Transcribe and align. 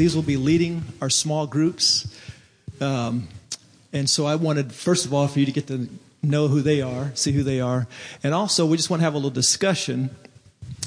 these 0.00 0.16
will 0.16 0.22
be 0.22 0.38
leading 0.38 0.82
our 1.02 1.10
small 1.10 1.46
groups. 1.46 2.08
Um, 2.80 3.28
and 3.92 4.08
so 4.08 4.24
I 4.24 4.36
wanted, 4.36 4.72
first 4.72 5.04
of 5.04 5.12
all, 5.12 5.28
for 5.28 5.38
you 5.38 5.44
to 5.44 5.52
get 5.52 5.66
to 5.66 5.90
know 6.22 6.48
who 6.48 6.62
they 6.62 6.80
are, 6.80 7.12
see 7.14 7.32
who 7.32 7.42
they 7.42 7.60
are. 7.60 7.86
And 8.22 8.32
also, 8.32 8.64
we 8.64 8.78
just 8.78 8.88
want 8.88 9.00
to 9.00 9.04
have 9.04 9.12
a 9.12 9.18
little 9.18 9.28
discussion 9.28 10.08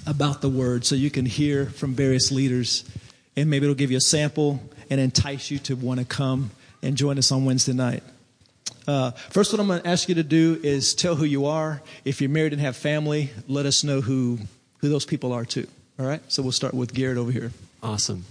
about 0.07 0.41
the 0.41 0.49
word 0.49 0.83
so 0.83 0.95
you 0.95 1.11
can 1.11 1.27
hear 1.27 1.67
from 1.67 1.93
various 1.93 2.31
leaders. 2.31 2.85
And 3.35 3.51
maybe 3.51 3.67
it'll 3.67 3.75
give 3.75 3.91
you 3.91 3.97
a 3.97 4.01
sample 4.01 4.59
and 4.89 4.99
entice 4.99 5.51
you 5.51 5.59
to 5.59 5.75
want 5.75 5.99
to 5.99 6.07
come 6.07 6.49
and 6.81 6.97
join 6.97 7.19
us 7.19 7.31
on 7.31 7.45
Wednesday 7.45 7.73
night. 7.73 8.01
Uh, 8.87 9.11
first, 9.11 9.53
what 9.53 9.59
I'm 9.59 9.67
going 9.67 9.83
to 9.83 9.87
ask 9.87 10.09
you 10.09 10.15
to 10.15 10.23
do 10.23 10.59
is 10.63 10.95
tell 10.95 11.15
who 11.15 11.25
you 11.25 11.45
are. 11.45 11.83
If 12.03 12.19
you're 12.19 12.31
married 12.31 12.53
and 12.53 12.61
have 12.63 12.75
family, 12.75 13.29
let 13.47 13.67
us 13.67 13.83
know 13.83 14.01
who, 14.01 14.39
who 14.79 14.89
those 14.89 15.05
people 15.05 15.33
are 15.33 15.45
too. 15.45 15.67
All 15.99 16.05
right? 16.07 16.21
So 16.29 16.41
we'll 16.41 16.51
start 16.51 16.73
with 16.73 16.95
Garett 16.95 17.19
over 17.19 17.31
here. 17.31 17.51
Awesome. 17.83 18.25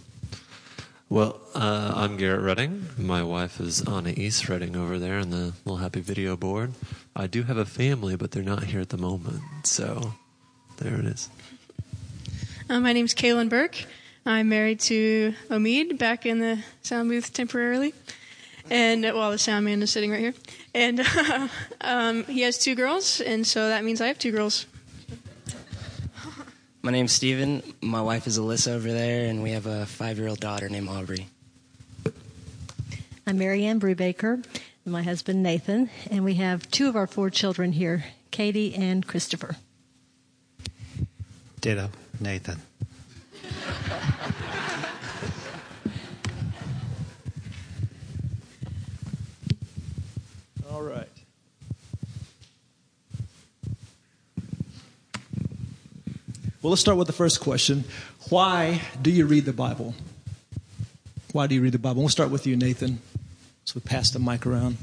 Well, 1.13 1.43
uh, 1.55 1.93
I'm 1.95 2.17
Garett 2.17 2.41
Reding. 2.41 2.87
My 2.97 3.23
wife 3.23 3.61
is 3.61 3.87
Anna 3.87 4.15
East 4.17 4.49
Reding 4.49 4.75
over 4.75 4.99
there 4.99 5.19
in 5.19 5.29
the 5.29 5.53
little 5.67 5.77
happy 5.77 6.01
video 6.01 6.39
board. 6.39 6.73
I 7.15 7.27
do 7.27 7.43
have 7.43 7.59
a 7.59 7.67
family, 7.67 8.17
but 8.17 8.31
they're 8.31 8.43
not 8.43 8.65
here 8.65 8.81
at 8.81 8.89
the 8.89 8.97
moment. 8.97 9.43
So 9.65 10.15
there 10.79 10.95
it 10.95 11.05
is. 11.05 11.29
Uh, 12.71 12.81
my 12.81 12.95
name's 12.95 13.15
Kalyn 13.15 13.51
Burke. 13.51 13.85
I'm 14.25 14.49
married 14.49 14.81
to 14.81 15.35
Omid 15.51 15.99
back 15.99 16.25
in 16.25 16.39
the 16.39 16.65
sound 16.81 17.11
booth 17.11 17.31
temporarily. 17.35 17.93
And 18.71 19.05
while 19.05 19.15
well, 19.15 19.31
the 19.33 19.39
sound 19.39 19.67
man 19.67 19.83
is 19.83 19.91
sitting 19.91 20.13
right 20.13 20.21
here. 20.21 20.35
And 20.75 21.01
uh, 21.01 21.49
um, 21.83 22.25
he 22.25 22.41
has 22.41 22.57
two 22.57 22.75
girls, 22.75 23.21
and 23.21 23.47
so 23.47 23.69
that 23.69 23.85
means 23.85 24.01
I 24.01 24.07
have 24.07 24.19
two 24.19 24.33
girls. 24.33 24.65
My 26.85 26.91
name's 26.91 27.13
Steven. 27.13 27.63
My 27.81 28.03
wife 28.03 28.27
is 28.27 28.41
Alyssa 28.41 28.73
over 28.73 28.93
there, 28.93 29.29
and 29.29 29.41
we 29.41 29.53
have 29.53 29.67
a 29.67 29.87
five 29.87 30.19
year 30.19 30.27
old 30.27 30.41
daughter 30.41 30.69
named 30.69 30.89
Aubrey. 30.89 31.29
I'm 33.25 33.39
MaryAnne 33.39 33.79
Brubaker, 33.79 34.45
and 34.85 34.93
my 34.93 35.05
husband 35.05 35.45
Nathan, 35.45 35.91
and 36.11 36.25
we 36.25 36.35
have 36.35 36.69
two 36.73 36.89
of 36.89 36.97
our 36.97 37.07
four 37.07 37.31
children 37.31 37.71
here 37.71 38.05
Katie 38.33 38.75
and 38.75 39.07
Christopher. 39.07 39.55
Ditto, 41.61 41.89
Nathan. 42.19 42.61
All 50.69 50.83
right. 50.83 51.09
Well, 56.63 56.71
let's 56.71 56.81
start 56.81 56.97
with 56.97 57.09
the 57.09 57.13
first 57.13 57.41
question. 57.41 57.83
Why 58.29 58.81
do 59.03 59.11
you 59.11 59.27
read 59.27 59.47
the 59.47 59.53
Bible? 59.53 59.97
Why 61.33 61.49
do 61.49 61.57
you 61.57 61.61
read 61.61 61.73
the 61.73 61.81
Bible? 61.81 62.03
We'll 62.03 62.09
start 62.09 62.31
with 62.31 62.47
you, 62.47 62.57
Nathan. 62.57 63.01
So 63.65 63.73
we 63.75 63.81
pass 63.81 64.13
the 64.13 64.21
mic 64.21 64.47
around. 64.47 64.77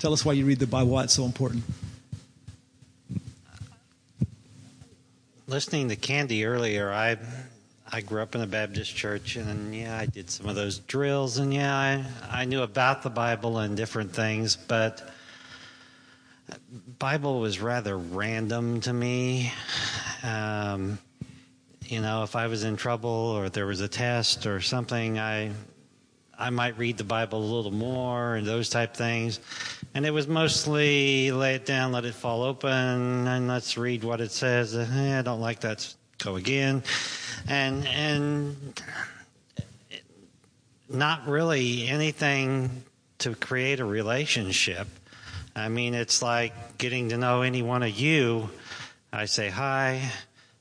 Tell 0.00 0.12
us 0.12 0.24
why 0.24 0.32
you 0.32 0.44
read 0.44 0.58
the 0.58 0.66
Bible, 0.66 0.90
why 0.90 1.04
it's 1.04 1.12
so 1.12 1.24
important. 1.24 1.62
Listening 5.46 5.88
to 5.90 5.94
Candy 5.94 6.44
earlier, 6.44 6.92
I 6.92 7.16
I 7.92 8.00
grew 8.00 8.22
up 8.22 8.34
in 8.34 8.40
a 8.40 8.46
Baptist 8.48 8.96
church, 8.96 9.36
and 9.36 9.72
yeah, 9.72 9.96
I 9.96 10.06
did 10.06 10.30
some 10.30 10.48
of 10.48 10.56
those 10.56 10.80
drills, 10.80 11.38
and 11.38 11.54
yeah, 11.54 11.72
I, 11.72 12.04
I 12.40 12.44
knew 12.44 12.62
about 12.62 13.04
the 13.04 13.10
Bible 13.10 13.58
and 13.58 13.76
different 13.76 14.12
things, 14.12 14.56
but 14.56 15.08
Bible 16.98 17.40
was 17.40 17.60
rather 17.60 17.96
random 17.96 18.80
to 18.82 18.92
me. 18.92 19.52
Um, 20.22 20.98
you 21.84 22.00
know, 22.00 22.22
if 22.22 22.36
I 22.36 22.46
was 22.46 22.64
in 22.64 22.76
trouble 22.76 23.10
or 23.10 23.48
there 23.48 23.66
was 23.66 23.80
a 23.80 23.88
test 23.88 24.46
or 24.46 24.60
something, 24.60 25.18
I 25.18 25.52
I 26.38 26.50
might 26.50 26.76
read 26.76 26.98
the 26.98 27.04
Bible 27.04 27.38
a 27.38 27.50
little 27.54 27.70
more 27.70 28.36
and 28.36 28.46
those 28.46 28.68
type 28.68 28.94
things. 28.94 29.40
And 29.94 30.04
it 30.04 30.10
was 30.10 30.28
mostly 30.28 31.30
lay 31.30 31.54
it 31.54 31.64
down, 31.64 31.92
let 31.92 32.04
it 32.04 32.14
fall 32.14 32.42
open, 32.42 32.70
and 32.70 33.48
let's 33.48 33.78
read 33.78 34.04
what 34.04 34.20
it 34.20 34.30
says. 34.30 34.76
Eh, 34.76 35.18
I 35.18 35.22
don't 35.22 35.40
like 35.40 35.60
that. 35.60 35.94
Go 36.18 36.36
again, 36.36 36.82
and 37.46 37.86
and 37.86 38.82
not 40.88 41.26
really 41.26 41.86
anything 41.88 42.84
to 43.18 43.34
create 43.34 43.80
a 43.80 43.84
relationship. 43.84 44.88
I 45.56 45.70
mean, 45.70 45.94
it's 45.94 46.20
like 46.20 46.76
getting 46.76 47.08
to 47.08 47.16
know 47.16 47.40
any 47.40 47.62
one 47.62 47.82
of 47.82 47.98
you. 47.98 48.50
I 49.10 49.24
say 49.24 49.48
hi, 49.48 50.02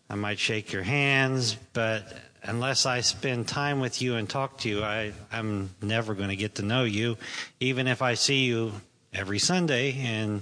I 0.10 0.16
might 0.16 0.40
shake 0.40 0.72
your 0.72 0.84
hands, 0.84 1.58
but 1.74 2.18
unless 2.44 2.86
I 2.86 3.02
spend 3.02 3.46
time 3.50 3.82
with 3.82 4.02
you 4.02 4.16
and 4.16 4.30
talk 4.30 4.60
to 4.60 4.70
you, 4.70 4.84
I, 4.84 5.12
I'm 5.34 5.72
never 5.82 6.14
going 6.14 6.30
to 6.30 6.38
get 6.38 6.56
to 6.56 6.64
know 6.64 6.86
you. 6.86 7.18
Even 7.60 7.88
if 7.88 8.02
I 8.02 8.14
see 8.14 8.46
you 8.46 8.72
every 9.14 9.40
Sunday 9.40 9.98
and 10.00 10.42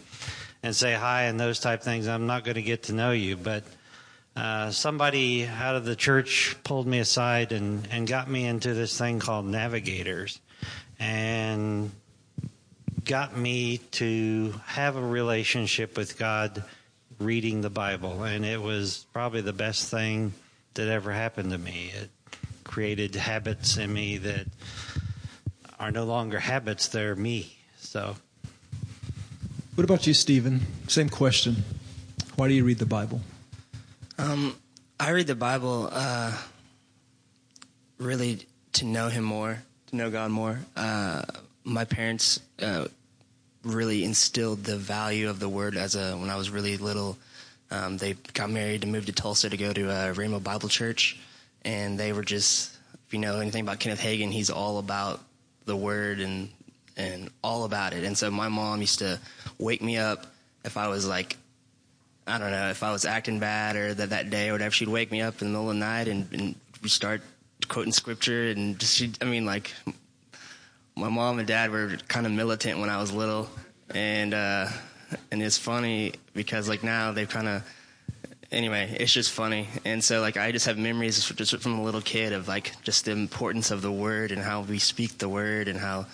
and 0.61 0.75
say 0.75 0.93
hi 0.93 1.23
and 1.23 1.39
those 1.39 1.59
type 1.59 1.81
things, 1.81 2.07
I'm 2.07 2.27
not 2.27 2.43
going 2.43 2.55
to 2.55 2.61
get 2.61 2.83
to 2.83 2.93
know 2.93 3.11
you. 3.11 3.35
But 3.35 3.63
uh, 4.35 4.69
somebody 4.69 5.45
out 5.45 5.75
of 5.75 5.83
the 5.83 5.95
church 5.95 6.55
pulled 6.63 6.85
me 6.85 6.99
aside 6.99 7.51
and, 7.51 7.87
and 7.91 8.07
got 8.07 8.29
me 8.29 8.45
into 8.45 8.73
this 8.75 8.97
thing 8.97 9.19
called 9.19 9.45
Navigators. 9.45 10.39
And 10.99 11.91
got 13.05 13.35
me 13.35 13.77
to 13.91 14.53
have 14.65 14.95
a 14.95 15.01
relationship 15.01 15.97
with 15.97 16.17
God 16.17 16.63
reading 17.19 17.61
the 17.61 17.69
Bible. 17.69 18.23
And 18.23 18.45
it 18.45 18.61
was 18.61 19.05
probably 19.13 19.41
the 19.41 19.53
best 19.53 19.89
thing 19.89 20.33
that 20.75 20.87
ever 20.87 21.11
happened 21.11 21.51
to 21.51 21.57
me. 21.57 21.91
It 21.95 22.09
created 22.63 23.15
habits 23.15 23.77
in 23.77 23.93
me 23.93 24.17
that 24.17 24.47
are 25.79 25.91
no 25.91 26.05
longer 26.05 26.39
habits, 26.39 26.87
they're 26.87 27.15
me. 27.15 27.57
So. 27.77 28.15
What 29.75 29.83
about 29.83 30.05
you, 30.07 30.13
Steven? 30.13 30.61
Same 30.87 31.09
question. 31.09 31.63
Why 32.35 32.47
do 32.47 32.53
you 32.53 32.63
read 32.63 32.79
the 32.79 32.85
Bible? 32.85 33.21
Um, 34.17 34.55
I 34.99 35.09
read 35.09 35.27
the 35.27 35.35
Bible 35.35 35.89
uh, 35.91 36.37
really 37.97 38.45
to 38.73 38.85
know 38.85 39.09
Him 39.09 39.23
more, 39.23 39.63
to 39.87 39.95
know 39.95 40.11
God 40.11 40.31
more. 40.31 40.59
Uh, 40.75 41.23
my 41.63 41.85
parents 41.85 42.39
uh, 42.61 42.87
really 43.63 44.03
instilled 44.03 44.63
the 44.63 44.77
value 44.77 45.29
of 45.29 45.39
the 45.39 45.49
word 45.49 45.77
as 45.77 45.95
a 45.95 46.17
when 46.17 46.29
I 46.29 46.35
was 46.35 46.49
really 46.49 46.77
little. 46.77 47.17
Um, 47.71 47.97
they 47.97 48.13
got 48.33 48.49
married 48.49 48.83
and 48.83 48.91
moved 48.91 49.07
to 49.07 49.13
Tulsa 49.13 49.49
to 49.49 49.57
go 49.57 49.73
to 49.73 49.89
a 49.89 50.13
Rhema 50.13 50.43
Bible 50.43 50.69
Church, 50.69 51.19
and 51.65 51.97
they 51.97 52.13
were 52.13 52.23
just, 52.23 52.77
if 53.07 53.13
you 53.13 53.19
know 53.19 53.39
anything 53.39 53.61
about 53.61 53.79
Kenneth 53.79 54.01
Hagin, 54.01 54.31
he's 54.31 54.49
all 54.49 54.77
about 54.77 55.21
the 55.65 55.75
word 55.75 56.19
and 56.19 56.49
and 56.95 57.29
all 57.43 57.63
about 57.63 57.93
it. 57.93 58.03
And 58.03 58.17
so 58.17 58.29
my 58.29 58.49
mom 58.49 58.81
used 58.81 58.99
to 58.99 59.19
wake 59.57 59.81
me 59.81 59.97
up 59.97 60.27
if 60.63 60.77
I 60.77 60.87
was 60.89 61.07
like, 61.07 61.37
I 62.27 62.37
don't 62.37 62.51
know, 62.51 62.69
if 62.69 62.83
I 62.83 62.91
was 62.91 63.05
acting 63.05 63.39
bad 63.39 63.75
or 63.75 63.93
that 63.95 64.11
that 64.11 64.29
day 64.29 64.49
or 64.49 64.53
whatever. 64.53 64.71
She'd 64.71 64.89
wake 64.89 65.11
me 65.11 65.21
up 65.21 65.41
in 65.41 65.47
the 65.47 65.51
middle 65.57 65.69
of 65.69 65.75
the 65.75 65.79
night 65.79 66.07
and, 66.07 66.27
and 66.31 66.55
we 66.81 66.89
start 66.89 67.21
quoting 67.67 67.93
scripture 67.93 68.49
and 68.49 68.77
just 68.77 68.95
she, 68.95 69.11
I 69.21 69.25
mean 69.25 69.45
like 69.45 69.71
my 70.95 71.09
mom 71.09 71.39
and 71.39 71.47
dad 71.47 71.71
were 71.71 71.97
kind 72.07 72.25
of 72.25 72.31
militant 72.31 72.79
when 72.79 72.89
I 72.89 72.99
was 72.99 73.11
little, 73.11 73.49
and 73.93 74.33
uh, 74.33 74.67
and 75.31 75.41
it's 75.41 75.57
funny 75.57 76.13
because 76.33 76.69
like 76.69 76.83
now 76.83 77.11
they've 77.11 77.29
kind 77.29 77.47
of 77.47 77.63
anyway, 78.51 78.95
it's 78.99 79.11
just 79.11 79.31
funny, 79.31 79.67
and 79.85 80.03
so 80.03 80.21
like 80.21 80.37
I 80.37 80.51
just 80.51 80.65
have 80.65 80.77
memories 80.77 81.27
just 81.29 81.57
from 81.57 81.79
a 81.79 81.83
little 81.83 82.01
kid 82.01 82.33
of 82.33 82.47
like 82.47 82.81
just 82.83 83.05
the 83.05 83.11
importance 83.11 83.71
of 83.71 83.81
the 83.81 83.91
word 83.91 84.31
and 84.31 84.41
how 84.41 84.61
we 84.61 84.79
speak 84.79 85.17
the 85.17 85.29
word 85.29 85.67
and 85.67 85.79
how 85.79 86.05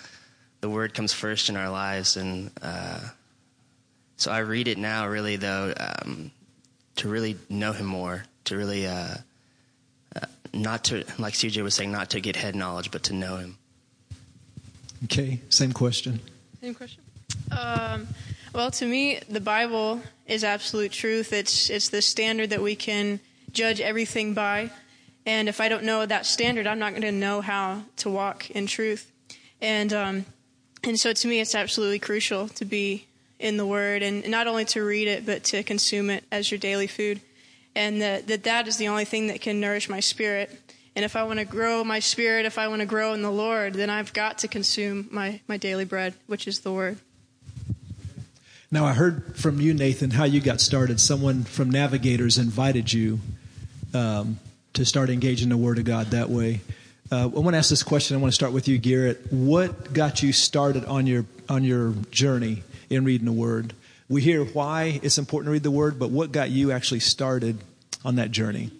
the 0.60 0.70
word 0.70 0.94
comes 0.94 1.12
first 1.12 1.48
in 1.48 1.56
our 1.56 1.70
lives, 1.70 2.16
and 2.16 2.50
uh, 2.62 3.00
so 4.16 4.30
I 4.30 4.38
read 4.38 4.68
it 4.68 4.78
now 4.78 5.06
really 5.08 5.36
though 5.36 5.74
um, 5.78 6.30
to 6.96 7.08
really 7.08 7.36
know 7.48 7.72
Him 7.72 7.86
more, 7.86 8.24
to 8.44 8.56
really. 8.56 8.86
Uh, 8.86 9.14
uh, 10.16 10.26
not 10.52 10.82
to, 10.82 11.04
like 11.18 11.34
CJ 11.34 11.62
was 11.62 11.74
saying, 11.74 11.92
not 11.92 12.10
to 12.10 12.20
get 12.20 12.34
head 12.34 12.56
knowledge, 12.56 12.90
but 12.90 13.04
to 13.04 13.12
know 13.12 13.36
him. 13.36 13.56
Okay, 15.04 15.40
same 15.48 15.72
question. 15.72 16.20
Same 16.60 16.74
question. 16.74 17.02
Um, 17.50 18.06
well, 18.54 18.70
to 18.72 18.86
me, 18.86 19.20
the 19.28 19.40
Bible 19.40 20.02
is 20.26 20.44
absolute 20.44 20.92
truth. 20.92 21.32
It's 21.32 21.70
it's 21.70 21.88
the 21.88 22.02
standard 22.02 22.50
that 22.50 22.62
we 22.62 22.76
can 22.76 23.20
judge 23.52 23.80
everything 23.80 24.34
by. 24.34 24.70
And 25.26 25.48
if 25.48 25.60
I 25.60 25.68
don't 25.68 25.84
know 25.84 26.04
that 26.04 26.26
standard, 26.26 26.66
I'm 26.66 26.78
not 26.78 26.90
going 26.90 27.02
to 27.02 27.12
know 27.12 27.40
how 27.40 27.82
to 27.98 28.10
walk 28.10 28.50
in 28.50 28.66
truth. 28.66 29.10
And 29.60 29.92
um, 29.92 30.26
and 30.82 30.98
so 30.98 31.12
to 31.12 31.28
me, 31.28 31.40
it's 31.40 31.54
absolutely 31.54 31.98
crucial 31.98 32.48
to 32.48 32.64
be 32.64 33.06
in 33.38 33.56
the 33.56 33.66
Word 33.66 34.02
and 34.02 34.28
not 34.28 34.46
only 34.46 34.64
to 34.66 34.82
read 34.82 35.08
it, 35.08 35.24
but 35.24 35.44
to 35.44 35.62
consume 35.62 36.10
it 36.10 36.24
as 36.30 36.50
your 36.50 36.58
daily 36.58 36.86
food. 36.86 37.20
And 37.74 38.02
that 38.02 38.26
that, 38.26 38.44
that 38.44 38.68
is 38.68 38.76
the 38.76 38.88
only 38.88 39.04
thing 39.04 39.28
that 39.28 39.40
can 39.40 39.60
nourish 39.60 39.88
my 39.88 40.00
spirit. 40.00 40.50
And 40.96 41.04
if 41.04 41.14
I 41.14 41.22
want 41.22 41.38
to 41.38 41.44
grow 41.44 41.84
my 41.84 42.00
spirit, 42.00 42.46
if 42.46 42.58
I 42.58 42.68
want 42.68 42.80
to 42.80 42.86
grow 42.86 43.14
in 43.14 43.22
the 43.22 43.30
Lord, 43.30 43.74
then 43.74 43.90
I've 43.90 44.12
got 44.12 44.38
to 44.38 44.48
consume 44.48 45.08
my, 45.10 45.40
my 45.46 45.56
daily 45.56 45.84
bread, 45.84 46.14
which 46.26 46.48
is 46.48 46.60
the 46.60 46.72
Word. 46.72 46.98
Now, 48.72 48.84
I 48.84 48.92
heard 48.92 49.36
from 49.36 49.60
you, 49.60 49.74
Nathan, 49.74 50.10
how 50.10 50.24
you 50.24 50.40
got 50.40 50.60
started. 50.60 51.00
Someone 51.00 51.44
from 51.44 51.70
Navigators 51.70 52.38
invited 52.38 52.92
you 52.92 53.20
um, 53.94 54.38
to 54.74 54.84
start 54.84 55.10
engaging 55.10 55.48
the 55.48 55.56
Word 55.56 55.78
of 55.78 55.84
God 55.84 56.08
that 56.08 56.30
way. 56.30 56.60
Uh, 57.10 57.22
I 57.22 57.26
want 57.26 57.54
to 57.54 57.58
ask 57.58 57.70
this 57.70 57.82
question. 57.82 58.16
I 58.16 58.20
want 58.20 58.32
to 58.32 58.36
start 58.36 58.52
with 58.52 58.68
you, 58.68 58.78
Garett. 58.78 59.32
What 59.32 59.92
got 59.92 60.22
you 60.22 60.32
started 60.32 60.84
on 60.84 61.06
your 61.06 61.26
on 61.48 61.64
your 61.64 61.94
journey 62.12 62.62
in 62.88 63.04
reading 63.04 63.26
the 63.26 63.32
Word? 63.32 63.74
We 64.08 64.22
hear 64.22 64.44
why 64.44 65.00
it's 65.02 65.18
important 65.18 65.48
to 65.48 65.52
read 65.52 65.64
the 65.64 65.70
Word, 65.72 65.98
but 65.98 66.10
what 66.10 66.30
got 66.30 66.50
you 66.50 66.70
actually 66.70 67.00
started 67.00 67.58
on 68.04 68.16
that 68.16 68.30
journey? 68.30 68.70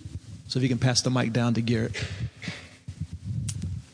So 0.50 0.58
if 0.58 0.64
you 0.64 0.69
can 0.69 0.79
pass 0.79 1.00
the 1.00 1.11
mic 1.11 1.32
down 1.32 1.55
to 1.55 1.62
Garett. 1.62 1.93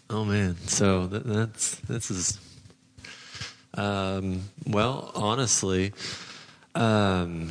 Oh 0.08 0.25
man, 0.25 0.56
so 0.67 1.06
that, 1.06 1.25
that's 1.25 1.75
this 1.81 2.11
is 2.11 2.38
um, 3.75 4.44
well, 4.67 5.12
honestly, 5.14 5.93
um, 6.75 7.50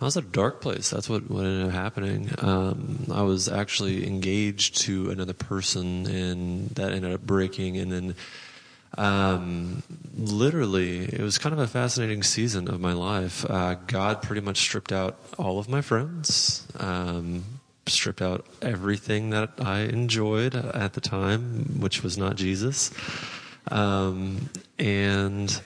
I 0.00 0.06
was 0.06 0.16
at 0.16 0.24
a 0.24 0.28
dark 0.28 0.62
place. 0.62 0.88
That's 0.88 1.06
what, 1.06 1.30
what 1.30 1.44
ended 1.44 1.66
up 1.66 1.72
happening. 1.74 2.30
Um, 2.38 3.04
I 3.12 3.20
was 3.20 3.46
actually 3.46 4.06
engaged 4.06 4.80
to 4.82 5.10
another 5.10 5.34
person, 5.34 6.06
and 6.06 6.70
that 6.70 6.92
ended 6.92 7.12
up 7.12 7.26
breaking. 7.26 7.76
And 7.76 7.92
then, 7.92 8.14
um, 8.96 9.82
literally, 10.16 11.00
it 11.00 11.20
was 11.20 11.36
kind 11.36 11.52
of 11.52 11.58
a 11.58 11.66
fascinating 11.66 12.22
season 12.22 12.68
of 12.68 12.80
my 12.80 12.94
life. 12.94 13.44
Uh, 13.50 13.74
God 13.86 14.22
pretty 14.22 14.40
much 14.40 14.56
stripped 14.56 14.92
out 14.92 15.18
all 15.36 15.58
of 15.58 15.68
my 15.68 15.82
friends, 15.82 16.66
um, 16.78 17.44
stripped 17.86 18.22
out 18.22 18.46
everything 18.62 19.30
that 19.30 19.50
I 19.58 19.80
enjoyed 19.80 20.54
at 20.54 20.94
the 20.94 21.00
time, 21.00 21.80
which 21.80 22.02
was 22.02 22.16
not 22.16 22.36
Jesus. 22.36 22.90
Um, 23.70 24.50
and 24.78 25.60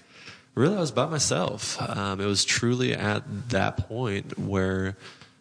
really, 0.54 0.76
I 0.76 0.80
was 0.80 0.92
by 0.92 1.06
myself. 1.06 1.80
Um, 1.80 2.20
it 2.20 2.26
was 2.26 2.44
truly 2.44 2.94
at 2.94 3.50
that 3.50 3.88
point 3.88 4.38
where 4.38 4.96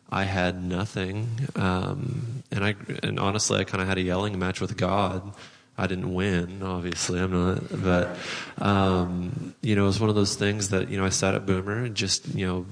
I 0.09 0.23
had 0.23 0.63
nothing, 0.63 1.49
um, 1.55 2.43
and 2.51 2.63
I 2.63 2.75
and 3.03 3.19
honestly, 3.19 3.59
I 3.59 3.63
kind 3.65 3.81
of 3.81 3.87
had 3.87 3.97
a 3.97 4.01
yelling 4.01 4.39
match 4.39 4.61
with 4.61 4.77
God. 4.77 5.33
I 5.77 5.85
didn't 5.85 6.13
win, 6.13 6.63
obviously. 6.63 7.19
I'm 7.19 7.31
not, 7.31 7.83
but 7.83 8.17
um, 8.57 9.53
you 9.61 9.75
know, 9.75 9.83
it 9.83 9.87
was 9.87 9.99
one 9.99 10.09
of 10.09 10.15
those 10.15 10.35
things 10.35 10.69
that 10.69 10.89
you 10.89 10.97
know 10.97 11.05
I 11.05 11.09
sat 11.09 11.35
at 11.35 11.45
Boomer 11.45 11.85
and 11.85 11.95
just 11.95 12.33
you 12.33 12.47
know, 12.47 12.65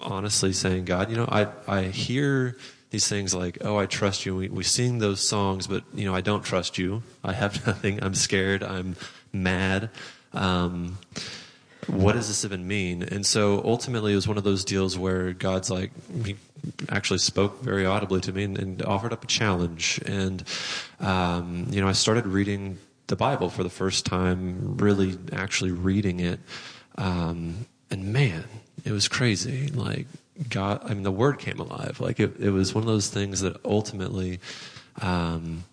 honestly 0.00 0.52
saying, 0.52 0.86
God, 0.86 1.10
you 1.10 1.16
know, 1.16 1.28
I 1.30 1.48
I 1.66 1.82
hear 1.84 2.56
these 2.90 3.08
things 3.08 3.34
like, 3.34 3.58
oh, 3.60 3.76
I 3.76 3.86
trust 3.86 4.24
you. 4.24 4.36
We 4.36 4.48
we 4.48 4.64
sing 4.64 4.98
those 4.98 5.20
songs, 5.20 5.66
but 5.66 5.84
you 5.94 6.04
know, 6.04 6.14
I 6.14 6.20
don't 6.20 6.42
trust 6.42 6.78
you. 6.78 7.02
I 7.22 7.32
have 7.32 7.66
nothing. 7.66 8.02
I'm 8.02 8.14
scared. 8.14 8.62
I'm 8.62 8.96
mad. 9.32 9.90
Um, 10.32 10.98
what 11.86 12.14
does 12.14 12.28
this 12.28 12.44
even 12.44 12.68
mean? 12.68 13.02
And 13.02 13.24
so 13.24 13.62
ultimately, 13.64 14.12
it 14.12 14.16
was 14.16 14.28
one 14.28 14.36
of 14.36 14.44
those 14.44 14.64
deals 14.64 14.98
where 14.98 15.32
God's 15.32 15.70
like, 15.70 15.90
He 16.24 16.36
actually 16.88 17.18
spoke 17.18 17.62
very 17.62 17.86
audibly 17.86 18.20
to 18.22 18.32
me 18.32 18.44
and, 18.44 18.58
and 18.58 18.82
offered 18.82 19.12
up 19.12 19.24
a 19.24 19.26
challenge. 19.26 20.00
And, 20.04 20.44
um, 21.00 21.66
you 21.70 21.80
know, 21.80 21.88
I 21.88 21.92
started 21.92 22.26
reading 22.26 22.78
the 23.06 23.16
Bible 23.16 23.48
for 23.48 23.62
the 23.62 23.70
first 23.70 24.04
time, 24.04 24.76
really 24.76 25.18
actually 25.32 25.72
reading 25.72 26.20
it. 26.20 26.40
Um, 26.98 27.66
and 27.90 28.12
man, 28.12 28.44
it 28.84 28.92
was 28.92 29.08
crazy. 29.08 29.68
Like, 29.68 30.06
God, 30.48 30.82
I 30.84 30.94
mean, 30.94 31.02
the 31.02 31.10
word 31.10 31.38
came 31.38 31.58
alive. 31.58 32.00
Like, 32.00 32.20
it, 32.20 32.38
it 32.38 32.50
was 32.50 32.74
one 32.74 32.82
of 32.82 32.88
those 32.88 33.08
things 33.08 33.40
that 33.40 33.56
ultimately, 33.64 34.38
um, 35.00 35.64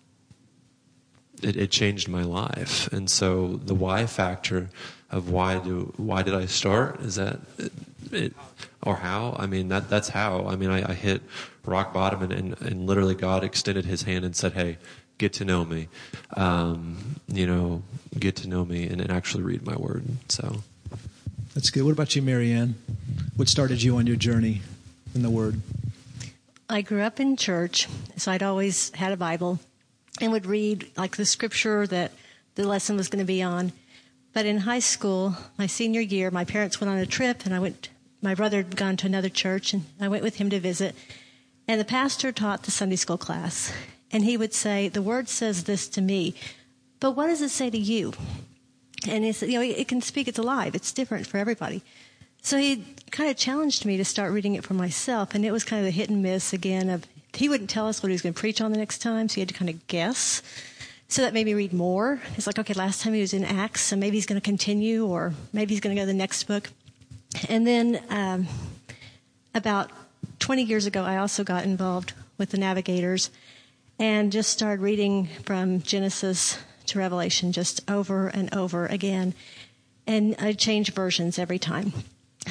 it, 1.42 1.56
it, 1.56 1.70
changed 1.70 2.08
my 2.08 2.22
life. 2.22 2.92
And 2.92 3.10
so 3.10 3.60
the 3.64 3.74
why 3.74 4.06
factor 4.06 4.70
of 5.10 5.30
why 5.30 5.58
do 5.58 5.92
why 5.96 6.22
did 6.22 6.34
I 6.34 6.46
start 6.46 7.00
is 7.00 7.16
that 7.16 7.40
it, 7.58 7.72
it 8.10 8.32
or 8.82 8.96
how? 8.96 9.36
I 9.38 9.46
mean 9.46 9.68
that 9.68 9.88
that's 9.88 10.08
how. 10.08 10.46
I 10.46 10.56
mean 10.56 10.70
I, 10.70 10.90
I 10.90 10.94
hit 10.94 11.22
rock 11.64 11.92
bottom 11.92 12.22
and, 12.22 12.32
and, 12.32 12.60
and, 12.62 12.86
literally 12.86 13.14
God 13.14 13.44
extended 13.44 13.84
His 13.84 14.02
hand 14.02 14.24
and 14.24 14.34
said, 14.34 14.52
"Hey, 14.52 14.78
get 15.18 15.32
to 15.34 15.44
know 15.44 15.64
me. 15.64 15.88
Um, 16.36 17.16
you 17.28 17.46
know, 17.46 17.82
get 18.18 18.36
to 18.36 18.48
know 18.48 18.64
me 18.64 18.86
and, 18.86 19.00
and 19.00 19.10
actually 19.10 19.42
read 19.42 19.66
my 19.66 19.76
word." 19.76 20.04
So 20.28 20.62
that's 21.56 21.70
good. 21.70 21.84
What 21.84 21.92
about 21.92 22.14
you, 22.14 22.20
MaryAnne? 22.20 22.74
What 23.36 23.48
started 23.48 23.82
you 23.82 23.96
on 23.96 24.06
your 24.06 24.16
journey 24.16 24.60
in 25.14 25.22
the 25.22 25.30
Word? 25.30 25.58
I 26.68 26.82
grew 26.82 27.00
up 27.00 27.18
in 27.18 27.38
church, 27.38 27.88
so 28.18 28.30
I'd 28.30 28.42
always 28.42 28.94
had 28.94 29.10
a 29.10 29.16
Bible 29.16 29.58
and 30.20 30.32
would 30.32 30.44
read 30.44 30.90
like 30.98 31.16
the 31.16 31.24
scripture 31.24 31.86
that 31.86 32.12
the 32.56 32.68
lesson 32.68 32.98
was 32.98 33.08
going 33.08 33.20
to 33.20 33.26
be 33.26 33.42
on. 33.42 33.72
But 34.34 34.44
in 34.44 34.58
high 34.58 34.80
school, 34.80 35.34
my 35.56 35.66
senior 35.66 36.02
year, 36.02 36.30
my 36.30 36.44
parents 36.44 36.78
went 36.78 36.90
on 36.90 36.98
a 36.98 37.06
trip 37.06 37.46
and 37.46 37.54
I 37.54 37.58
went, 37.58 37.88
my 38.20 38.34
brother 38.34 38.58
had 38.58 38.76
gone 38.76 38.98
to 38.98 39.06
another 39.06 39.30
church 39.30 39.72
and 39.72 39.86
I 39.98 40.08
went 40.08 40.22
with 40.22 40.36
him 40.36 40.50
to 40.50 40.60
visit. 40.60 40.94
And 41.66 41.80
the 41.80 41.86
pastor 41.86 42.32
taught 42.32 42.64
the 42.64 42.70
Sunday 42.70 42.96
school 42.96 43.16
class. 43.16 43.72
And 44.12 44.24
he 44.24 44.36
would 44.36 44.52
say, 44.52 44.90
the 44.90 45.00
word 45.00 45.30
says 45.30 45.64
this 45.64 45.88
to 45.88 46.02
me, 46.02 46.34
but 47.00 47.12
what 47.12 47.28
does 47.28 47.40
it 47.40 47.48
say 47.48 47.70
to 47.70 47.78
you? 47.78 48.12
And 49.08 49.34
said, 49.34 49.48
you 49.50 49.58
know, 49.58 49.64
it 49.64 49.88
can 49.88 50.00
speak, 50.00 50.28
it's 50.28 50.38
alive, 50.38 50.74
it's 50.74 50.92
different 50.92 51.26
for 51.26 51.38
everybody. 51.38 51.82
So 52.42 52.58
he 52.58 52.84
kind 53.10 53.28
of 53.30 53.36
challenged 53.36 53.84
me 53.84 53.96
to 53.96 54.04
start 54.04 54.32
reading 54.32 54.54
it 54.54 54.64
for 54.64 54.74
myself. 54.74 55.34
And 55.34 55.44
it 55.44 55.50
was 55.50 55.64
kind 55.64 55.82
of 55.82 55.88
a 55.88 55.90
hit 55.90 56.10
and 56.10 56.22
miss 56.22 56.52
again 56.52 56.88
of 56.90 57.06
he 57.34 57.48
wouldn't 57.48 57.70
tell 57.70 57.86
us 57.88 58.02
what 58.02 58.08
he 58.08 58.14
was 58.14 58.22
going 58.22 58.34
to 58.34 58.40
preach 58.40 58.60
on 58.60 58.72
the 58.72 58.78
next 58.78 58.98
time, 58.98 59.28
so 59.28 59.34
he 59.34 59.40
had 59.40 59.48
to 59.48 59.54
kind 59.54 59.68
of 59.68 59.86
guess. 59.88 60.42
So 61.08 61.22
that 61.22 61.34
made 61.34 61.46
me 61.46 61.54
read 61.54 61.72
more. 61.72 62.20
It's 62.36 62.46
like, 62.46 62.58
okay, 62.58 62.74
last 62.74 63.02
time 63.02 63.14
he 63.14 63.20
was 63.20 63.32
in 63.32 63.44
Acts, 63.44 63.82
so 63.82 63.96
maybe 63.96 64.16
he's 64.16 64.26
going 64.26 64.40
to 64.40 64.44
continue, 64.44 65.06
or 65.06 65.34
maybe 65.52 65.74
he's 65.74 65.80
going 65.80 65.94
to 65.94 66.00
go 66.00 66.04
to 66.04 66.06
the 66.06 66.14
next 66.14 66.44
book. 66.44 66.70
And 67.48 67.66
then 67.66 68.02
um, 68.08 68.46
about 69.54 69.90
20 70.40 70.62
years 70.62 70.86
ago, 70.86 71.02
I 71.02 71.18
also 71.18 71.44
got 71.44 71.64
involved 71.64 72.12
with 72.38 72.50
the 72.50 72.58
Navigators 72.58 73.30
and 73.98 74.32
just 74.32 74.50
started 74.50 74.82
reading 74.82 75.28
from 75.44 75.82
Genesis 75.82 76.58
to 76.88 76.98
Revelation 76.98 77.52
just 77.52 77.80
over 77.90 78.28
and 78.28 78.52
over 78.54 78.86
again. 78.86 79.34
And 80.06 80.36
I 80.38 80.52
change 80.52 80.92
versions 80.92 81.38
every 81.38 81.58
time 81.58 81.92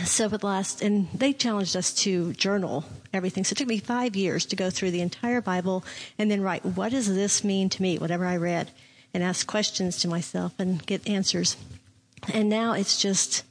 so 0.04 0.30
for 0.30 0.38
the 0.38 0.46
last, 0.46 0.82
and 0.82 1.08
they 1.14 1.32
challenged 1.32 1.76
us 1.76 1.94
to 1.94 2.34
journal 2.34 2.84
everything. 3.14 3.44
So 3.44 3.54
it 3.54 3.58
took 3.58 3.68
me 3.68 3.80
five 3.80 4.16
years 4.16 4.46
to 4.48 4.56
go 4.56 4.70
through 4.70 4.92
the 4.92 5.02
entire 5.02 5.42
Bible 5.42 5.86
and 6.18 6.30
then 6.30 6.42
write, 6.42 6.66
what 6.66 6.92
does 6.92 7.14
this 7.14 7.44
mean 7.44 7.70
to 7.70 7.82
me, 7.82 7.98
whatever 7.98 8.26
I 8.26 8.36
read, 8.36 8.72
and 9.14 9.24
ask 9.24 9.48
questions 9.48 9.98
to 10.00 10.10
myself 10.10 10.54
and 10.60 10.86
get 10.86 11.08
answers. 11.08 11.56
And 12.34 12.50
now 12.50 12.74
it's 12.74 13.02
just, 13.02 13.44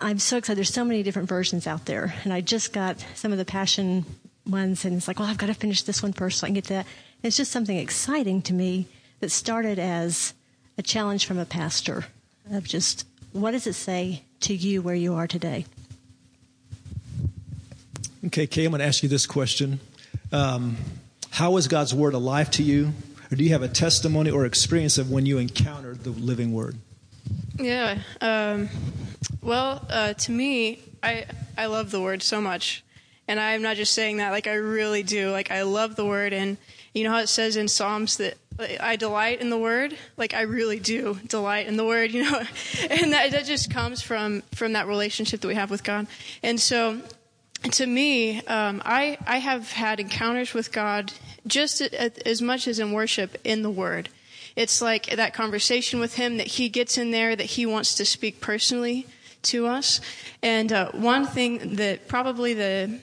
I'm 0.00 0.18
so 0.18 0.38
excited. 0.38 0.58
There's 0.58 0.74
so 0.74 0.84
many 0.84 1.04
different 1.04 1.28
versions 1.28 1.66
out 1.66 1.86
there. 1.86 2.14
And 2.24 2.32
I 2.32 2.40
just 2.40 2.72
got 2.72 3.04
some 3.14 3.30
of 3.30 3.38
the 3.38 3.44
passion 3.44 4.04
ones, 4.44 4.84
and 4.84 4.96
it's 4.96 5.06
like, 5.06 5.20
well, 5.20 5.28
I've 5.28 5.38
got 5.38 5.46
to 5.46 5.54
finish 5.54 5.82
this 5.82 6.02
one 6.02 6.12
first 6.12 6.40
so 6.40 6.46
I 6.46 6.48
can 6.48 6.54
get 6.54 6.64
to 6.64 6.74
that. 6.74 6.86
And 6.86 7.28
it's 7.28 7.36
just 7.36 7.52
something 7.52 7.76
exciting 7.76 8.42
to 8.42 8.52
me 8.52 8.88
that 9.20 9.30
started 9.30 9.78
as 9.78 10.34
a 10.76 10.82
challenge 10.82 11.26
from 11.26 11.38
a 11.38 11.44
pastor 11.44 12.06
of 12.50 12.64
just, 12.64 13.06
what 13.32 13.50
does 13.50 13.66
it 13.66 13.74
say 13.74 14.22
to 14.40 14.54
you 14.54 14.80
where 14.80 14.94
you 14.94 15.14
are 15.14 15.26
today? 15.26 15.66
Okay, 18.26 18.46
Kay, 18.46 18.64
I'm 18.64 18.70
going 18.72 18.80
to 18.80 18.86
ask 18.86 19.02
you 19.02 19.08
this 19.08 19.26
question. 19.26 19.80
Um, 20.32 20.76
how 21.30 21.56
is 21.56 21.68
God's 21.68 21.94
Word 21.94 22.14
alive 22.14 22.50
to 22.52 22.62
you? 22.62 22.92
Or 23.30 23.36
do 23.36 23.44
you 23.44 23.50
have 23.50 23.62
a 23.62 23.68
testimony 23.68 24.30
or 24.30 24.44
experience 24.44 24.98
of 24.98 25.10
when 25.10 25.26
you 25.26 25.38
encountered 25.38 26.02
the 26.02 26.10
living 26.10 26.52
Word? 26.52 26.76
Yeah. 27.56 27.98
Um, 28.20 28.68
well, 29.42 29.86
uh, 29.90 30.14
to 30.14 30.32
me, 30.32 30.80
I, 31.02 31.26
I 31.56 31.66
love 31.66 31.90
the 31.90 32.00
Word 32.00 32.22
so 32.22 32.40
much. 32.40 32.82
And 33.26 33.38
I'm 33.38 33.62
not 33.62 33.76
just 33.76 33.92
saying 33.92 34.16
that, 34.16 34.30
like, 34.30 34.46
I 34.46 34.54
really 34.54 35.02
do. 35.02 35.30
Like, 35.30 35.50
I 35.50 35.62
love 35.62 35.96
the 35.96 36.06
Word. 36.06 36.32
And 36.32 36.56
you 36.94 37.04
know 37.04 37.10
how 37.10 37.18
it 37.18 37.28
says 37.28 37.56
in 37.56 37.68
Psalms 37.68 38.16
that 38.16 38.38
I 38.58 38.96
delight 38.96 39.40
in 39.40 39.50
the 39.50 39.58
word. 39.58 39.96
Like 40.16 40.34
I 40.34 40.42
really 40.42 40.80
do 40.80 41.18
delight 41.26 41.66
in 41.66 41.76
the 41.76 41.84
word, 41.84 42.10
you 42.10 42.24
know, 42.24 42.38
and 42.90 43.12
that, 43.12 43.30
that 43.30 43.44
just 43.44 43.70
comes 43.70 44.02
from 44.02 44.42
from 44.54 44.72
that 44.72 44.86
relationship 44.86 45.40
that 45.40 45.48
we 45.48 45.54
have 45.54 45.70
with 45.70 45.84
God. 45.84 46.06
And 46.42 46.60
so, 46.60 47.00
to 47.62 47.86
me, 47.86 48.44
um, 48.46 48.82
I 48.84 49.18
I 49.26 49.38
have 49.38 49.70
had 49.72 50.00
encounters 50.00 50.54
with 50.54 50.72
God 50.72 51.12
just 51.46 51.80
as 51.80 52.42
much 52.42 52.66
as 52.66 52.78
in 52.78 52.92
worship 52.92 53.36
in 53.44 53.62
the 53.62 53.70
Word. 53.70 54.08
It's 54.56 54.82
like 54.82 55.06
that 55.06 55.34
conversation 55.34 56.00
with 56.00 56.16
Him 56.16 56.38
that 56.38 56.48
He 56.48 56.68
gets 56.68 56.98
in 56.98 57.12
there, 57.12 57.36
that 57.36 57.44
He 57.46 57.64
wants 57.64 57.94
to 57.94 58.04
speak 58.04 58.40
personally 58.40 59.06
to 59.42 59.66
us. 59.66 60.00
And 60.42 60.72
uh, 60.72 60.90
one 60.92 61.26
thing 61.26 61.76
that 61.76 62.08
probably 62.08 62.54
the 62.54 62.98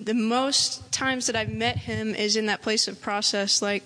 the 0.00 0.14
most 0.14 0.90
times 0.90 1.26
that 1.26 1.36
I've 1.36 1.52
met 1.52 1.76
Him 1.76 2.14
is 2.14 2.36
in 2.36 2.46
that 2.46 2.62
place 2.62 2.88
of 2.88 3.00
process, 3.02 3.60
like 3.60 3.84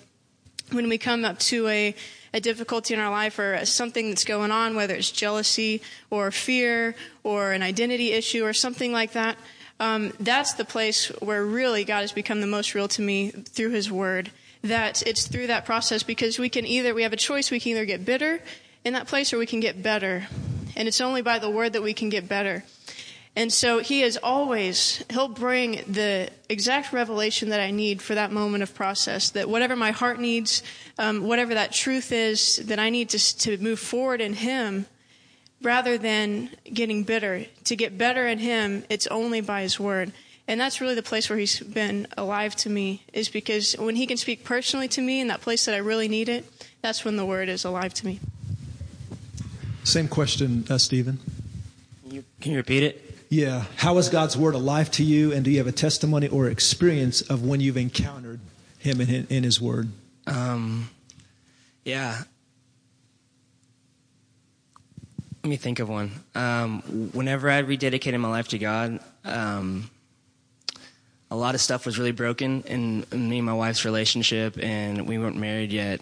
when 0.71 0.89
we 0.89 0.97
come 0.97 1.25
up 1.25 1.39
to 1.39 1.67
a, 1.67 1.95
a 2.33 2.39
difficulty 2.39 2.93
in 2.93 2.99
our 2.99 3.09
life 3.09 3.39
or 3.39 3.65
something 3.65 4.09
that's 4.09 4.23
going 4.23 4.51
on, 4.51 4.75
whether 4.75 4.93
it's 4.95 5.11
jealousy 5.11 5.81
or 6.09 6.31
fear 6.31 6.95
or 7.23 7.51
an 7.51 7.61
identity 7.61 8.11
issue 8.11 8.45
or 8.45 8.53
something 8.53 8.91
like 8.91 9.13
that, 9.13 9.37
um, 9.79 10.11
that's 10.19 10.53
the 10.53 10.65
place 10.65 11.07
where 11.19 11.45
really 11.45 11.85
God 11.85 12.01
has 12.01 12.11
become 12.11 12.41
the 12.41 12.47
most 12.47 12.73
real 12.75 12.87
to 12.89 13.01
me 13.01 13.29
through 13.29 13.71
His 13.71 13.91
Word. 13.91 14.31
That 14.61 15.01
it's 15.07 15.27
through 15.27 15.47
that 15.47 15.65
process 15.65 16.03
because 16.03 16.37
we 16.37 16.49
can 16.49 16.65
either, 16.65 16.93
we 16.93 17.03
have 17.03 17.13
a 17.13 17.17
choice, 17.17 17.49
we 17.49 17.61
can 17.61 17.71
either 17.71 17.85
get 17.85 18.05
bitter 18.05 18.41
in 18.83 18.93
that 18.93 19.07
place 19.07 19.31
or 19.31 19.37
we 19.37 19.45
can 19.45 19.61
get 19.61 19.81
better. 19.81 20.27
And 20.75 20.87
it's 20.87 20.99
only 20.99 21.21
by 21.21 21.39
the 21.39 21.49
Word 21.49 21.73
that 21.73 21.83
we 21.83 21.93
can 21.93 22.09
get 22.09 22.27
better. 22.27 22.63
And 23.35 23.53
so 23.53 23.79
he 23.79 24.01
is 24.01 24.19
always, 24.21 25.03
he'll 25.11 25.29
bring 25.29 25.83
the 25.87 26.29
exact 26.49 26.91
revelation 26.91 27.49
that 27.49 27.61
I 27.61 27.71
need 27.71 28.01
for 28.01 28.15
that 28.15 28.31
moment 28.31 28.63
of 28.63 28.73
process, 28.73 29.29
that 29.29 29.47
whatever 29.47 29.75
my 29.75 29.91
heart 29.91 30.19
needs, 30.19 30.61
um, 30.97 31.23
whatever 31.23 31.53
that 31.53 31.71
truth 31.71 32.11
is 32.11 32.57
that 32.65 32.79
I 32.79 32.89
need 32.89 33.09
to, 33.09 33.37
to 33.37 33.57
move 33.59 33.79
forward 33.79 34.19
in 34.19 34.33
him, 34.33 34.87
rather 35.61 35.97
than 35.97 36.49
getting 36.73 37.03
bitter. 37.03 37.45
To 37.65 37.75
get 37.75 37.97
better 37.97 38.27
in 38.27 38.39
him, 38.39 38.83
it's 38.89 39.07
only 39.07 39.41
by 39.41 39.61
his 39.61 39.79
word. 39.79 40.11
And 40.47 40.59
that's 40.59 40.81
really 40.81 40.95
the 40.95 41.03
place 41.03 41.29
where 41.29 41.37
he's 41.37 41.59
been 41.59 42.07
alive 42.17 42.55
to 42.57 42.69
me, 42.69 43.03
is 43.13 43.29
because 43.29 43.73
when 43.73 43.95
he 43.95 44.07
can 44.07 44.17
speak 44.17 44.43
personally 44.43 44.87
to 44.89 45.01
me 45.01 45.21
in 45.21 45.27
that 45.27 45.41
place 45.41 45.65
that 45.65 45.75
I 45.75 45.79
really 45.79 46.07
need 46.07 46.27
it, 46.27 46.45
that's 46.81 47.05
when 47.05 47.15
the 47.15 47.25
word 47.25 47.47
is 47.47 47.63
alive 47.63 47.93
to 47.95 48.05
me. 48.05 48.19
Same 49.83 50.07
question, 50.07 50.65
uh, 50.69 50.77
Steven. 50.77 51.19
Can 52.03 52.11
you, 52.15 52.23
can 52.41 52.51
you 52.53 52.57
repeat 52.57 52.83
it? 52.83 53.08
Yeah. 53.29 53.65
How 53.75 53.97
is 53.99 54.09
God's 54.09 54.35
word 54.35 54.55
alive 54.55 54.89
to 54.91 55.03
you? 55.03 55.31
And 55.31 55.45
do 55.45 55.51
you 55.51 55.59
have 55.59 55.67
a 55.67 55.71
testimony 55.71 56.27
or 56.27 56.49
experience 56.49 57.21
of 57.21 57.45
when 57.45 57.61
you've 57.61 57.77
encountered 57.77 58.39
him 58.79 58.99
in, 58.99 59.27
in 59.29 59.43
his 59.43 59.61
word? 59.61 59.89
Um, 60.25 60.89
yeah. 61.85 62.23
Let 65.43 65.49
me 65.49 65.57
think 65.57 65.79
of 65.79 65.89
one. 65.89 66.11
Um, 66.33 66.81
whenever 67.13 67.49
I 67.49 67.61
rededicated 67.61 68.19
my 68.19 68.29
life 68.29 68.49
to 68.49 68.57
God, 68.57 68.99
um, 69.23 69.89
a 71.31 71.35
lot 71.35 71.53
of 71.53 71.61
stuff 71.61 71.85
was 71.85 71.99
really 71.99 72.11
broken 72.11 72.63
in, 72.63 73.05
me 73.11 73.37
and 73.37 73.45
my 73.45 73.53
wife's 73.53 73.85
relationship, 73.85 74.57
and 74.61 75.07
we 75.07 75.19
weren't 75.19 75.37
married 75.37 75.71
yet, 75.71 76.01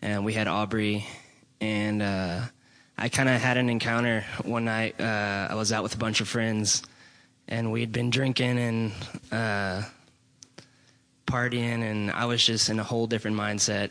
and 0.00 0.24
we 0.24 0.32
had 0.32 0.48
Aubrey, 0.48 1.06
and 1.60 2.02
uh, 2.02 2.40
I 2.98 3.08
kind 3.08 3.28
of 3.28 3.40
had 3.40 3.56
an 3.56 3.68
encounter 3.68 4.24
one 4.44 4.64
night. 4.64 5.00
Uh, 5.00 5.48
I 5.50 5.54
was 5.54 5.72
out 5.72 5.82
with 5.82 5.94
a 5.94 5.98
bunch 5.98 6.20
of 6.20 6.28
friends, 6.28 6.82
and 7.48 7.72
we'd 7.72 7.92
been 7.92 8.10
drinking 8.10 8.58
and 8.58 8.92
uh, 9.30 9.82
partying, 11.26 11.82
and 11.82 12.10
I 12.10 12.26
was 12.26 12.44
just 12.44 12.68
in 12.68 12.78
a 12.78 12.84
whole 12.84 13.06
different 13.06 13.36
mindset. 13.36 13.90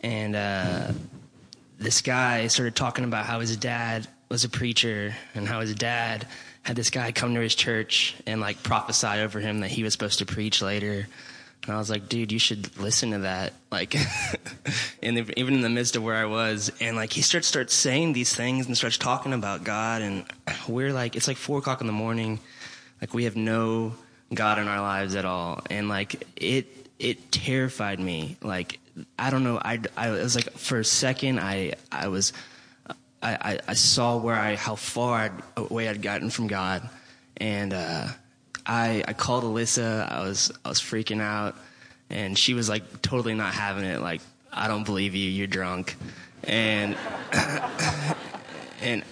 And 0.00 0.36
uh, 0.36 0.92
this 1.78 2.02
guy 2.02 2.46
started 2.48 2.76
talking 2.76 3.04
about 3.04 3.26
how 3.26 3.40
his 3.40 3.56
dad 3.56 4.06
was 4.28 4.44
a 4.44 4.48
preacher 4.48 5.14
and 5.34 5.46
how 5.46 5.60
his 5.60 5.74
dad 5.74 6.26
had 6.62 6.76
this 6.76 6.90
guy 6.90 7.12
come 7.12 7.34
to 7.34 7.40
his 7.40 7.54
church 7.54 8.16
and 8.26 8.40
like 8.40 8.62
prophesy 8.62 9.06
over 9.06 9.40
him 9.40 9.60
that 9.60 9.70
he 9.70 9.82
was 9.82 9.92
supposed 9.92 10.18
to 10.18 10.26
preach 10.26 10.62
later. 10.62 11.06
And 11.66 11.74
I 11.74 11.78
was 11.78 11.88
like, 11.88 12.08
dude, 12.08 12.30
you 12.30 12.38
should 12.38 12.76
listen 12.78 13.12
to 13.12 13.18
that. 13.20 13.54
Like, 13.70 13.90
the, 15.02 15.32
even 15.36 15.54
in 15.54 15.60
the 15.62 15.70
midst 15.70 15.96
of 15.96 16.04
where 16.04 16.16
I 16.16 16.26
was, 16.26 16.70
and 16.80 16.94
like 16.94 17.12
he 17.12 17.22
starts 17.22 17.46
starts 17.46 17.74
saying 17.74 18.12
these 18.12 18.34
things 18.34 18.66
and 18.66 18.76
starts 18.76 18.98
talking 18.98 19.32
about 19.32 19.64
God, 19.64 20.02
and 20.02 20.24
we're 20.68 20.92
like, 20.92 21.16
it's 21.16 21.26
like 21.26 21.38
four 21.38 21.58
o'clock 21.58 21.80
in 21.80 21.86
the 21.86 21.92
morning, 21.92 22.38
like 23.00 23.14
we 23.14 23.24
have 23.24 23.36
no 23.36 23.94
God 24.32 24.58
in 24.58 24.68
our 24.68 24.80
lives 24.80 25.14
at 25.14 25.24
all, 25.24 25.62
and 25.70 25.88
like 25.88 26.26
it 26.36 26.66
it 26.98 27.32
terrified 27.32 27.98
me. 27.98 28.36
Like 28.42 28.78
I 29.18 29.30
don't 29.30 29.42
know, 29.42 29.58
I 29.58 29.80
I 29.96 30.10
was 30.10 30.34
like 30.34 30.50
for 30.52 30.78
a 30.78 30.84
second, 30.84 31.40
I 31.40 31.74
I 31.90 32.08
was. 32.08 32.32
I, 33.26 33.58
I, 33.66 33.72
saw 33.72 34.18
where 34.18 34.34
I 34.34 34.54
how 34.54 34.74
far 34.74 35.18
I'd, 35.20 35.32
away 35.56 35.88
I'd 35.88 36.02
gotten 36.02 36.28
from 36.28 36.46
God, 36.46 36.86
and 37.38 37.72
uh, 37.72 38.08
I 38.66 39.04
I 39.06 39.12
called 39.12 39.44
Alyssa. 39.44 40.10
I 40.10 40.20
was 40.20 40.52
I 40.64 40.68
was 40.68 40.80
freaking 40.80 41.20
out, 41.20 41.56
and 42.10 42.38
she 42.38 42.54
was 42.54 42.68
like 42.68 43.02
totally 43.02 43.34
not 43.34 43.54
having 43.54 43.84
it. 43.84 44.00
Like 44.00 44.20
I 44.52 44.68
don't 44.68 44.84
believe 44.84 45.14
you. 45.14 45.28
You're 45.28 45.46
drunk, 45.46 45.96
and 46.44 46.96
and 48.80 49.04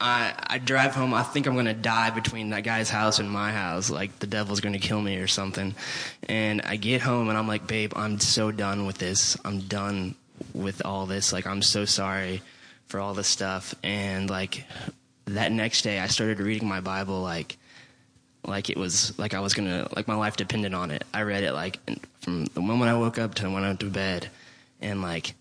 I 0.00 0.34
I 0.46 0.58
drive 0.58 0.94
home. 0.94 1.14
I 1.14 1.22
think 1.22 1.46
I'm 1.46 1.56
gonna 1.56 1.74
die 1.74 2.10
between 2.10 2.50
that 2.50 2.64
guy's 2.64 2.90
house 2.90 3.18
and 3.18 3.30
my 3.30 3.52
house. 3.52 3.90
Like 3.90 4.18
the 4.18 4.26
devil's 4.26 4.60
gonna 4.60 4.78
kill 4.78 5.00
me 5.00 5.16
or 5.16 5.26
something. 5.26 5.74
And 6.28 6.62
I 6.62 6.76
get 6.76 7.00
home 7.00 7.28
and 7.28 7.38
I'm 7.38 7.48
like, 7.48 7.66
babe, 7.66 7.92
I'm 7.96 8.20
so 8.20 8.50
done 8.50 8.86
with 8.86 8.98
this. 8.98 9.36
I'm 9.44 9.60
done 9.60 10.14
with 10.54 10.84
all 10.84 11.06
this. 11.06 11.32
Like 11.32 11.46
I'm 11.46 11.62
so 11.62 11.84
sorry 11.84 12.42
for 12.86 13.00
all 13.00 13.14
this 13.14 13.28
stuff. 13.28 13.74
And 13.82 14.30
like 14.30 14.64
that 15.26 15.52
next 15.52 15.82
day, 15.82 15.98
I 15.98 16.06
started 16.06 16.40
reading 16.40 16.68
my 16.68 16.80
Bible 16.80 17.20
like 17.20 17.56
like 18.48 18.70
it 18.70 18.76
was 18.76 19.16
like 19.18 19.34
I 19.34 19.40
was 19.40 19.54
gonna 19.54 19.88
like 19.94 20.08
my 20.08 20.14
life 20.14 20.36
depended 20.36 20.74
on 20.74 20.90
it. 20.90 21.04
I 21.12 21.22
read 21.22 21.44
it 21.44 21.52
like 21.52 21.78
from 22.20 22.46
the 22.46 22.60
moment 22.60 22.90
I 22.90 22.94
woke 22.94 23.18
up 23.18 23.34
to 23.36 23.50
when 23.50 23.64
I 23.64 23.68
went 23.68 23.80
to 23.80 23.86
bed, 23.86 24.28
and 24.80 25.02
like 25.02 25.34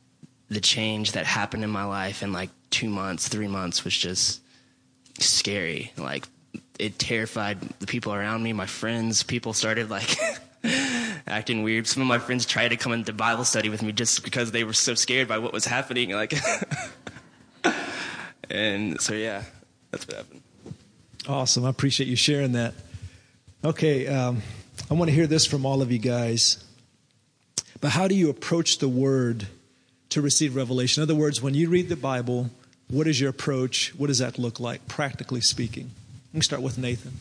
the 0.49 0.61
change 0.61 1.13
that 1.13 1.25
happened 1.25 1.63
in 1.63 1.69
my 1.69 1.85
life 1.85 2.23
in 2.23 2.33
like 2.33 2.49
two 2.69 2.89
months, 2.89 3.27
three 3.27 3.47
months 3.47 3.83
was 3.83 3.95
just 3.95 4.41
scary. 5.19 5.91
Like 5.97 6.27
it 6.79 6.99
terrified 6.99 7.59
the 7.79 7.87
people 7.87 8.13
around 8.13 8.43
me, 8.43 8.53
my 8.53 8.65
friends. 8.65 9.23
People 9.23 9.53
started 9.53 9.89
like 9.89 10.17
acting 11.27 11.63
weird. 11.63 11.87
Some 11.87 12.01
of 12.01 12.07
my 12.07 12.19
friends 12.19 12.45
tried 12.45 12.69
to 12.69 12.77
come 12.77 12.93
into 12.93 13.13
Bible 13.13 13.45
study 13.45 13.69
with 13.69 13.81
me 13.81 13.91
just 13.91 14.23
because 14.23 14.51
they 14.51 14.63
were 14.63 14.73
so 14.73 14.93
scared 14.93 15.27
by 15.27 15.37
what 15.37 15.53
was 15.53 15.65
happening. 15.65 16.11
Like. 16.11 16.33
and 18.49 18.99
so 19.01 19.13
yeah, 19.13 19.43
that's 19.91 20.07
what 20.07 20.17
happened. 20.17 20.41
Awesome. 21.27 21.65
I 21.65 21.69
appreciate 21.69 22.07
you 22.07 22.15
sharing 22.15 22.53
that. 22.53 22.73
Okay, 23.65 24.05
um, 24.05 24.43
I 24.89 24.93
want 24.93 25.09
to 25.09 25.15
hear 25.15 25.25
this 25.25 25.47
from 25.47 25.65
all 25.65 25.81
of 25.81 25.91
you 25.91 25.97
guys. 25.97 26.63
But 27.81 27.89
how 27.89 28.07
do 28.07 28.13
you 28.13 28.29
approach 28.29 28.77
the 28.77 28.87
word 28.87 29.47
to 30.09 30.21
receive 30.21 30.55
revelation? 30.55 31.01
In 31.01 31.09
other 31.09 31.19
words, 31.19 31.41
when 31.41 31.55
you 31.55 31.67
read 31.67 31.89
the 31.89 31.95
Bible, 31.95 32.51
what 32.87 33.07
is 33.07 33.19
your 33.19 33.31
approach? 33.31 33.95
What 33.97 34.07
does 34.07 34.19
that 34.19 34.37
look 34.37 34.59
like, 34.59 34.87
practically 34.87 35.41
speaking? 35.41 35.89
Let 36.31 36.35
me 36.35 36.41
start 36.41 36.61
with 36.61 36.77
Nathan. 36.77 37.13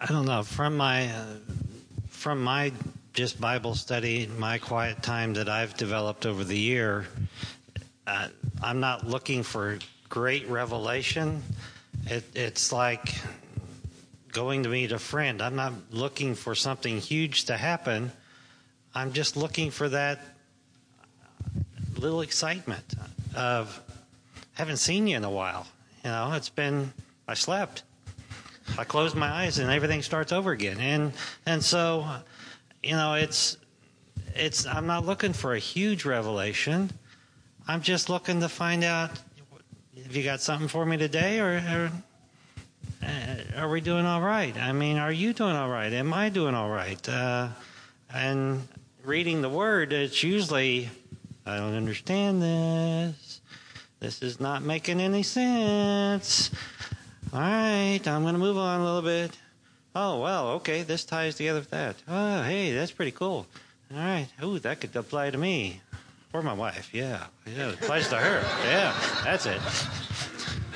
I 0.00 0.06
don't 0.06 0.24
know. 0.24 0.44
From 0.44 0.76
my 0.76 1.08
uh, 1.08 1.24
from 2.10 2.44
my 2.44 2.72
just 3.16 3.40
Bible 3.40 3.74
study, 3.74 4.28
my 4.36 4.58
quiet 4.58 5.02
time 5.02 5.32
that 5.34 5.48
I've 5.48 5.74
developed 5.74 6.26
over 6.26 6.44
the 6.44 6.58
year, 6.58 7.06
uh, 8.06 8.28
I'm 8.62 8.78
not 8.78 9.06
looking 9.06 9.42
for 9.42 9.78
great 10.10 10.46
revelation. 10.50 11.42
It, 12.04 12.24
it's 12.34 12.72
like 12.72 13.14
going 14.32 14.64
to 14.64 14.68
meet 14.68 14.92
a 14.92 14.98
friend. 14.98 15.40
I'm 15.40 15.56
not 15.56 15.72
looking 15.90 16.34
for 16.34 16.54
something 16.54 16.98
huge 16.98 17.46
to 17.46 17.56
happen. 17.56 18.12
I'm 18.94 19.14
just 19.14 19.34
looking 19.34 19.70
for 19.70 19.88
that 19.88 20.20
little 21.96 22.20
excitement 22.20 22.84
of 23.34 23.80
haven't 24.52 24.76
seen 24.76 25.06
you 25.06 25.16
in 25.16 25.24
a 25.24 25.30
while. 25.30 25.66
You 26.04 26.10
know, 26.10 26.34
it's 26.34 26.50
been 26.50 26.92
I 27.26 27.32
slept. 27.32 27.82
I 28.76 28.84
close 28.84 29.14
my 29.14 29.30
eyes 29.30 29.56
and 29.58 29.70
everything 29.70 30.02
starts 30.02 30.32
over 30.32 30.52
again. 30.52 30.78
And 30.80 31.12
and 31.46 31.64
so, 31.64 32.06
you 32.86 32.92
know, 32.92 33.14
it's 33.14 33.56
it's 34.34 34.64
I'm 34.64 34.86
not 34.86 35.04
looking 35.04 35.32
for 35.32 35.54
a 35.54 35.58
huge 35.58 36.04
revelation. 36.04 36.90
I'm 37.66 37.82
just 37.82 38.08
looking 38.08 38.40
to 38.40 38.48
find 38.48 38.84
out 38.84 39.10
have 40.02 40.14
you 40.14 40.22
got 40.22 40.40
something 40.40 40.68
for 40.68 40.86
me 40.86 40.96
today 40.96 41.40
or, 41.40 41.54
or 41.56 41.90
uh, 43.02 43.60
are 43.60 43.68
we 43.68 43.80
doing 43.80 44.06
all 44.06 44.20
right? 44.20 44.56
I 44.56 44.72
mean, 44.72 44.98
are 44.98 45.10
you 45.10 45.32
doing 45.32 45.56
all 45.56 45.68
right? 45.68 45.92
Am 45.92 46.14
I 46.14 46.28
doing 46.28 46.54
all 46.54 46.70
right? 46.70 47.08
Uh, 47.08 47.48
and 48.14 48.68
reading 49.04 49.42
the 49.42 49.48
word, 49.48 49.92
it's 49.92 50.22
usually 50.22 50.88
I 51.44 51.56
don't 51.56 51.74
understand 51.74 52.40
this. 52.40 53.40
This 53.98 54.22
is 54.22 54.38
not 54.38 54.62
making 54.62 55.00
any 55.00 55.24
sense. 55.24 56.50
All 57.32 57.40
right, 57.40 58.00
I'm 58.06 58.22
going 58.22 58.34
to 58.34 58.38
move 58.38 58.58
on 58.58 58.80
a 58.80 58.84
little 58.84 59.02
bit. 59.02 59.36
Oh, 59.98 60.20
well, 60.20 60.48
okay, 60.56 60.82
this 60.82 61.06
ties 61.06 61.36
together 61.36 61.60
with 61.60 61.70
that. 61.70 61.96
Oh, 62.06 62.42
hey, 62.42 62.74
that's 62.74 62.92
pretty 62.92 63.12
cool. 63.12 63.46
All 63.90 63.98
right, 63.98 64.28
ooh, 64.42 64.58
that 64.58 64.78
could 64.78 64.94
apply 64.94 65.30
to 65.30 65.38
me 65.38 65.80
or 66.34 66.42
my 66.42 66.52
wife. 66.52 66.90
Yeah, 66.92 67.24
yeah, 67.46 67.70
it 67.70 67.76
applies 67.76 68.10
to 68.10 68.16
her. 68.16 68.44
Yeah, 68.66 68.94
that's 69.24 69.46
it. 69.46 69.58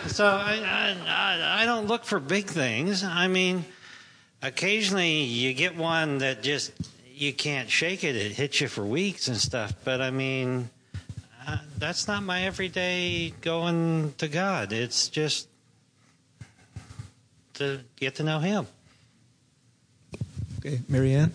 So 0.07 0.25
I, 0.25 0.97
I, 1.07 1.63
I 1.63 1.67
don't 1.67 1.87
look 1.87 2.05
for 2.05 2.19
big 2.19 2.47
things. 2.47 3.05
I 3.05 3.29
mean, 3.29 3.67
occasionally 4.41 5.25
you 5.25 5.53
get 5.53 5.77
one 5.77 6.17
that 6.19 6.43
just 6.43 6.73
you 7.13 7.35
can't 7.35 7.69
shake 7.69 8.05
it. 8.05 8.17
It 8.17 8.33
hits 8.33 8.63
you 8.63 8.69
for 8.69 8.87
weeks 8.87 9.29
and 9.29 9.37
stuff. 9.37 9.75
But 9.85 10.01
I 10.01 10.11
mean, 10.11 10.71
uh, 11.47 11.59
that's 11.77 12.09
not 12.09 12.23
my 12.23 12.45
everyday 12.45 13.35
going 13.43 14.15
to 14.17 14.29
God. 14.29 14.73
It's 14.73 15.09
just 15.09 15.47
to 17.55 17.81
get 17.97 18.15
to 18.15 18.23
know 18.23 18.39
Him. 18.39 18.67
Okay, 20.61 20.77
MaryAnne? 20.91 21.31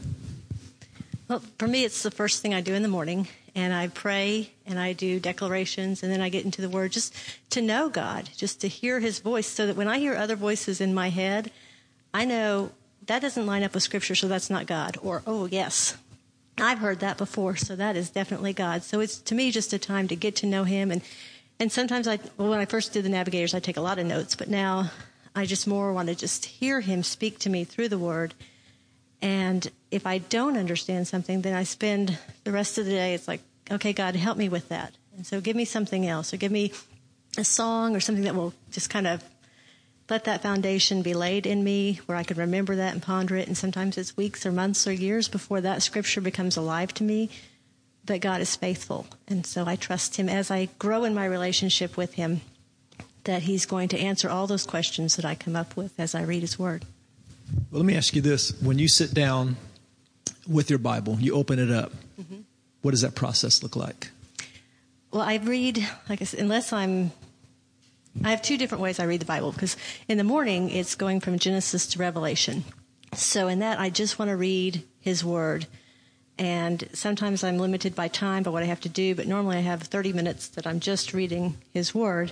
Well, 1.27 1.41
for 1.58 1.67
me, 1.67 1.84
it's 1.84 2.03
the 2.03 2.12
first 2.12 2.44
thing 2.44 2.53
I 2.53 2.62
do 2.62 2.75
in 2.75 2.84
the 2.84 2.88
morning, 2.88 3.27
and 3.55 3.74
I 3.74 3.88
pray 3.88 4.51
and 4.67 4.77
I 4.77 4.94
do 4.94 5.20
declarations, 5.20 6.03
and 6.03 6.12
then 6.12 6.22
I 6.22 6.29
get 6.29 6.46
into 6.46 6.62
the 6.62 6.70
Word 6.70 6.91
just 6.91 7.15
to 7.50 7.60
know 7.60 7.89
God, 7.89 8.29
just 8.38 8.62
to 8.62 8.67
hear 8.67 9.00
His 9.00 9.17
voice, 9.17 9.48
so 9.48 9.65
that 9.65 9.75
when 9.75 9.88
I 9.88 9.98
hear 9.98 10.13
other 10.15 10.36
voices 10.36 10.79
in 10.79 10.94
my 10.94 11.10
head, 11.10 11.50
I 12.13 12.25
know 12.25 12.70
that 13.08 13.24
doesn't 13.24 13.48
line 13.48 13.63
up 13.63 13.74
with 13.74 13.82
Scripture, 13.82 14.13
so 14.13 14.27
that's 14.27 14.51
not 14.51 14.67
God. 14.67 14.98
Or, 15.01 15.24
oh, 15.25 15.48
yes, 15.48 15.98
I've 16.60 16.77
heard 16.77 17.00
that 17.00 17.17
before, 17.17 17.55
so 17.55 17.75
that 17.75 17.96
is 17.96 18.12
definitely 18.12 18.53
God. 18.53 18.84
So 18.84 19.00
it's 19.00 19.17
to 19.17 19.34
me 19.34 19.50
just 19.50 19.74
a 19.74 19.79
time 19.79 20.08
to 20.10 20.15
get 20.15 20.36
to 20.38 20.46
know 20.46 20.65
Him, 20.65 20.91
and 20.91 21.01
and 21.60 21.72
sometimes 21.72 22.08
I, 22.08 22.20
well, 22.38 22.50
when 22.50 22.60
I 22.60 22.65
first 22.65 22.94
did 22.94 23.05
the 23.05 23.10
Navigators, 23.10 23.55
I 23.55 23.60
take 23.60 23.77
a 23.77 23.82
lot 23.82 23.98
of 23.98 24.05
notes, 24.05 24.36
but 24.36 24.50
now 24.50 24.91
I 25.36 25.48
just 25.48 25.65
more 25.65 25.91
want 25.94 26.10
to 26.10 26.15
just 26.15 26.46
hear 26.46 26.82
Him 26.82 27.01
speak 27.01 27.39
to 27.39 27.50
me 27.50 27.63
through 27.63 27.89
the 27.89 27.98
Word. 27.98 28.36
And 29.22 29.69
if 29.91 30.05
I 30.05 30.19
don't 30.19 30.57
understand 30.57 31.07
something, 31.07 31.41
then 31.41 31.53
I 31.53 31.63
spend 31.63 32.17
the 32.43 32.51
rest 32.51 32.77
of 32.77 32.86
the 32.86 32.91
day. 32.91 33.13
It's 33.13 33.27
like, 33.27 33.41
okay, 33.72 33.93
God, 33.93 34.15
help 34.15 34.38
me 34.38 34.50
with 34.50 34.69
that. 34.69 34.93
And 35.15 35.25
so 35.25 35.41
give 35.41 35.55
me 35.55 35.65
something 35.65 36.05
else, 36.05 36.34
or 36.34 36.38
give 36.38 36.51
me 36.51 36.74
a 37.38 37.43
song 37.43 37.95
or 37.95 38.00
something 38.00 38.25
that 38.25 38.36
will 38.36 38.53
just 38.72 38.89
kind 38.89 39.07
of 39.07 39.24
let 40.10 40.25
that 40.25 40.43
foundation 40.43 41.01
be 41.01 41.13
laid 41.13 41.48
in 41.48 41.63
me 41.63 42.00
where 42.05 42.17
I 42.17 42.24
can 42.24 42.38
remember 42.38 42.75
that 42.75 42.93
and 42.93 43.01
ponder 43.01 43.36
it. 43.36 43.48
And 43.48 43.57
sometimes 43.57 43.98
it's 43.98 44.15
weeks 44.15 44.45
or 44.45 44.51
months 44.51 44.86
or 44.86 44.91
years 44.91 45.27
before 45.27 45.62
that 45.62 45.81
scripture 45.81 46.22
becomes 46.22 46.57
alive 46.57 46.93
to 46.95 47.03
me. 47.03 47.29
But 48.05 48.22
God 48.22 48.39
is 48.39 48.55
faithful. 48.55 49.07
And 49.27 49.45
so 49.45 49.65
I 49.65 49.75
trust 49.75 50.17
Him 50.17 50.29
as 50.29 50.51
I 50.51 50.69
grow 50.77 51.05
in 51.05 51.15
my 51.15 51.25
relationship 51.25 51.98
with 51.98 52.13
Him 52.13 52.41
that 53.24 53.43
He's 53.43 53.65
going 53.65 53.88
to 53.89 54.00
answer 54.00 54.29
all 54.29 54.45
those 54.45 54.65
questions 54.65 55.15
that 55.15 55.25
I 55.25 55.34
come 55.34 55.55
up 55.55 55.75
with 55.75 56.00
as 56.00 56.13
I 56.13 56.22
read 56.22 56.41
His 56.41 56.60
Word. 56.60 56.86
Well, 57.71 57.81
let 57.81 57.85
me 57.85 57.95
ask 57.95 58.15
you 58.15 58.21
this. 58.21 58.59
When 58.61 58.79
you 58.79 58.87
sit 58.87 59.13
down 59.13 59.57
with 60.47 60.69
your 60.69 60.79
Bible, 60.79 61.17
you 61.19 61.33
open 61.35 61.59
it 61.59 61.71
up, 61.71 61.91
mm-hmm. 62.19 62.41
what 62.81 62.91
does 62.91 63.01
that 63.01 63.15
process 63.15 63.63
look 63.63 63.75
like? 63.75 64.09
Well, 65.11 65.23
I 65.23 65.35
read, 65.35 65.87
like 66.09 66.21
I 66.21 66.25
said, 66.25 66.39
unless 66.39 66.73
I'm 66.73 67.11
I 68.23 68.29
have 68.29 68.41
two 68.41 68.57
different 68.57 68.81
ways 68.81 68.99
I 68.99 69.03
read 69.03 69.19
the 69.19 69.25
Bible 69.25 69.51
because 69.51 69.75
in 70.07 70.17
the 70.17 70.23
morning 70.23 70.69
it's 70.69 70.95
going 70.95 71.19
from 71.19 71.37
Genesis 71.37 71.85
to 71.87 71.99
Revelation. 71.99 72.63
So 73.13 73.47
in 73.47 73.59
that 73.59 73.79
I 73.79 73.89
just 73.89 74.17
want 74.17 74.29
to 74.29 74.37
read 74.37 74.83
his 75.01 75.23
word. 75.23 75.67
And 76.37 76.87
sometimes 76.93 77.43
I'm 77.43 77.57
limited 77.57 77.95
by 77.95 78.07
time 78.07 78.43
by 78.43 78.51
what 78.51 78.63
I 78.63 78.67
have 78.67 78.81
to 78.81 78.89
do, 78.89 79.15
but 79.15 79.27
normally 79.27 79.57
I 79.57 79.61
have 79.61 79.83
30 79.83 80.13
minutes 80.13 80.47
that 80.49 80.67
I'm 80.67 80.79
just 80.79 81.13
reading 81.13 81.57
his 81.73 81.95
word. 81.95 82.31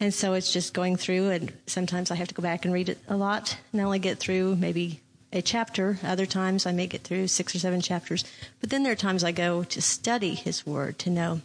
And 0.00 0.14
so 0.14 0.34
it's 0.34 0.52
just 0.52 0.74
going 0.74 0.96
through 0.96 1.30
and 1.30 1.52
sometimes 1.66 2.10
I 2.10 2.14
have 2.14 2.28
to 2.28 2.34
go 2.34 2.42
back 2.42 2.64
and 2.64 2.72
read 2.72 2.88
it 2.88 2.98
a 3.08 3.16
lot 3.16 3.58
and 3.72 3.80
I 3.80 3.84
only 3.84 3.98
get 3.98 4.18
through 4.18 4.56
maybe 4.56 5.00
a 5.32 5.42
chapter. 5.42 5.98
Other 6.04 6.26
times 6.26 6.66
I 6.66 6.72
may 6.72 6.86
get 6.86 7.02
through 7.02 7.28
six 7.28 7.54
or 7.54 7.58
seven 7.58 7.80
chapters. 7.80 8.24
But 8.60 8.70
then 8.70 8.82
there 8.82 8.92
are 8.92 8.96
times 8.96 9.24
I 9.24 9.32
go 9.32 9.64
to 9.64 9.82
study 9.82 10.34
his 10.34 10.66
word 10.66 10.98
to 11.00 11.10
know 11.10 11.40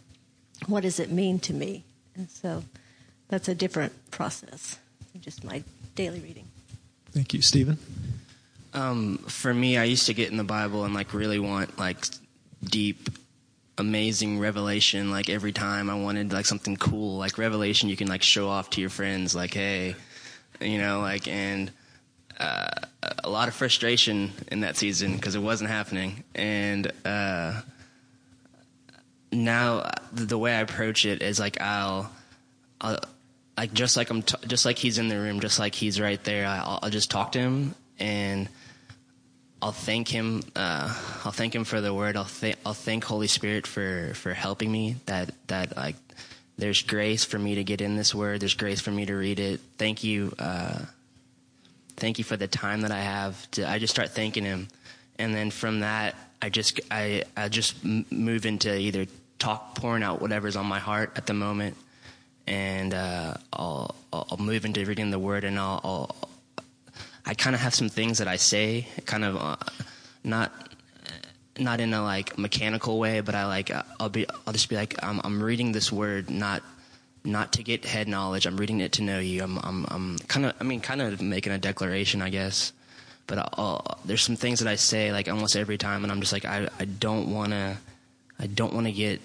what 0.66 0.82
does 0.82 1.00
it 1.00 1.10
mean 1.10 1.38
to 1.40 1.52
me. 1.52 1.84
And 2.14 2.30
so 2.30 2.64
that's 3.28 3.48
a 3.48 3.54
different 3.54 4.10
process 4.10 4.78
than 5.12 5.20
just 5.20 5.44
my 5.44 5.64
daily 5.94 6.20
reading. 6.20 6.46
Thank 7.12 7.34
you, 7.34 7.42
Steven. 7.42 7.78
Um, 8.72 9.18
for 9.18 9.54
me, 9.54 9.78
I 9.78 9.84
used 9.84 10.06
to 10.06 10.14
get 10.14 10.30
in 10.30 10.36
the 10.36 10.44
Bible 10.44 10.84
and 10.84 10.94
like 10.94 11.14
really 11.14 11.38
want 11.38 11.78
like 11.78 12.04
deep, 12.64 13.08
amazing 13.78 14.38
revelation. 14.38 15.10
Like 15.10 15.28
every 15.28 15.52
time 15.52 15.90
I 15.90 15.94
wanted 15.94 16.32
like 16.32 16.46
something 16.46 16.76
cool, 16.76 17.18
like 17.18 17.38
revelation, 17.38 17.88
you 17.88 17.96
can 17.96 18.08
like 18.08 18.22
show 18.22 18.48
off 18.48 18.70
to 18.70 18.80
your 18.80 18.90
friends, 18.90 19.34
like 19.34 19.54
hey, 19.54 19.96
you 20.60 20.78
know, 20.78 21.00
like 21.00 21.28
and 21.28 21.70
uh, 22.38 22.68
a 23.22 23.30
lot 23.30 23.48
of 23.48 23.54
frustration 23.54 24.32
in 24.50 24.60
that 24.60 24.76
season 24.76 25.16
because 25.16 25.34
it 25.34 25.40
wasn't 25.40 25.70
happening. 25.70 26.24
And 26.34 26.90
uh, 27.04 27.60
now 29.32 29.90
the 30.12 30.38
way 30.38 30.54
I 30.54 30.60
approach 30.60 31.04
it 31.06 31.22
is 31.22 31.38
like 31.38 31.60
I'll. 31.60 32.10
I'll 32.80 32.98
like 33.56 33.72
just 33.72 33.96
like 33.96 34.10
I'm 34.10 34.22
t- 34.22 34.46
just 34.48 34.64
like 34.64 34.78
he's 34.78 34.98
in 34.98 35.06
the 35.06 35.16
room, 35.16 35.38
just 35.38 35.60
like 35.60 35.76
he's 35.76 36.00
right 36.00 36.22
there. 36.24 36.44
I'll, 36.44 36.80
I'll 36.82 36.90
just 36.90 37.08
talk 37.08 37.30
to 37.32 37.38
him 37.38 37.76
and 38.00 38.48
I'll 39.62 39.72
thank 39.72 40.08
him. 40.08 40.42
Uh, 40.54 40.94
I'll 41.24 41.32
thank 41.32 41.54
him 41.54 41.64
for 41.64 41.80
the 41.80 41.94
word. 41.94 42.16
I'll 42.16 42.24
th- 42.24 42.56
I'll 42.66 42.74
thank 42.74 43.04
Holy 43.04 43.26
Spirit 43.26 43.66
for 43.66 44.12
for 44.14 44.34
helping 44.34 44.70
me. 44.70 44.96
That 45.06 45.30
that 45.46 45.76
like 45.76 45.96
there's 46.58 46.82
grace 46.82 47.24
for 47.24 47.38
me 47.38 47.54
to 47.56 47.64
get 47.64 47.80
in 47.80 47.96
this 47.96 48.14
word. 48.14 48.40
There's 48.40 48.54
grace 48.54 48.80
for 48.80 48.90
me 48.90 49.06
to 49.06 49.14
read 49.14 49.40
it. 49.40 49.60
Thank 49.78 50.04
you. 50.04 50.32
Uh, 50.38 50.80
thank 51.96 52.18
you 52.18 52.24
for 52.24 52.36
the 52.36 52.46
time 52.46 52.82
that 52.82 52.90
I 52.90 53.00
have. 53.00 53.50
To, 53.52 53.68
I 53.68 53.78
just 53.78 53.94
start 53.94 54.10
thanking 54.10 54.44
him, 54.44 54.68
and 55.18 55.34
then 55.34 55.50
from 55.50 55.80
that, 55.80 56.14
I 56.42 56.50
just 56.50 56.80
I 56.90 57.24
I 57.36 57.48
just 57.48 57.82
move 57.84 58.46
into 58.46 58.76
either 58.76 59.06
talk 59.38 59.74
pouring 59.74 60.02
out 60.02 60.20
whatever's 60.20 60.56
on 60.56 60.66
my 60.66 60.78
heart 60.78 61.12
at 61.16 61.26
the 61.26 61.34
moment 61.34 61.76
and 62.46 62.92
uh, 62.92 63.34
I'll, 63.52 63.94
I'll 64.12 64.36
move 64.38 64.64
into 64.64 64.84
reading 64.84 65.10
the 65.10 65.18
Word, 65.18 65.44
and 65.44 65.58
I'll, 65.58 65.80
I'll 65.82 66.28
i 67.26 67.34
kind 67.34 67.54
of 67.54 67.60
have 67.60 67.74
some 67.74 67.88
things 67.88 68.18
that 68.18 68.28
I 68.28 68.36
say, 68.36 68.86
kind 69.06 69.24
of 69.24 69.36
uh, 69.36 69.56
not 70.22 70.52
not 71.58 71.80
in 71.80 71.94
a 71.94 72.02
like 72.02 72.36
mechanical 72.36 72.98
way, 72.98 73.20
but 73.20 73.34
I 73.34 73.46
like 73.46 73.70
I'll 74.00 74.08
be 74.08 74.26
I'll 74.46 74.52
just 74.52 74.68
be 74.68 74.76
like 74.76 75.02
I'm 75.02 75.20
I'm 75.24 75.42
reading 75.42 75.72
this 75.72 75.92
Word 75.92 76.30
not 76.30 76.62
not 77.24 77.52
to 77.52 77.62
get 77.62 77.84
head 77.84 78.08
knowledge. 78.08 78.46
I'm 78.46 78.56
reading 78.56 78.80
it 78.80 78.92
to 78.92 79.02
know 79.02 79.18
you. 79.18 79.42
I'm 79.42 79.58
I'm 79.58 79.86
I'm 79.88 80.18
kind 80.28 80.46
of 80.46 80.54
I 80.60 80.64
mean 80.64 80.80
kind 80.80 81.00
of 81.00 81.20
making 81.22 81.52
a 81.52 81.58
declaration, 81.58 82.22
I 82.22 82.30
guess. 82.30 82.72
But 83.26 83.38
I'll, 83.56 83.98
there's 84.04 84.20
some 84.20 84.36
things 84.36 84.58
that 84.58 84.68
I 84.68 84.74
say 84.74 85.10
like 85.10 85.30
almost 85.30 85.56
every 85.56 85.78
time, 85.78 86.02
and 86.02 86.12
I'm 86.12 86.20
just 86.20 86.32
like 86.32 86.44
I 86.44 86.68
I 86.78 86.84
don't 86.84 87.32
want 87.32 87.52
to 87.52 87.76
I 88.38 88.46
don't 88.46 88.74
want 88.74 88.86
to 88.86 88.92
get 88.92 89.20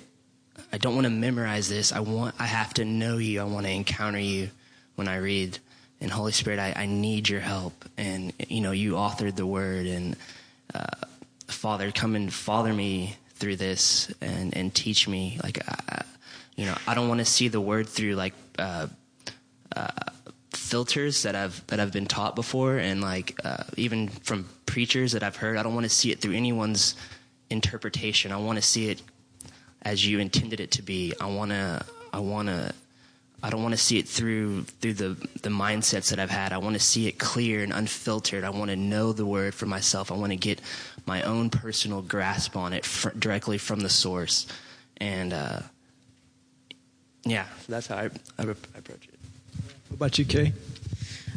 I 0.71 0.77
don't 0.77 0.95
want 0.95 1.05
to 1.05 1.11
memorize 1.11 1.67
this. 1.69 1.91
I 1.91 1.99
want, 1.99 2.35
I 2.37 2.45
have 2.45 2.73
to 2.75 2.85
know 2.85 3.17
you. 3.17 3.41
I 3.41 3.45
want 3.45 3.65
to 3.65 3.71
encounter 3.71 4.19
you 4.19 4.49
when 4.95 5.07
I 5.07 5.17
read. 5.17 5.57
And 6.01 6.11
Holy 6.11 6.31
Spirit, 6.31 6.59
I, 6.59 6.73
I 6.75 6.85
need 6.85 7.27
your 7.27 7.41
help. 7.41 7.85
And, 7.97 8.33
you 8.47 8.61
know, 8.61 8.71
you 8.71 8.93
authored 8.93 9.35
the 9.35 9.45
word 9.45 9.85
and, 9.85 10.15
uh, 10.73 10.85
Father, 11.47 11.91
come 11.91 12.15
and 12.15 12.31
father 12.31 12.73
me 12.73 13.15
through 13.33 13.57
this 13.57 14.13
and, 14.21 14.55
and 14.55 14.73
teach 14.73 15.07
me. 15.07 15.39
Like, 15.43 15.59
uh, 15.67 16.03
you 16.55 16.65
know, 16.65 16.75
I 16.87 16.93
don't 16.93 17.09
want 17.09 17.19
to 17.19 17.25
see 17.25 17.47
the 17.47 17.61
word 17.61 17.87
through 17.87 18.15
like, 18.15 18.33
uh, 18.57 18.87
uh, 19.75 19.87
filters 20.69 21.23
that 21.23 21.35
I've 21.35 21.65
that 21.67 21.79
I've 21.79 21.91
been 21.91 22.05
taught 22.05 22.35
before, 22.35 22.77
and 22.77 23.01
like 23.01 23.39
uh, 23.43 23.63
even 23.75 24.07
from 24.07 24.47
preachers 24.65 25.13
that 25.13 25.23
I've 25.23 25.35
heard. 25.35 25.57
I 25.57 25.63
don't 25.63 25.73
want 25.73 25.85
to 25.85 25.89
see 25.89 26.11
it 26.11 26.19
through 26.19 26.33
anyone's 26.33 26.95
interpretation. 27.49 28.31
I 28.31 28.37
want 28.37 28.57
to 28.57 28.61
see 28.61 28.89
it 28.89 29.01
as 29.81 30.05
you 30.05 30.19
intended 30.19 30.59
it 30.59 30.71
to 30.71 30.81
be. 30.81 31.13
I 31.19 31.27
want 31.27 31.51
to 31.51 31.83
I 32.13 32.19
want 32.19 32.49
to 32.49 32.73
I 33.41 33.49
don't 33.49 33.61
want 33.61 33.73
to 33.73 33.77
see 33.77 33.97
it 33.97 34.07
through 34.07 34.63
through 34.63 34.93
the 34.93 35.09
the 35.41 35.49
mindsets 35.49 36.09
that 36.09 36.19
I've 36.19 36.29
had. 36.29 36.51
I 36.51 36.57
want 36.57 36.75
to 36.75 36.79
see 36.79 37.07
it 37.07 37.17
clear 37.17 37.63
and 37.63 37.71
unfiltered. 37.71 38.43
I 38.43 38.49
want 38.49 38.69
to 38.69 38.75
know 38.75 39.13
the 39.13 39.25
word 39.25 39.55
for 39.55 39.65
myself. 39.65 40.11
I 40.11 40.15
want 40.15 40.31
to 40.31 40.37
get 40.37 40.61
my 41.05 41.21
own 41.23 41.49
personal 41.49 42.01
grasp 42.01 42.55
on 42.55 42.73
it 42.73 42.85
fr- 42.85 43.09
directly 43.17 43.57
from 43.57 43.79
the 43.79 43.89
source. 43.89 44.45
And 44.97 45.33
uh, 45.33 45.59
yeah, 47.23 47.45
that's 47.67 47.87
how 47.87 47.95
I, 47.95 48.09
I, 48.37 48.43
I 48.43 48.43
approach 48.77 49.07
it. 49.07 49.19
What 49.87 49.95
about 49.95 50.19
you, 50.19 50.25
Kay? 50.25 50.53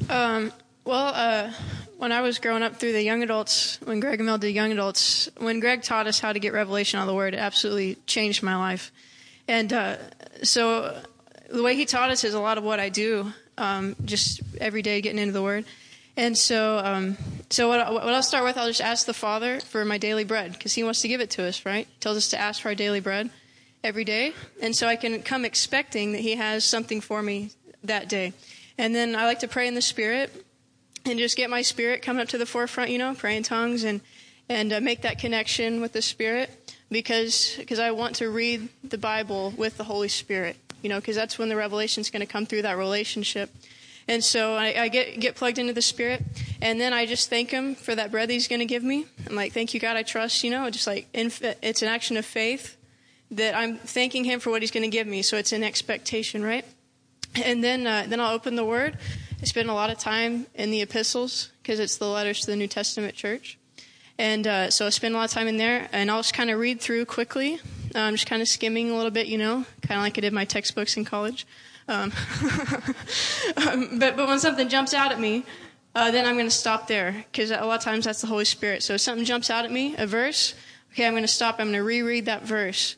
Um, 0.08 0.52
well, 0.84 1.12
uh, 1.14 1.52
when 1.98 2.10
I 2.10 2.20
was 2.20 2.38
growing 2.38 2.64
up 2.64 2.76
through 2.76 2.92
the 2.92 3.02
young 3.02 3.22
adults, 3.22 3.78
when 3.84 4.00
Greg 4.00 4.18
and 4.18 4.26
Mel 4.26 4.38
did 4.38 4.50
young 4.50 4.72
adults, 4.72 5.30
when 5.38 5.60
Greg 5.60 5.82
taught 5.82 6.08
us 6.08 6.18
how 6.18 6.32
to 6.32 6.40
get 6.40 6.52
revelation 6.52 6.98
on 6.98 7.06
the 7.06 7.14
word, 7.14 7.34
it 7.34 7.38
absolutely 7.38 7.96
changed 8.06 8.42
my 8.42 8.56
life. 8.56 8.90
And 9.46 9.72
uh, 9.72 9.96
so 10.42 11.00
the 11.52 11.62
way 11.62 11.76
he 11.76 11.84
taught 11.84 12.10
us 12.10 12.24
is 12.24 12.34
a 12.34 12.40
lot 12.40 12.58
of 12.58 12.64
what 12.64 12.80
I 12.80 12.88
do, 12.88 13.32
um, 13.58 13.94
just 14.04 14.40
every 14.60 14.82
day 14.82 15.00
getting 15.00 15.18
into 15.18 15.32
the 15.32 15.42
word. 15.42 15.64
And 16.16 16.36
so, 16.36 16.78
um, 16.78 17.16
so 17.50 17.68
what, 17.68 17.92
what, 17.92 18.12
I'll 18.12 18.22
start 18.22 18.44
with, 18.44 18.56
I'll 18.58 18.68
just 18.68 18.80
ask 18.80 19.06
the 19.06 19.14
Father 19.14 19.60
for 19.60 19.84
my 19.84 19.98
daily 19.98 20.24
bread 20.24 20.52
because 20.52 20.74
He 20.74 20.82
wants 20.82 21.02
to 21.02 21.08
give 21.08 21.20
it 21.20 21.30
to 21.30 21.44
us, 21.44 21.64
right? 21.64 21.86
He 21.86 22.00
tells 22.00 22.16
us 22.16 22.28
to 22.28 22.38
ask 22.38 22.62
for 22.62 22.68
our 22.68 22.74
daily 22.74 23.00
bread 23.00 23.30
every 23.84 24.04
day, 24.04 24.32
and 24.60 24.76
so 24.76 24.86
I 24.86 24.96
can 24.96 25.22
come 25.22 25.44
expecting 25.44 26.12
that 26.12 26.20
He 26.20 26.36
has 26.36 26.64
something 26.64 27.00
for 27.00 27.22
me 27.22 27.50
that 27.84 28.08
day. 28.08 28.32
And 28.78 28.94
then 28.94 29.14
I 29.16 29.26
like 29.26 29.40
to 29.40 29.48
pray 29.48 29.68
in 29.68 29.74
the 29.74 29.82
Spirit 29.82 30.44
and 31.04 31.18
just 31.18 31.36
get 31.36 31.50
my 31.50 31.62
spirit 31.62 32.02
coming 32.02 32.22
up 32.22 32.28
to 32.28 32.38
the 32.38 32.46
forefront, 32.46 32.90
you 32.90 32.98
know, 32.98 33.14
pray 33.14 33.36
in 33.36 33.42
tongues 33.42 33.84
and 33.84 34.00
and 34.48 34.72
uh, 34.72 34.80
make 34.80 35.02
that 35.02 35.18
connection 35.18 35.80
with 35.80 35.92
the 35.92 36.02
Spirit 36.02 36.50
because 36.90 37.54
because 37.58 37.78
I 37.78 37.90
want 37.90 38.16
to 38.16 38.28
read 38.28 38.68
the 38.84 38.98
Bible 38.98 39.52
with 39.56 39.78
the 39.78 39.84
Holy 39.84 40.08
Spirit, 40.08 40.56
you 40.82 40.88
know, 40.88 41.00
because 41.00 41.16
that's 41.16 41.38
when 41.38 41.48
the 41.48 41.56
revelation 41.56 42.00
is 42.00 42.10
going 42.10 42.20
to 42.20 42.26
come 42.26 42.46
through 42.46 42.62
that 42.62 42.76
relationship. 42.76 43.50
And 44.08 44.22
so 44.22 44.54
I, 44.54 44.82
I, 44.82 44.88
get 44.88 45.20
get 45.20 45.36
plugged 45.36 45.58
into 45.58 45.72
the 45.72 45.82
Spirit, 45.82 46.22
and 46.60 46.80
then 46.80 46.92
I 46.92 47.06
just 47.06 47.30
thank 47.30 47.50
Him 47.50 47.76
for 47.76 47.94
that 47.94 48.10
bread 48.10 48.28
that 48.28 48.32
He's 48.32 48.48
going 48.48 48.58
to 48.58 48.66
give 48.66 48.82
me. 48.82 49.06
I'm 49.28 49.36
like, 49.36 49.52
thank 49.52 49.74
you, 49.74 49.80
God. 49.80 49.96
I 49.96 50.02
trust. 50.02 50.42
You 50.42 50.50
know, 50.50 50.68
just 50.70 50.86
like 50.86 51.06
it's 51.12 51.82
an 51.82 51.88
action 51.88 52.16
of 52.16 52.24
faith 52.24 52.76
that 53.30 53.54
I'm 53.54 53.76
thanking 53.78 54.24
Him 54.24 54.40
for 54.40 54.50
what 54.50 54.60
He's 54.62 54.72
going 54.72 54.82
to 54.82 54.88
give 54.88 55.06
me. 55.06 55.22
So 55.22 55.36
it's 55.36 55.52
an 55.52 55.62
expectation, 55.62 56.42
right? 56.42 56.64
And 57.44 57.62
then 57.62 57.86
uh, 57.86 58.06
then 58.08 58.18
I'll 58.20 58.34
open 58.34 58.56
the 58.56 58.64
Word 58.64 58.98
I 59.42 59.44
spend 59.44 59.68
a 59.68 59.74
lot 59.74 59.90
of 59.90 59.98
time 59.98 60.46
in 60.54 60.70
the 60.70 60.82
epistles 60.82 61.50
because 61.60 61.80
it's 61.80 61.96
the 61.96 62.06
letters 62.06 62.42
to 62.42 62.46
the 62.46 62.56
New 62.56 62.68
Testament 62.68 63.16
church. 63.16 63.58
And 64.16 64.46
uh, 64.46 64.70
so 64.70 64.86
I 64.86 64.90
spend 64.90 65.16
a 65.16 65.18
lot 65.18 65.24
of 65.24 65.32
time 65.32 65.48
in 65.48 65.56
there, 65.56 65.88
and 65.90 66.12
I'll 66.12 66.20
just 66.20 66.32
kind 66.32 66.48
of 66.48 66.60
read 66.60 66.80
through 66.80 67.06
quickly. 67.06 67.58
I'm 67.94 68.08
um, 68.08 68.14
just 68.14 68.26
kind 68.26 68.40
of 68.40 68.48
skimming 68.48 68.90
a 68.90 68.96
little 68.96 69.10
bit, 69.10 69.26
you 69.26 69.36
know, 69.36 69.66
kind 69.82 69.98
of 69.98 70.04
like 70.04 70.16
I 70.16 70.22
did 70.22 70.32
my 70.32 70.44
textbooks 70.44 70.96
in 70.96 71.04
college. 71.04 71.46
Um, 71.88 72.12
um, 73.56 73.98
but 73.98 74.16
but 74.16 74.26
when 74.28 74.38
something 74.38 74.68
jumps 74.68 74.94
out 74.94 75.12
at 75.12 75.20
me, 75.20 75.44
uh, 75.94 76.10
then 76.10 76.24
I'm 76.24 76.34
going 76.34 76.46
to 76.46 76.50
stop 76.50 76.88
there 76.88 77.24
because 77.30 77.50
a 77.50 77.60
lot 77.64 77.78
of 77.78 77.82
times 77.82 78.06
that's 78.06 78.20
the 78.20 78.26
Holy 78.26 78.46
Spirit. 78.46 78.82
So 78.82 78.94
if 78.94 79.00
something 79.00 79.24
jumps 79.24 79.50
out 79.50 79.64
at 79.64 79.70
me, 79.70 79.94
a 79.98 80.06
verse, 80.06 80.54
okay, 80.92 81.06
I'm 81.06 81.12
going 81.12 81.22
to 81.22 81.28
stop. 81.28 81.56
I'm 81.58 81.66
going 81.66 81.74
to 81.74 81.82
reread 81.82 82.26
that 82.26 82.42
verse. 82.42 82.96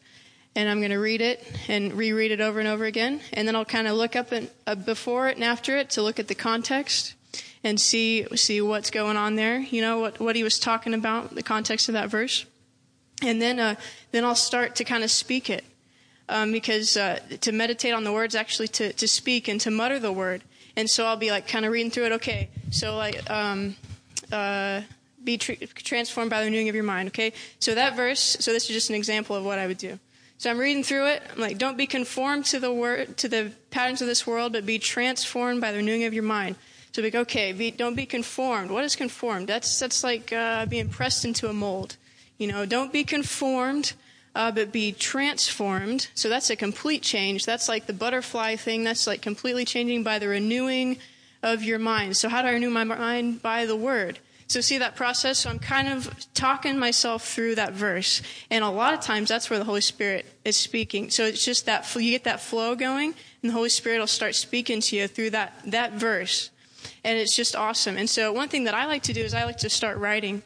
And 0.56 0.68
I'm 0.68 0.78
going 0.78 0.92
to 0.92 1.00
read 1.00 1.20
it 1.20 1.44
and 1.66 1.92
reread 1.94 2.30
it 2.30 2.40
over 2.40 2.60
and 2.60 2.68
over 2.68 2.84
again. 2.84 3.20
And 3.32 3.48
then 3.48 3.56
I'll 3.56 3.64
kind 3.64 3.88
of 3.88 3.96
look 3.96 4.14
up 4.14 4.30
and, 4.30 4.48
uh, 4.68 4.76
before 4.76 5.26
it 5.26 5.34
and 5.34 5.42
after 5.42 5.76
it 5.76 5.90
to 5.90 6.02
look 6.02 6.20
at 6.20 6.28
the 6.28 6.34
context 6.36 7.16
and 7.64 7.80
see 7.80 8.24
see 8.36 8.60
what's 8.60 8.90
going 8.90 9.16
on 9.16 9.34
there. 9.34 9.58
You 9.58 9.80
know 9.80 9.98
what 9.98 10.20
what 10.20 10.36
he 10.36 10.44
was 10.44 10.60
talking 10.60 10.94
about, 10.94 11.34
the 11.34 11.42
context 11.42 11.88
of 11.88 11.94
that 11.94 12.08
verse, 12.08 12.46
and 13.24 13.40
then 13.40 13.58
uh, 13.58 13.74
then 14.12 14.24
I'll 14.24 14.34
start 14.34 14.76
to 14.76 14.84
kind 14.84 15.02
of 15.02 15.10
speak 15.10 15.50
it, 15.50 15.64
um, 16.28 16.52
because 16.52 16.96
uh, 16.96 17.18
to 17.40 17.52
meditate 17.52 17.94
on 17.94 18.04
the 18.04 18.12
words 18.12 18.34
actually 18.34 18.68
to 18.68 18.92
to 18.92 19.08
speak 19.08 19.48
and 19.48 19.60
to 19.62 19.70
mutter 19.70 19.98
the 19.98 20.12
word, 20.12 20.42
and 20.76 20.88
so 20.88 21.06
I'll 21.06 21.16
be 21.16 21.30
like 21.30 21.48
kind 21.48 21.64
of 21.64 21.72
reading 21.72 21.90
through 21.90 22.06
it. 22.06 22.12
Okay, 22.12 22.50
so 22.70 22.96
like 22.96 23.28
um, 23.30 23.76
uh, 24.30 24.82
be 25.22 25.38
tr- 25.38 25.52
transformed 25.74 26.30
by 26.30 26.40
the 26.40 26.46
renewing 26.46 26.68
of 26.68 26.74
your 26.74 26.84
mind. 26.84 27.08
Okay, 27.08 27.32
so 27.58 27.74
that 27.74 27.96
verse. 27.96 28.36
So 28.40 28.52
this 28.52 28.64
is 28.64 28.70
just 28.70 28.90
an 28.90 28.96
example 28.96 29.34
of 29.34 29.44
what 29.44 29.58
I 29.58 29.66
would 29.66 29.78
do. 29.78 29.98
So 30.36 30.50
I'm 30.50 30.58
reading 30.58 30.82
through 30.82 31.06
it. 31.06 31.22
I'm 31.32 31.40
like, 31.40 31.58
don't 31.58 31.78
be 31.78 31.86
conformed 31.86 32.44
to 32.46 32.58
the 32.60 32.72
word 32.72 33.16
to 33.18 33.28
the 33.28 33.52
patterns 33.70 34.02
of 34.02 34.08
this 34.08 34.26
world, 34.26 34.52
but 34.52 34.66
be 34.66 34.78
transformed 34.78 35.60
by 35.60 35.72
the 35.72 35.78
renewing 35.78 36.04
of 36.04 36.12
your 36.12 36.24
mind. 36.24 36.56
So 36.92 37.02
be 37.02 37.10
like, 37.10 37.22
okay, 37.22 37.52
be, 37.52 37.70
don't 37.70 37.96
be 37.96 38.06
conformed. 38.06 38.70
What 38.70 38.84
is 38.84 38.94
conformed? 38.94 39.48
That's 39.48 39.78
that's 39.78 40.04
like 40.04 40.32
uh, 40.32 40.66
being 40.66 40.88
pressed 40.88 41.24
into 41.24 41.48
a 41.48 41.52
mold. 41.52 41.96
You 42.44 42.52
know, 42.52 42.66
don't 42.66 42.92
be 42.92 43.04
conformed, 43.04 43.94
uh, 44.34 44.52
but 44.52 44.70
be 44.70 44.92
transformed. 44.92 46.08
So 46.14 46.28
that's 46.28 46.50
a 46.50 46.56
complete 46.56 47.00
change. 47.00 47.46
That's 47.46 47.70
like 47.70 47.86
the 47.86 47.94
butterfly 47.94 48.56
thing. 48.56 48.84
That's 48.84 49.06
like 49.06 49.22
completely 49.22 49.64
changing 49.64 50.02
by 50.02 50.18
the 50.18 50.28
renewing 50.28 50.98
of 51.42 51.62
your 51.62 51.78
mind. 51.78 52.18
So 52.18 52.28
how 52.28 52.42
do 52.42 52.48
I 52.48 52.52
renew 52.52 52.68
my 52.68 52.84
mind? 52.84 53.40
By 53.40 53.64
the 53.64 53.74
word. 53.74 54.18
So 54.46 54.60
see 54.60 54.76
that 54.76 54.94
process? 54.94 55.38
So 55.38 55.48
I'm 55.48 55.58
kind 55.58 55.88
of 55.88 56.14
talking 56.34 56.78
myself 56.78 57.26
through 57.26 57.54
that 57.54 57.72
verse. 57.72 58.20
And 58.50 58.62
a 58.62 58.68
lot 58.68 58.92
of 58.92 59.00
times 59.00 59.30
that's 59.30 59.48
where 59.48 59.58
the 59.58 59.64
Holy 59.64 59.80
Spirit 59.80 60.26
is 60.44 60.54
speaking. 60.54 61.08
So 61.08 61.24
it's 61.24 61.46
just 61.46 61.64
that 61.64 61.94
you 61.94 62.10
get 62.10 62.24
that 62.24 62.42
flow 62.42 62.74
going 62.74 63.14
and 63.42 63.48
the 63.48 63.54
Holy 63.54 63.70
Spirit 63.70 64.00
will 64.00 64.06
start 64.06 64.34
speaking 64.34 64.82
to 64.82 64.96
you 64.96 65.08
through 65.08 65.30
that, 65.30 65.54
that 65.64 65.94
verse 65.94 66.50
and 67.04 67.18
it's 67.18 67.34
just 67.34 67.56
awesome. 67.56 67.96
And 67.96 68.10
so 68.10 68.32
one 68.34 68.50
thing 68.50 68.64
that 68.64 68.74
I 68.74 68.84
like 68.84 69.04
to 69.04 69.14
do 69.14 69.22
is 69.22 69.32
I 69.32 69.44
like 69.44 69.58
to 69.58 69.70
start 69.70 69.96
writing. 69.96 70.42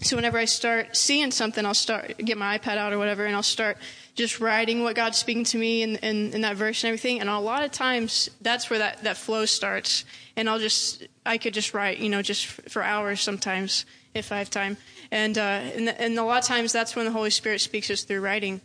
So 0.00 0.16
whenever 0.16 0.38
I 0.38 0.44
start 0.44 0.96
seeing 0.96 1.30
something, 1.32 1.66
I'll 1.66 1.74
start 1.74 2.18
get 2.18 2.38
my 2.38 2.56
iPad 2.56 2.78
out 2.78 2.92
or 2.92 2.98
whatever, 2.98 3.26
and 3.26 3.34
I'll 3.34 3.42
start 3.42 3.78
just 4.14 4.40
writing 4.40 4.82
what 4.82 4.94
God's 4.94 5.18
speaking 5.18 5.44
to 5.44 5.58
me 5.58 5.82
in, 5.82 5.96
in, 5.96 6.32
in 6.34 6.40
that 6.42 6.56
verse 6.56 6.84
and 6.84 6.88
everything. 6.88 7.20
And 7.20 7.28
a 7.28 7.38
lot 7.38 7.64
of 7.64 7.72
times, 7.72 8.30
that's 8.40 8.70
where 8.70 8.78
that, 8.78 9.02
that 9.04 9.16
flow 9.16 9.44
starts. 9.44 10.04
And 10.36 10.48
I'll 10.48 10.60
just 10.60 11.06
I 11.26 11.36
could 11.36 11.52
just 11.52 11.74
write, 11.74 11.98
you 11.98 12.08
know, 12.08 12.22
just 12.22 12.46
for 12.46 12.82
hours 12.82 13.20
sometimes 13.20 13.86
if 14.14 14.30
I 14.30 14.38
have 14.38 14.50
time. 14.50 14.76
And 15.10 15.36
uh, 15.36 15.40
and, 15.40 15.88
and 15.88 16.18
a 16.18 16.24
lot 16.24 16.38
of 16.38 16.44
times, 16.44 16.72
that's 16.72 16.94
when 16.94 17.04
the 17.04 17.12
Holy 17.12 17.30
Spirit 17.30 17.60
speaks 17.60 17.90
us 17.90 18.04
through 18.04 18.20
writing. 18.20 18.60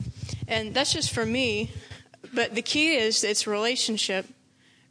And 0.47 0.73
that's 0.73 0.93
just 0.93 1.12
for 1.12 1.26
me. 1.26 1.71
But 2.34 2.56
the 2.56 2.62
key 2.62 2.95
is 2.95 3.23
it's 3.23 3.47
relationship 3.47 4.28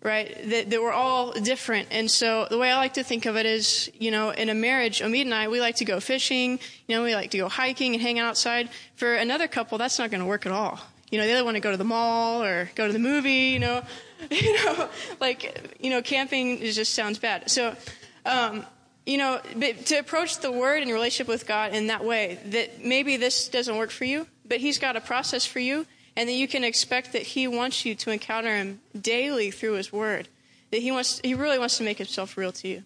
right? 0.02 0.36
That, 0.50 0.70
that, 0.70 0.82
we're 0.82 0.92
all 0.92 1.32
different. 1.32 1.88
And 1.90 2.10
so 2.10 2.46
the 2.50 2.58
way 2.58 2.70
I 2.70 2.76
like 2.76 2.94
to 2.94 3.04
think 3.04 3.26
of 3.26 3.36
it 3.36 3.46
is, 3.46 3.90
you 3.98 4.10
know, 4.10 4.30
in 4.30 4.48
a 4.48 4.54
marriage, 4.54 5.00
Omid 5.00 5.22
and 5.22 5.34
I, 5.34 5.48
we 5.48 5.60
like 5.60 5.76
to 5.76 5.84
go 5.84 6.00
fishing, 6.00 6.58
you 6.86 6.96
know, 6.96 7.02
we 7.02 7.14
like 7.14 7.30
to 7.30 7.38
go 7.38 7.48
hiking 7.48 7.94
and 7.94 8.02
hang 8.02 8.18
outside. 8.18 8.68
For 8.96 9.14
another 9.14 9.48
couple, 9.48 9.78
that's 9.78 9.98
not 9.98 10.10
going 10.10 10.20
to 10.20 10.26
work 10.26 10.46
at 10.46 10.52
all. 10.52 10.80
You 11.10 11.18
know, 11.18 11.26
they 11.26 11.34
either 11.34 11.44
want 11.44 11.56
to 11.56 11.60
go 11.60 11.70
to 11.70 11.76
the 11.76 11.84
mall 11.84 12.42
or 12.42 12.70
go 12.74 12.86
to 12.86 12.92
the 12.92 12.98
movie, 12.98 13.50
you 13.50 13.58
know, 13.58 13.82
you 14.30 14.64
know, 14.64 14.88
like, 15.20 15.76
you 15.80 15.90
know, 15.90 16.02
camping 16.02 16.58
just 16.60 16.94
sounds 16.94 17.18
bad. 17.18 17.50
So, 17.50 17.76
um, 18.24 18.64
you 19.04 19.18
know, 19.18 19.40
to 19.86 19.96
approach 19.96 20.38
the 20.38 20.50
word 20.50 20.82
in 20.82 20.88
relationship 20.88 21.28
with 21.28 21.46
God 21.46 21.74
in 21.74 21.88
that 21.88 22.04
way, 22.04 22.38
that 22.46 22.84
maybe 22.84 23.16
this 23.16 23.48
doesn't 23.48 23.76
work 23.76 23.90
for 23.90 24.04
you, 24.04 24.26
but 24.46 24.58
He's 24.58 24.78
got 24.78 24.96
a 24.96 25.00
process 25.00 25.44
for 25.44 25.58
you 25.58 25.86
and 26.16 26.28
that 26.28 26.34
you 26.34 26.48
can 26.48 26.64
expect 26.64 27.12
that 27.12 27.22
He 27.22 27.46
wants 27.48 27.84
you 27.84 27.94
to 27.94 28.10
encounter 28.10 28.54
Him 28.56 28.80
daily 28.98 29.50
through 29.50 29.74
His 29.74 29.92
Word. 29.92 30.28
That 30.70 30.82
He 30.82 30.90
wants, 30.90 31.20
He 31.22 31.34
really 31.34 31.58
wants 31.58 31.78
to 31.78 31.84
make 31.84 31.98
Himself 31.98 32.36
real 32.36 32.52
to 32.52 32.68
you. 32.68 32.82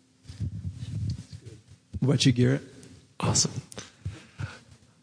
What 2.00 2.08
about 2.08 2.26
you, 2.26 2.32
Garett? 2.32 2.62
Awesome. 3.18 3.52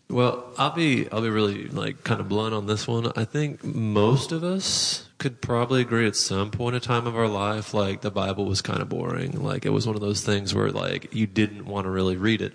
Well, 0.09 0.45
I'll 0.59 0.75
be 0.75 1.11
I'll 1.11 1.21
be 1.23 1.29
really 1.29 1.67
like 1.69 2.03
kind 2.03 2.21
of 2.21 2.29
blunt 2.29 2.53
on 2.53 2.67
this 2.67 2.87
one. 2.87 3.11
I 3.15 3.25
think 3.25 3.63
most 3.63 4.31
of 4.31 4.43
us 4.43 5.02
could 5.17 5.41
probably 5.41 5.81
agree 5.81 6.05
at 6.07 6.15
some 6.15 6.51
point 6.51 6.75
in 6.75 6.81
time 6.81 7.07
of 7.07 7.15
our 7.15 7.27
life, 7.27 7.73
like 7.73 8.01
the 8.01 8.11
Bible 8.11 8.45
was 8.45 8.61
kind 8.61 8.81
of 8.81 8.89
boring. 8.89 9.41
Like 9.41 9.65
it 9.65 9.69
was 9.69 9.87
one 9.87 9.95
of 9.95 10.01
those 10.01 10.21
things 10.21 10.53
where 10.53 10.69
like 10.71 11.13
you 11.13 11.27
didn't 11.27 11.65
want 11.65 11.85
to 11.85 11.89
really 11.89 12.17
read 12.17 12.41
it. 12.41 12.53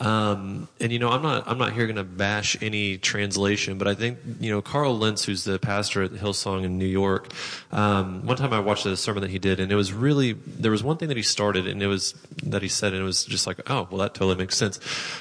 Um, 0.00 0.68
and 0.80 0.92
you 0.92 0.98
know, 0.98 1.10
I'm 1.10 1.22
not 1.22 1.46
I'm 1.46 1.58
not 1.58 1.72
here 1.72 1.86
going 1.86 1.96
to 1.96 2.04
bash 2.04 2.56
any 2.62 2.98
translation, 2.98 3.78
but 3.78 3.88
I 3.88 3.94
think 3.94 4.18
you 4.40 4.50
know 4.50 4.62
Carl 4.62 4.96
Lentz, 4.96 5.24
who's 5.24 5.44
the 5.44 5.58
pastor 5.58 6.02
at 6.02 6.12
Hillsong 6.12 6.64
in 6.64 6.78
New 6.78 6.86
York. 6.86 7.32
Um, 7.72 8.24
one 8.24 8.36
time 8.36 8.52
I 8.52 8.60
watched 8.60 8.86
a 8.86 8.96
sermon 8.96 9.22
that 9.22 9.30
he 9.30 9.38
did, 9.38 9.60
and 9.60 9.72
it 9.72 9.76
was 9.76 9.92
really 9.92 10.32
there 10.32 10.70
was 10.70 10.82
one 10.82 10.96
thing 10.96 11.08
that 11.08 11.16
he 11.16 11.22
started, 11.22 11.66
and 11.66 11.82
it 11.82 11.88
was 11.88 12.14
that 12.44 12.62
he 12.62 12.68
said, 12.68 12.92
and 12.92 13.02
it 13.02 13.04
was 13.04 13.24
just 13.24 13.46
like, 13.46 13.68
oh, 13.68 13.88
well, 13.90 13.98
that 13.98 14.14
totally 14.14 14.36
makes 14.36 14.56
sense. 14.56 14.78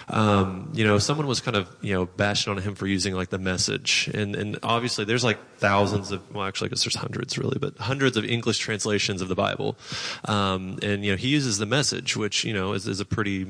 Um, 0.10 0.72
you 0.74 0.86
know, 0.86 1.00
someone 1.00 1.28
was 1.28 1.42
kind 1.42 1.58
of 1.58 1.68
you 1.82 1.94
know 1.94 2.06
bashing 2.06 2.52
on 2.52 2.62
him 2.62 2.76
for 2.76 2.88
using 2.88 3.16
like 3.16 3.30
the 3.30 3.40
message, 3.40 4.10
and 4.14 4.36
and 4.36 4.60
obviously 4.64 5.06
there's 5.06 5.24
like 5.24 5.40
thousands 5.58 6.12
of 6.12 6.22
well, 6.34 6.46
actually 6.46 6.67
there's 6.70 6.96
hundreds 6.96 7.38
really, 7.38 7.58
but 7.60 7.78
hundreds 7.78 8.18
of 8.18 8.26
English 8.26 8.58
translations 8.58 9.22
of 9.22 9.28
the 9.28 9.36
Bible. 9.36 9.78
Um, 10.26 10.80
and, 10.82 11.06
you 11.06 11.12
know, 11.12 11.18
he 11.18 11.30
uses 11.30 11.58
the 11.58 11.66
message, 11.66 12.18
which, 12.18 12.44
you 12.44 12.54
know, 12.54 12.74
is, 12.74 12.88
is 12.88 13.00
a 13.00 13.06
pretty, 13.06 13.48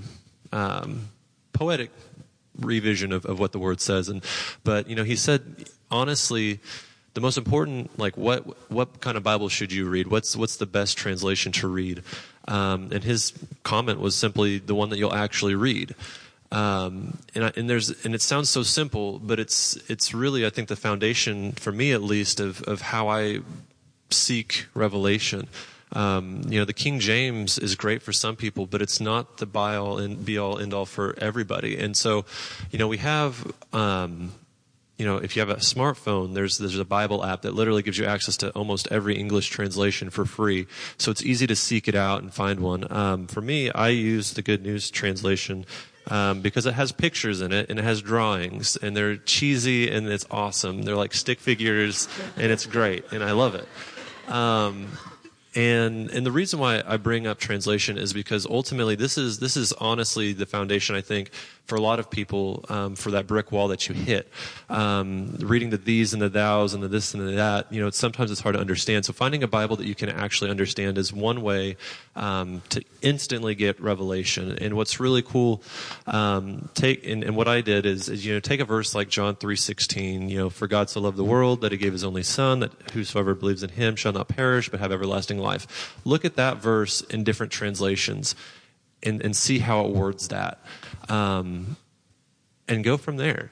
um, 0.52 1.10
poetic 1.54 1.92
revision 2.60 3.12
of, 3.12 3.26
of 3.26 3.40
what 3.40 3.52
the 3.52 3.60
word 3.60 3.82
says. 3.82 4.10
And, 4.10 4.24
but, 4.64 4.90
you 4.90 4.96
know, 4.96 5.04
he 5.04 5.16
said, 5.16 5.70
honestly, 5.90 6.60
the 7.14 7.22
most 7.22 7.38
important, 7.38 7.98
like, 7.98 8.16
what, 8.18 8.46
what 8.72 9.02
kind 9.02 9.18
of 9.18 9.24
Bible 9.24 9.50
should 9.50 9.72
you 9.72 9.88
read? 9.88 10.08
What's, 10.08 10.36
what's 10.36 10.58
the 10.58 10.66
best 10.68 10.98
translation 10.98 11.52
to 11.54 11.68
read? 11.68 12.04
Um, 12.48 12.90
and 12.92 13.04
his 13.04 13.34
comment 13.64 14.00
was 14.00 14.16
simply 14.16 14.60
the 14.60 14.76
one 14.76 14.90
that 14.90 14.98
you'll 14.98 15.14
actually 15.14 15.56
read. 15.56 15.96
Um, 16.52 17.18
and, 17.36 17.46
I, 17.46 17.52
and 17.56 17.70
there's 17.70 18.06
and 18.06 18.16
it 18.16 18.22
sounds 18.22 18.50
so 18.50 18.64
simple, 18.64 19.20
but 19.20 19.40
it's 19.40 19.76
it's 19.90 20.14
really 20.14 20.46
I 20.46 20.50
think 20.50 20.70
the 20.70 20.76
foundation 20.76 21.52
for 21.54 21.72
me 21.72 21.92
at 21.92 22.02
least 22.02 22.40
of 22.40 22.62
of 22.64 22.82
how 22.82 23.10
I 23.10 23.40
seek 24.10 24.68
revelation. 24.74 25.48
Um, 25.94 26.44
you 26.48 26.60
know, 26.60 26.66
the 26.66 26.74
King 26.74 27.00
James 27.00 27.58
is 27.58 27.76
great 27.76 28.02
for 28.02 28.12
some 28.12 28.36
people, 28.36 28.66
but 28.66 28.82
it's 28.82 29.00
not 29.00 29.38
the 29.38 29.46
be 29.46 29.60
all 29.60 29.98
and 29.98 30.26
be 30.26 30.38
all 30.38 30.60
end 30.60 30.74
all 30.74 30.86
for 30.86 31.16
everybody. 31.18 31.78
And 31.78 31.96
so, 31.96 32.26
you 32.72 32.80
know, 32.80 32.88
we 32.88 32.98
have. 32.98 33.52
Um, 33.74 34.34
you 34.98 35.06
know, 35.06 35.18
if 35.18 35.36
you 35.36 35.42
have 35.42 35.52
a 35.52 35.58
smartphone, 35.58 36.34
there's 36.34 36.58
there's 36.58 36.80
a 36.80 36.84
Bible 36.84 37.24
app 37.24 37.44
that 37.44 37.54
literally 37.54 37.84
gives 37.84 38.00
you 38.00 38.06
access 38.06 38.36
to 38.38 38.50
almost 38.54 38.88
every 38.90 39.16
English 39.16 39.48
translation 39.50 40.10
for 40.10 40.26
free. 40.26 40.66
So 40.98 41.12
it's 41.12 41.22
easy 41.22 41.46
to 41.46 41.56
seek 41.56 41.88
it 41.88 41.94
out 41.94 42.24
and 42.24 42.34
find 42.34 42.62
one. 42.62 42.92
Um, 42.92 43.28
for 43.28 43.42
me, 43.42 43.70
I 43.70 43.90
use 43.90 44.34
the 44.34 44.42
Good 44.42 44.64
News 44.64 44.90
translation 44.90 45.68
um, 46.08 46.42
because 46.42 46.66
it 46.66 46.74
has 46.74 46.92
pictures 46.92 47.42
in 47.42 47.52
it 47.52 47.70
and 47.70 47.80
it 47.80 47.84
has 47.84 48.02
drawings 48.02 48.76
and 48.78 48.96
they're 48.96 49.18
cheesy 49.18 49.90
and 49.90 50.08
it's 50.08 50.26
awesome. 50.32 50.84
They're 50.84 50.96
like 50.96 51.14
stick 51.14 51.40
figures 51.40 52.08
and 52.38 52.52
it's 52.52 52.66
great 52.66 53.12
and 53.12 53.24
I 53.24 53.32
love 53.32 53.56
it. 53.56 53.68
Um, 54.32 54.88
and 55.56 56.12
and 56.12 56.26
the 56.26 56.32
reason 56.32 56.60
why 56.60 56.84
I 56.86 56.98
bring 56.98 57.26
up 57.26 57.40
translation 57.40 57.98
is 57.98 58.14
because 58.14 58.46
ultimately 58.46 58.96
this 58.96 59.18
is 59.18 59.40
this 59.40 59.58
is 59.58 59.74
honestly 59.74 60.34
the 60.34 60.46
foundation 60.46 60.96
I 60.96 61.02
think 61.02 61.32
for 61.68 61.76
a 61.76 61.82
lot 61.82 62.00
of 62.00 62.10
people 62.10 62.66
um, 62.70 62.96
for 62.96 63.12
that 63.12 63.28
brick 63.28 63.52
wall 63.52 63.68
that 63.68 63.88
you 63.88 63.94
hit. 63.94 64.30
Um, 64.70 65.36
reading 65.40 65.70
the 65.70 65.78
these 65.78 66.14
and 66.14 66.22
the 66.22 66.30
thous 66.30 66.74
and 66.74 66.82
the 66.82 66.88
this 66.88 67.14
and 67.14 67.28
the 67.28 67.34
that, 67.34 67.72
you 67.72 67.82
know, 67.82 67.88
it's, 67.88 67.98
sometimes 67.98 68.32
it's 68.32 68.40
hard 68.40 68.56
to 68.56 68.62
understand. 68.62 69.06
So 69.06 69.14
finding 69.14 69.44
a 69.44 69.48
Bible 69.48 69.76
that 69.76 69.86
you 69.86 69.94
can 69.94 70.10
actually 70.10 70.50
understand 70.50 70.98
is 70.98 71.12
one 71.12 71.42
way 71.42 71.76
um, 72.16 72.62
to 72.70 72.82
instantly 73.02 73.54
get 73.54 73.80
revelation. 73.82 74.58
And 74.60 74.76
what's 74.76 75.00
really 75.00 75.22
cool, 75.22 75.62
um, 76.08 76.70
take 76.74 77.06
and, 77.06 77.24
and, 77.24 77.36
what 77.36 77.48
I 77.48 77.62
did 77.62 77.86
is, 77.86 78.10
is, 78.10 78.26
you 78.26 78.34
know, 78.34 78.40
take 78.40 78.60
a 78.60 78.66
verse 78.66 78.96
like 78.96 79.10
John 79.10 79.36
three 79.36 79.56
sixteen. 79.58 80.30
You 80.30 80.38
know, 80.40 80.50
for 80.50 80.68
God 80.68 80.90
so 80.90 81.02
loved 81.02 81.18
the 81.18 81.24
world 81.24 81.62
that 81.62 81.72
He 81.72 81.78
gave 81.78 81.92
His 81.92 82.04
only 82.04 82.24
Son, 82.24 82.62
that 82.62 82.72
whosoever 82.94 83.36
believes 83.36 83.62
in 83.62 83.70
Him 83.70 83.96
shall 83.96 84.14
not 84.14 84.30
perish 84.30 84.70
but 84.70 84.80
have 84.80 84.92
everlasting 84.92 85.38
life. 85.38 85.96
Look 86.06 86.24
at 86.24 86.38
that 86.38 86.58
verse 86.58 87.02
in 87.02 87.24
different 87.24 87.52
translations 87.52 88.36
and, 89.04 89.22
and 89.22 89.36
see 89.36 89.60
how 89.60 89.86
it 89.86 89.92
words 89.92 90.30
that. 90.30 90.60
Um, 91.10 91.78
and 92.68 92.84
go 92.84 92.98
from 92.98 93.18
there. 93.18 93.52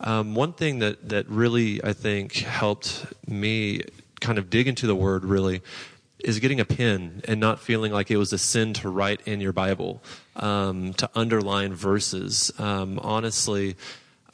Um, 0.00 0.34
one 0.34 0.52
thing 0.52 0.80
that, 0.80 1.08
that 1.08 1.28
really, 1.28 1.82
I 1.82 1.92
think, 1.92 2.34
helped 2.34 3.06
me 3.26 3.82
kind 4.20 4.38
of 4.38 4.50
dig 4.50 4.68
into 4.68 4.86
the 4.86 4.94
word 4.94 5.24
really 5.24 5.62
is 6.24 6.38
getting 6.38 6.60
a 6.60 6.64
pen 6.64 7.20
and 7.26 7.40
not 7.40 7.60
feeling 7.60 7.92
like 7.92 8.10
it 8.10 8.16
was 8.16 8.32
a 8.32 8.38
sin 8.38 8.72
to 8.74 8.88
write 8.88 9.20
in 9.26 9.40
your 9.40 9.52
Bible, 9.52 10.02
um, 10.36 10.94
to 10.94 11.10
underline 11.14 11.74
verses. 11.74 12.52
Um, 12.58 13.00
honestly, 13.02 13.76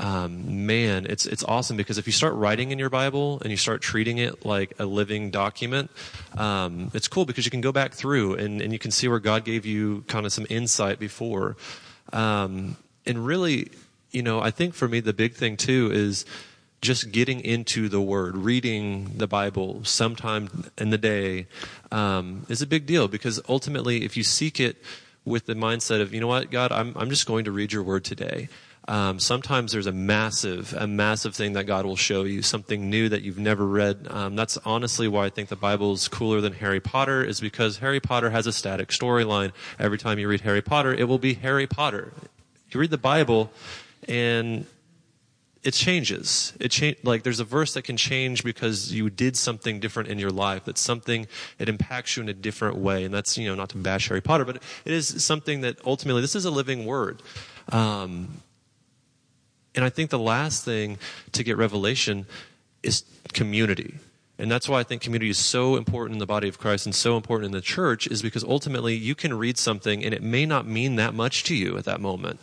um, 0.00 0.66
man, 0.66 1.06
it's 1.06 1.26
it's 1.26 1.42
awesome 1.44 1.76
because 1.76 1.98
if 1.98 2.06
you 2.06 2.12
start 2.12 2.34
writing 2.34 2.70
in 2.70 2.78
your 2.78 2.90
Bible 2.90 3.40
and 3.40 3.50
you 3.50 3.56
start 3.56 3.82
treating 3.82 4.18
it 4.18 4.46
like 4.46 4.72
a 4.78 4.84
living 4.84 5.30
document, 5.30 5.90
um, 6.37 6.90
it's 6.94 7.08
cool 7.08 7.24
because 7.24 7.44
you 7.44 7.50
can 7.50 7.61
go 7.61 7.72
back 7.72 7.92
through 7.92 8.34
and, 8.34 8.62
and 8.62 8.72
you 8.72 8.78
can 8.78 8.92
see 8.92 9.08
where 9.08 9.18
God 9.18 9.44
gave 9.44 9.66
you 9.66 10.04
kind 10.06 10.24
of 10.24 10.32
some 10.32 10.46
insight 10.48 11.00
before. 11.00 11.56
Um, 12.12 12.76
and 13.06 13.26
really, 13.26 13.72
you 14.12 14.22
know, 14.22 14.40
I 14.40 14.52
think 14.52 14.74
for 14.74 14.87
me, 14.87 15.00
the 15.00 15.12
big 15.12 15.34
thing 15.34 15.56
too 15.56 15.90
is 15.92 16.24
just 16.80 17.11
getting 17.11 17.40
into 17.40 17.88
the 17.88 18.00
Word, 18.00 18.37
reading 18.37 19.14
the 19.16 19.26
Bible 19.26 19.82
sometime 19.82 20.70
in 20.78 20.90
the 20.90 20.98
day 20.98 21.48
um, 21.90 22.46
is 22.48 22.62
a 22.62 22.66
big 22.66 22.87
deal 22.87 23.08
because 23.08 23.40
ultimately, 23.48 24.04
if 24.04 24.16
you 24.16 24.22
seek 24.22 24.61
it 24.61 24.76
with 25.24 25.46
the 25.46 25.54
mindset 25.54 26.00
of, 26.00 26.14
you 26.14 26.20
know 26.20 26.28
what, 26.28 26.52
God, 26.52 26.70
I'm, 26.70 26.94
I'm 26.96 27.11
just 27.11 27.26
going 27.26 27.44
to 27.46 27.52
read 27.52 27.72
your 27.72 27.82
Word 27.82 28.04
today. 28.04 28.48
Um, 28.88 29.20
sometimes 29.20 29.72
there's 29.72 29.87
a 29.87 29.92
massive, 29.92 30.72
a 30.72 30.87
massive 30.87 31.35
thing 31.35 31.53
that 31.53 31.64
God 31.64 31.85
will 31.85 31.94
show 31.94 32.24
you, 32.24 32.40
something 32.40 32.88
new 32.88 33.11
that 33.11 33.20
you've 33.20 33.38
never 33.38 33.66
read. 33.66 34.09
Um, 34.09 34.35
that's 34.35 34.57
honestly 34.64 35.07
why 35.07 35.27
I 35.27 35.31
think 35.31 35.51
the 35.51 35.57
Bible 35.57 35.92
is 35.92 36.09
cooler 36.09 36.40
than 36.40 36.55
Harry 36.55 36.81
Potter, 36.81 37.22
is 37.22 37.38
because 37.38 37.79
Harry 37.79 38.01
Potter 38.01 38.31
has 38.31 38.46
a 38.46 38.53
static 38.53 38.88
storyline. 38.88 39.53
Every 39.79 39.98
time 39.98 40.18
you 40.18 40.27
read 40.27 40.40
Harry 40.40 40.62
Potter, 40.62 40.94
it 40.94 41.05
will 41.05 41.18
be 41.18 41.35
Harry 41.35 41.66
Potter. 41.66 42.14
You 42.70 42.81
read 42.81 42.90
the 42.90 42.96
Bible, 42.96 43.53
and 44.09 44.64
it 45.62 45.74
changes. 45.74 46.55
It 46.59 46.70
change 46.70 46.96
like 47.03 47.24
there's 47.24 47.40
a 47.40 47.44
verse 47.44 47.74
that 47.74 47.83
can 47.83 47.98
change 47.98 48.42
because 48.42 48.90
you 48.90 49.11
did 49.11 49.37
something 49.37 49.81
different 49.81 50.09
in 50.09 50.18
your 50.18 50.31
life. 50.31 50.64
That's 50.64 50.81
something 50.81 51.27
it 51.59 51.68
impacts 51.68 52.16
you 52.16 52.22
in 52.22 52.31
a 52.31 52.35
different 52.35 52.77
way, 52.77 53.05
and 53.05 53.12
that's 53.12 53.37
you 53.37 53.48
know 53.48 53.55
not 53.55 53.68
to 53.70 53.77
bash 53.77 54.09
Harry 54.09 54.22
Potter, 54.22 54.46
but 54.46 54.57
it 54.57 54.92
is 54.94 55.22
something 55.22 55.61
that 55.61 55.77
ultimately 55.85 56.22
this 56.22 56.35
is 56.35 56.46
a 56.46 56.51
living 56.51 56.87
word. 56.87 57.22
Um, 57.70 58.40
and 59.74 59.85
I 59.85 59.90
think 59.90 60.11
the 60.11 60.18
last 60.18 60.64
thing 60.64 60.98
to 61.33 61.44
get 61.44 61.57
revelation 61.57 62.26
is 62.83 63.04
community. 63.33 63.94
And 64.38 64.50
that's 64.50 64.68
why 64.68 64.78
I 64.78 64.83
think 64.85 65.02
community 65.02 65.31
is 65.31 65.38
so 65.38 65.76
important 65.76 66.14
in 66.14 66.18
the 66.20 66.26
body 66.26 66.48
of 66.48 66.59
Christ 66.59 66.87
and 66.87 66.94
so 66.94 67.16
important 67.16 67.46
in 67.46 67.52
the 67.52 67.61
church, 67.61 68.07
is 68.07 68.22
because 68.22 68.44
ultimately 68.44 68.94
you 68.94 69.14
can 69.14 69.37
read 69.37 69.59
something 69.59 70.04
and 70.04 70.14
it 70.14 70.22
may 70.22 70.46
not 70.46 70.66
mean 70.66 70.96
that 70.96 71.12
much 71.12 71.42
to 71.44 71.57
you 71.57 71.76
at 71.76 71.85
that 71.85 72.00
moment. 72.00 72.38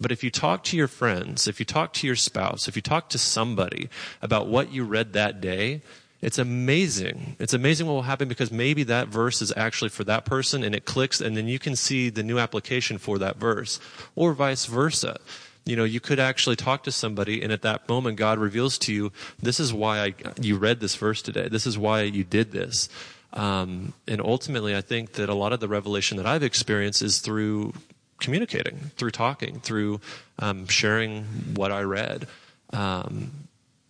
But 0.00 0.12
if 0.12 0.22
you 0.22 0.30
talk 0.30 0.62
to 0.64 0.76
your 0.76 0.88
friends, 0.88 1.48
if 1.48 1.58
you 1.58 1.66
talk 1.66 1.92
to 1.94 2.06
your 2.06 2.16
spouse, 2.16 2.68
if 2.68 2.76
you 2.76 2.82
talk 2.82 3.08
to 3.10 3.18
somebody 3.18 3.88
about 4.20 4.46
what 4.46 4.72
you 4.72 4.84
read 4.84 5.12
that 5.12 5.40
day, 5.40 5.82
it's 6.20 6.38
amazing. 6.38 7.36
It's 7.40 7.54
amazing 7.54 7.88
what 7.88 7.94
will 7.94 8.02
happen 8.02 8.28
because 8.28 8.52
maybe 8.52 8.84
that 8.84 9.08
verse 9.08 9.42
is 9.42 9.52
actually 9.56 9.90
for 9.90 10.04
that 10.04 10.24
person 10.24 10.62
and 10.62 10.74
it 10.74 10.84
clicks 10.84 11.20
and 11.20 11.36
then 11.36 11.48
you 11.48 11.58
can 11.58 11.74
see 11.74 12.10
the 12.10 12.22
new 12.22 12.38
application 12.38 12.98
for 12.98 13.18
that 13.18 13.36
verse 13.36 13.80
or 14.14 14.32
vice 14.32 14.66
versa. 14.66 15.18
You 15.64 15.76
know, 15.76 15.84
you 15.84 16.00
could 16.00 16.18
actually 16.18 16.56
talk 16.56 16.82
to 16.84 16.92
somebody 16.92 17.42
and 17.42 17.52
at 17.52 17.62
that 17.62 17.88
moment 17.88 18.16
God 18.16 18.38
reveals 18.38 18.78
to 18.78 18.92
you, 18.92 19.12
this 19.40 19.60
is 19.60 19.72
why 19.72 20.00
I, 20.00 20.14
you 20.40 20.56
read 20.56 20.80
this 20.80 20.96
verse 20.96 21.22
today. 21.22 21.48
This 21.48 21.66
is 21.66 21.78
why 21.78 22.02
you 22.02 22.24
did 22.24 22.52
this. 22.52 22.88
Um, 23.32 23.94
and 24.06 24.20
ultimately, 24.20 24.76
I 24.76 24.80
think 24.82 25.12
that 25.12 25.28
a 25.28 25.34
lot 25.34 25.52
of 25.52 25.60
the 25.60 25.68
revelation 25.68 26.16
that 26.18 26.26
I've 26.26 26.42
experienced 26.42 27.00
is 27.00 27.20
through 27.20 27.72
communicating, 28.20 28.78
through 28.96 29.10
talking, 29.10 29.60
through 29.60 30.00
um, 30.38 30.66
sharing 30.66 31.24
what 31.54 31.72
I 31.72 31.82
read. 31.82 32.26
Um, 32.72 33.30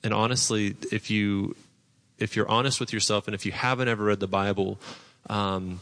and 0.04 0.14
honestly, 0.14 0.76
if 0.90 1.10
you 1.10 1.56
if 2.18 2.36
you're 2.36 2.48
honest 2.48 2.78
with 2.78 2.92
yourself, 2.92 3.26
and 3.26 3.34
if 3.34 3.44
you 3.44 3.50
haven't 3.50 3.88
ever 3.88 4.04
read 4.04 4.20
the 4.20 4.28
Bible, 4.28 4.78
um, 5.28 5.80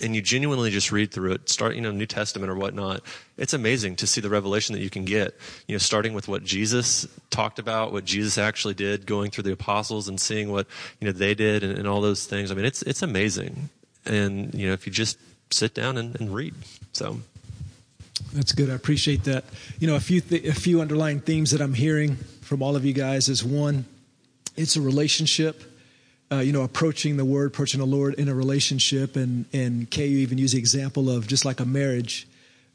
and 0.00 0.14
you 0.14 0.22
genuinely 0.22 0.70
just 0.70 0.92
read 0.92 1.12
through 1.12 1.32
it, 1.32 1.48
start, 1.48 1.74
you 1.74 1.80
know, 1.80 1.90
New 1.90 2.06
Testament 2.06 2.50
or 2.50 2.54
whatnot, 2.54 3.02
it's 3.36 3.52
amazing 3.52 3.96
to 3.96 4.06
see 4.06 4.20
the 4.20 4.28
revelation 4.28 4.74
that 4.74 4.82
you 4.82 4.90
can 4.90 5.04
get. 5.04 5.36
You 5.66 5.74
know, 5.74 5.78
starting 5.78 6.14
with 6.14 6.28
what 6.28 6.44
Jesus 6.44 7.06
talked 7.30 7.58
about, 7.58 7.92
what 7.92 8.04
Jesus 8.04 8.38
actually 8.38 8.74
did, 8.74 9.06
going 9.06 9.30
through 9.30 9.44
the 9.44 9.52
apostles 9.52 10.08
and 10.08 10.20
seeing 10.20 10.50
what, 10.50 10.66
you 11.00 11.06
know, 11.06 11.12
they 11.12 11.34
did 11.34 11.62
and, 11.62 11.78
and 11.78 11.88
all 11.88 12.00
those 12.00 12.26
things. 12.26 12.50
I 12.50 12.54
mean, 12.54 12.64
it's, 12.64 12.82
it's 12.82 13.02
amazing. 13.02 13.70
And, 14.04 14.54
you 14.54 14.68
know, 14.68 14.72
if 14.72 14.86
you 14.86 14.92
just 14.92 15.18
sit 15.50 15.74
down 15.74 15.96
and, 15.96 16.18
and 16.20 16.34
read. 16.34 16.54
So. 16.92 17.20
That's 18.32 18.52
good. 18.52 18.70
I 18.70 18.74
appreciate 18.74 19.24
that. 19.24 19.44
You 19.78 19.86
know, 19.86 19.96
a 19.96 20.00
few 20.00 20.20
th- 20.20 20.44
a 20.44 20.54
few 20.54 20.80
underlying 20.80 21.20
themes 21.20 21.52
that 21.52 21.60
I'm 21.60 21.74
hearing 21.74 22.16
from 22.42 22.62
all 22.62 22.76
of 22.76 22.84
you 22.84 22.92
guys 22.92 23.28
is 23.28 23.44
one, 23.44 23.84
it's 24.56 24.76
a 24.76 24.80
relationship. 24.80 25.62
Uh, 26.30 26.40
you 26.40 26.52
know, 26.52 26.62
approaching 26.62 27.16
the 27.16 27.24
Word, 27.24 27.46
approaching 27.46 27.80
the 27.80 27.86
Lord 27.86 28.14
in 28.14 28.28
a 28.28 28.34
relationship, 28.34 29.16
and 29.16 29.46
and 29.52 29.90
Kay, 29.90 30.06
you 30.08 30.18
even 30.18 30.36
use 30.36 30.52
the 30.52 30.58
example 30.58 31.08
of 31.08 31.26
just 31.26 31.44
like 31.44 31.60
a 31.60 31.64
marriage. 31.64 32.28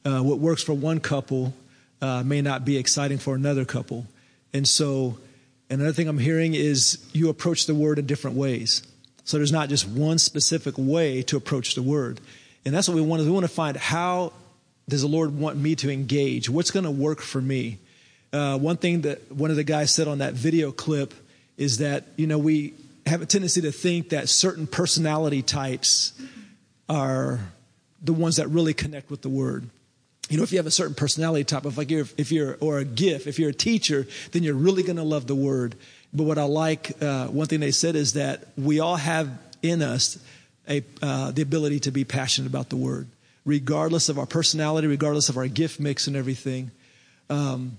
Uh, 0.03 0.21
what 0.21 0.39
works 0.39 0.63
for 0.63 0.73
one 0.73 0.99
couple 0.99 1.53
uh, 2.01 2.23
may 2.23 2.41
not 2.41 2.65
be 2.65 2.77
exciting 2.77 3.19
for 3.19 3.35
another 3.35 3.63
couple, 3.63 4.07
and 4.53 4.67
so 4.67 5.19
another 5.69 5.93
thing 5.93 6.07
I'm 6.07 6.17
hearing 6.17 6.55
is 6.55 6.97
you 7.13 7.29
approach 7.29 7.67
the 7.67 7.75
Word 7.75 7.99
in 7.99 8.07
different 8.07 8.37
ways. 8.37 8.81
So 9.23 9.37
there's 9.37 9.51
not 9.51 9.69
just 9.69 9.87
one 9.87 10.17
specific 10.17 10.73
way 10.77 11.21
to 11.23 11.37
approach 11.37 11.75
the 11.75 11.83
Word, 11.83 12.19
and 12.65 12.73
that's 12.73 12.87
what 12.87 12.95
we 12.95 13.01
want 13.01 13.21
to. 13.21 13.25
We 13.25 13.31
want 13.31 13.45
to 13.45 13.53
find 13.53 13.77
how 13.77 14.33
does 14.89 15.01
the 15.01 15.07
Lord 15.07 15.37
want 15.37 15.57
me 15.57 15.75
to 15.75 15.91
engage? 15.91 16.49
What's 16.49 16.71
going 16.71 16.85
to 16.85 16.91
work 16.91 17.21
for 17.21 17.41
me? 17.41 17.77
Uh, 18.31 18.57
one 18.57 18.77
thing 18.77 19.01
that 19.01 19.31
one 19.31 19.51
of 19.51 19.57
the 19.57 19.63
guys 19.63 19.93
said 19.93 20.07
on 20.07 20.17
that 20.17 20.33
video 20.33 20.71
clip 20.71 21.13
is 21.55 21.77
that, 21.77 22.05
you 22.15 22.25
know, 22.25 22.39
we 22.39 22.73
have 23.05 23.21
a 23.21 23.25
tendency 23.25 23.61
to 23.61 23.71
think 23.71 24.09
that 24.09 24.29
certain 24.29 24.67
personality 24.67 25.41
types 25.41 26.13
are 26.89 27.39
the 28.01 28.13
ones 28.13 28.37
that 28.37 28.47
really 28.49 28.73
connect 28.73 29.09
with 29.09 29.21
the 29.21 29.29
word. 29.29 29.69
You 30.29 30.37
know, 30.37 30.43
if 30.43 30.51
you 30.51 30.57
have 30.57 30.67
a 30.67 30.71
certain 30.71 30.95
personality 30.95 31.43
type, 31.43 31.65
if 31.65 31.77
like 31.77 31.91
you're, 31.91 32.07
if 32.17 32.31
you're, 32.31 32.57
or 32.59 32.79
a 32.79 32.85
gift, 32.85 33.27
if 33.27 33.39
you're 33.39 33.49
a 33.49 33.53
teacher, 33.53 34.07
then 34.31 34.43
you're 34.43 34.55
really 34.55 34.83
going 34.83 34.95
to 34.95 35.03
love 35.03 35.27
the 35.27 35.35
word. 35.35 35.75
But 36.13 36.23
what 36.23 36.37
I 36.37 36.43
like, 36.43 37.01
uh, 37.01 37.27
one 37.27 37.47
thing 37.47 37.59
they 37.59 37.71
said 37.71 37.95
is 37.95 38.13
that 38.13 38.47
we 38.57 38.79
all 38.79 38.95
have 38.95 39.29
in 39.61 39.81
us 39.81 40.17
a, 40.67 40.83
uh, 41.01 41.31
the 41.31 41.41
ability 41.41 41.81
to 41.81 41.91
be 41.91 42.05
passionate 42.05 42.47
about 42.47 42.69
the 42.69 42.77
word 42.77 43.07
regardless 43.45 44.09
of 44.09 44.17
our 44.17 44.25
personality, 44.25 44.87
regardless 44.87 45.29
of 45.29 45.37
our 45.37 45.47
gift 45.47 45.79
mix 45.79 46.07
and 46.07 46.15
everything. 46.15 46.71
Um, 47.29 47.77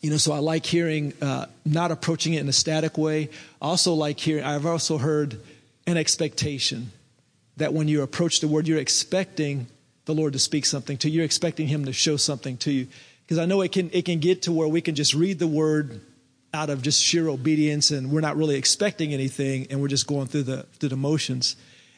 you 0.00 0.10
know, 0.10 0.16
so 0.16 0.32
I 0.32 0.38
like 0.38 0.66
hearing, 0.66 1.14
uh, 1.22 1.46
not 1.64 1.90
approaching 1.90 2.34
it 2.34 2.40
in 2.40 2.48
a 2.48 2.52
static 2.52 2.98
way. 2.98 3.30
I 3.62 3.66
also 3.66 3.94
like 3.94 4.20
hearing, 4.20 4.44
I've 4.44 4.66
also 4.66 4.98
heard 4.98 5.40
an 5.86 5.96
expectation 5.96 6.92
that 7.56 7.72
when 7.72 7.88
you 7.88 8.02
approach 8.02 8.40
the 8.40 8.48
word, 8.48 8.68
you're 8.68 8.78
expecting 8.78 9.66
the 10.04 10.14
Lord 10.14 10.32
to 10.34 10.38
speak 10.38 10.66
something 10.66 10.96
to 10.98 11.08
you. 11.08 11.16
You're 11.16 11.24
expecting 11.24 11.68
Him 11.68 11.86
to 11.86 11.92
show 11.92 12.16
something 12.16 12.56
to 12.58 12.70
you. 12.70 12.88
Because 13.22 13.38
I 13.38 13.46
know 13.46 13.62
it 13.62 13.72
can, 13.72 13.90
it 13.92 14.04
can 14.04 14.18
get 14.18 14.42
to 14.42 14.52
where 14.52 14.68
we 14.68 14.82
can 14.82 14.94
just 14.94 15.14
read 15.14 15.38
the 15.38 15.46
word 15.46 16.00
out 16.52 16.70
of 16.70 16.82
just 16.82 17.02
sheer 17.02 17.28
obedience 17.28 17.90
and 17.90 18.10
we're 18.10 18.20
not 18.20 18.36
really 18.36 18.56
expecting 18.56 19.12
anything 19.14 19.66
and 19.70 19.80
we're 19.80 19.88
just 19.88 20.06
going 20.06 20.26
through 20.26 20.42
the, 20.42 20.62
through 20.78 20.90
the 20.90 20.96
motions. 20.96 21.56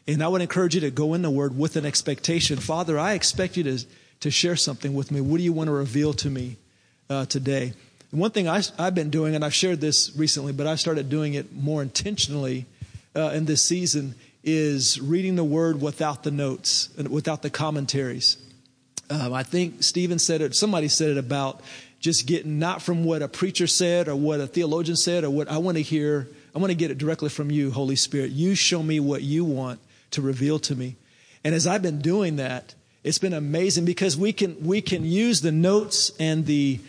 And 0.09 0.23
I 0.23 0.29
would 0.29 0.41
encourage 0.41 0.75
you 0.75 0.81
to 0.83 0.91
go 0.91 1.15
in 1.15 1.23
the 1.23 1.31
Word 1.31 1.59
with 1.59 1.77
an 1.77 1.85
expectation. 1.85 2.59
Father, 2.59 2.99
I 2.99 3.15
expect 3.15 3.57
you 3.57 3.65
to, 3.65 3.85
to 4.21 4.31
share 4.31 4.57
something 4.57 4.95
with 4.95 5.11
me. 5.11 5.21
What 5.21 5.39
do 5.39 5.43
you 5.43 5.53
want 5.53 5.69
to 5.69 5.73
reveal 5.73 6.13
to 6.15 6.31
me 6.31 6.57
uh, 7.11 7.27
today? 7.27 7.73
One 8.17 8.31
thing 8.31 8.49
I, 8.49 8.63
have 8.79 8.95
been 8.95 9.11
doing, 9.11 9.35
and 9.35 9.45
I've 9.45 9.53
shared 9.53 9.83
this 9.83 10.17
recently, 10.17 10.55
but 10.55 10.67
I've 10.67 10.81
started 10.81 11.11
doing 11.11 11.35
it 11.35 11.53
more 11.53 11.83
intentionally 11.83 12.65
uh, 13.15 13.33
in 13.35 13.45
this 13.45 13.61
season, 13.61 14.15
is 14.43 14.99
reading 14.99 15.37
the 15.37 15.45
Word 15.45 15.83
without 15.83 16.23
the 16.23 16.31
notes 16.31 16.89
and 16.97 17.09
without 17.09 17.43
the 17.43 17.51
commentaries. 17.51 18.39
Um, 19.11 19.35
I 19.35 19.43
think 19.43 19.83
Steven 19.83 20.19
said 20.19 20.41
it, 20.41 20.55
somebody 20.55 20.89
said 20.89 21.11
it 21.11 21.19
about 21.19 21.61
just 22.01 22.27
getting 22.27 22.59
not 22.59 22.81
from 22.81 23.05
what 23.05 23.21
a 23.21 23.29
preacher 23.29 23.67
said 23.67 24.09
or 24.09 24.17
what 24.17 24.41
a 24.41 24.47
theologian 24.47 24.97
said 24.97 25.23
or 25.23 25.29
what 25.29 25.51
I 25.51 25.59
want 25.59 25.77
to 25.77 25.83
hear. 25.83 26.27
I 26.55 26.59
want 26.59 26.71
to 26.71 26.75
get 26.75 26.91
it 26.91 26.97
directly 26.97 27.29
from 27.29 27.51
you, 27.51 27.71
Holy 27.71 27.97
Spirit. 27.97 28.31
You 28.31 28.55
show 28.55 28.83
me 28.83 28.99
what 28.99 29.21
you 29.25 29.45
want 29.45 29.79
to 30.13 30.23
reveal 30.23 30.59
to 30.61 30.75
me. 30.75 30.97
And 31.45 31.55
as 31.55 31.67
I've 31.67 31.83
been 31.83 32.01
doing 32.01 32.37
that, 32.37 32.75
it's 33.05 33.19
been 33.19 33.35
amazing 33.35 33.85
because 33.85 34.17
we 34.17 34.33
can, 34.33 34.65
we 34.65 34.81
can 34.81 35.05
use 35.05 35.43
the 35.43 35.53
notes 35.53 36.13
and 36.19 36.47
the 36.47 36.81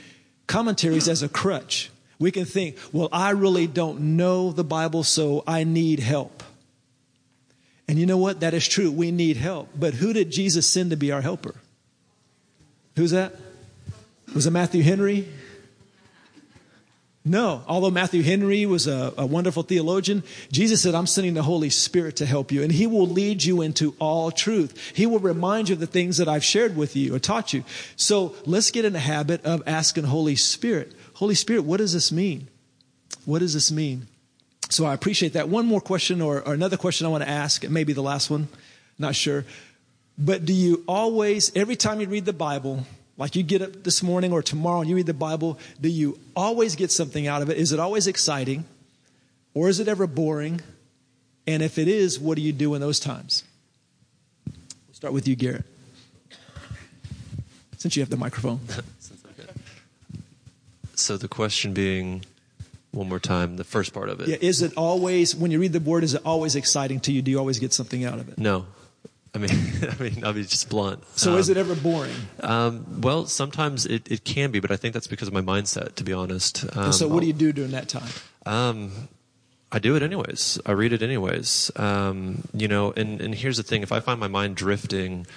commentaries 0.47 1.07
as 1.07 1.21
a 1.21 1.29
crutch. 1.29 1.91
We 2.19 2.31
can 2.31 2.45
think, 2.45 2.77
well, 2.91 3.09
I 3.11 3.31
really 3.31 3.67
don't 3.67 4.17
know 4.17 4.51
the 4.51 4.63
Bible, 4.63 5.03
so 5.03 5.43
I 5.45 5.63
need 5.63 5.99
help. 5.99 6.43
And 7.87 7.99
you 7.99 8.05
know 8.05 8.17
what? 8.17 8.39
That 8.39 8.53
is 8.53 8.67
true. 8.67 8.91
We 8.91 9.11
need 9.11 9.37
help. 9.37 9.69
But 9.77 9.93
who 9.93 10.13
did 10.13 10.31
Jesus 10.31 10.67
send 10.67 10.89
to 10.89 10.97
be 10.97 11.11
our 11.11 11.21
helper? 11.21 11.55
Who's 12.95 13.11
that? 13.11 13.35
Was 14.33 14.47
it 14.47 14.51
Matthew 14.51 14.83
Henry? 14.83 15.27
No, 17.27 17.61
although 17.67 17.91
Matthew 17.91 18.23
Henry 18.23 18.65
was 18.65 18.87
a, 18.87 19.13
a, 19.17 19.25
wonderful 19.25 19.61
theologian, 19.61 20.23
Jesus 20.49 20.81
said, 20.81 20.95
I'm 20.95 21.05
sending 21.05 21.33
the 21.33 21.43
Holy 21.43 21.69
Spirit 21.69 22.15
to 22.17 22.25
help 22.25 22.53
you, 22.53 22.63
and 22.63 22.71
He 22.71 22.87
will 22.87 23.05
lead 23.05 23.43
you 23.43 23.61
into 23.61 23.93
all 23.99 24.31
truth. 24.31 24.93
He 24.95 25.05
will 25.05 25.19
remind 25.19 25.67
you 25.67 25.73
of 25.73 25.81
the 25.81 25.87
things 25.87 26.17
that 26.17 26.29
I've 26.29 26.45
shared 26.45 26.77
with 26.77 26.95
you 26.95 27.13
or 27.13 27.19
taught 27.19 27.51
you. 27.51 27.65
So 27.97 28.33
let's 28.45 28.71
get 28.71 28.85
in 28.85 28.93
the 28.93 28.99
habit 28.99 29.43
of 29.43 29.61
asking 29.67 30.05
Holy 30.05 30.37
Spirit, 30.37 30.93
Holy 31.15 31.35
Spirit, 31.35 31.65
what 31.65 31.77
does 31.77 31.91
this 31.91 32.13
mean? 32.13 32.47
What 33.25 33.39
does 33.39 33.53
this 33.53 33.73
mean? 33.73 34.07
So 34.69 34.85
I 34.85 34.93
appreciate 34.93 35.33
that. 35.33 35.49
One 35.49 35.65
more 35.65 35.81
question 35.81 36.21
or, 36.21 36.41
or 36.47 36.53
another 36.53 36.77
question 36.77 37.07
I 37.07 37.09
want 37.09 37.23
to 37.23 37.29
ask, 37.29 37.67
maybe 37.67 37.91
the 37.91 38.01
last 38.01 38.29
one, 38.29 38.47
not 38.97 39.15
sure. 39.15 39.43
But 40.17 40.45
do 40.45 40.53
you 40.53 40.85
always, 40.87 41.51
every 41.55 41.75
time 41.75 41.99
you 41.99 42.07
read 42.07 42.23
the 42.23 42.31
Bible, 42.31 42.85
like 43.17 43.35
you 43.35 43.43
get 43.43 43.61
up 43.61 43.83
this 43.83 44.03
morning 44.03 44.31
or 44.31 44.41
tomorrow 44.41 44.81
and 44.81 44.89
you 44.89 44.95
read 44.95 45.07
the 45.07 45.13
Bible, 45.13 45.59
do 45.81 45.89
you 45.89 46.19
always 46.35 46.75
get 46.75 46.91
something 46.91 47.27
out 47.27 47.41
of 47.41 47.49
it? 47.49 47.57
Is 47.57 47.71
it 47.71 47.79
always 47.79 48.07
exciting? 48.07 48.65
Or 49.53 49.69
is 49.69 49.79
it 49.79 49.87
ever 49.87 50.05
boring? 50.05 50.61
And 51.47 51.63
if 51.63 51.77
it 51.77 51.87
is, 51.87 52.19
what 52.19 52.35
do 52.35 52.41
you 52.41 52.53
do 52.53 52.75
in 52.75 52.81
those 52.81 52.99
times? 52.99 53.43
We'll 54.45 54.93
start 54.93 55.13
with 55.13 55.27
you, 55.27 55.35
Garett. 55.35 55.65
Since 57.77 57.95
you 57.95 58.01
have 58.01 58.09
the 58.09 58.17
microphone. 58.17 58.59
So 60.99 61.15
the 61.15 61.27
question 61.27 61.73
being, 61.73 62.25
one 62.91 63.07
more 63.07 63.19
time, 63.19 63.55
the 63.55 63.63
first 63.63 63.93
part 63.93 64.09
of 64.09 64.19
it. 64.19 64.27
Yeah, 64.29 64.37
is 64.41 64.63
it 64.63 64.73
always 64.75 65.35
when 65.35 65.51
you 65.51 65.59
read 65.59 65.71
the 65.71 65.79
word? 65.79 66.03
Is 66.03 66.15
it 66.15 66.23
always 66.25 66.55
exciting 66.55 66.99
to 67.01 67.11
you? 67.11 67.21
Do 67.21 67.29
you 67.29 67.37
always 67.37 67.59
get 67.59 67.71
something 67.71 68.03
out 68.03 68.19
of 68.19 68.29
it? 68.29 68.39
No. 68.39 68.65
I 69.35 69.39
mean, 69.39 69.49
I 69.99 70.01
mean, 70.01 70.23
I'll 70.23 70.33
be 70.33 70.43
just 70.43 70.69
blunt. 70.69 71.03
So 71.17 71.33
Um, 71.33 71.39
is 71.39 71.49
it 71.49 71.57
ever 71.57 71.75
boring? 71.75 72.15
Um, 72.41 73.01
well, 73.01 73.25
sometimes 73.25 73.85
it, 73.85 74.09
it 74.11 74.23
can 74.23 74.51
be, 74.51 74.59
but 74.59 74.71
I 74.71 74.77
think 74.77 74.93
that's 74.93 75.07
because 75.07 75.27
of 75.27 75.33
my 75.33 75.41
mindset, 75.41 75.95
to 75.95 76.03
be 76.03 76.13
honest. 76.13 76.63
Um, 76.75 76.85
And 76.85 76.95
so 76.95 77.07
what 77.07 77.21
do 77.21 77.27
you 77.27 77.33
do 77.33 77.51
during 77.53 77.71
that 77.71 77.87
time? 77.89 78.09
Um, 78.45 78.91
I 79.71 79.79
do 79.79 79.95
it 79.97 80.03
anyways. 80.03 80.59
I 80.65 80.71
read 80.71 80.93
it 80.93 81.01
anyways. 81.01 81.71
Um, 81.75 82.47
you 82.53 82.67
know, 82.69 82.93
and, 82.95 83.19
and 83.19 83.35
here's 83.35 83.57
the 83.57 83.63
thing: 83.63 83.81
if 83.83 83.91
I 83.91 83.99
find 83.99 84.19
my 84.19 84.29
mind 84.29 84.55
drifting, 84.55 85.27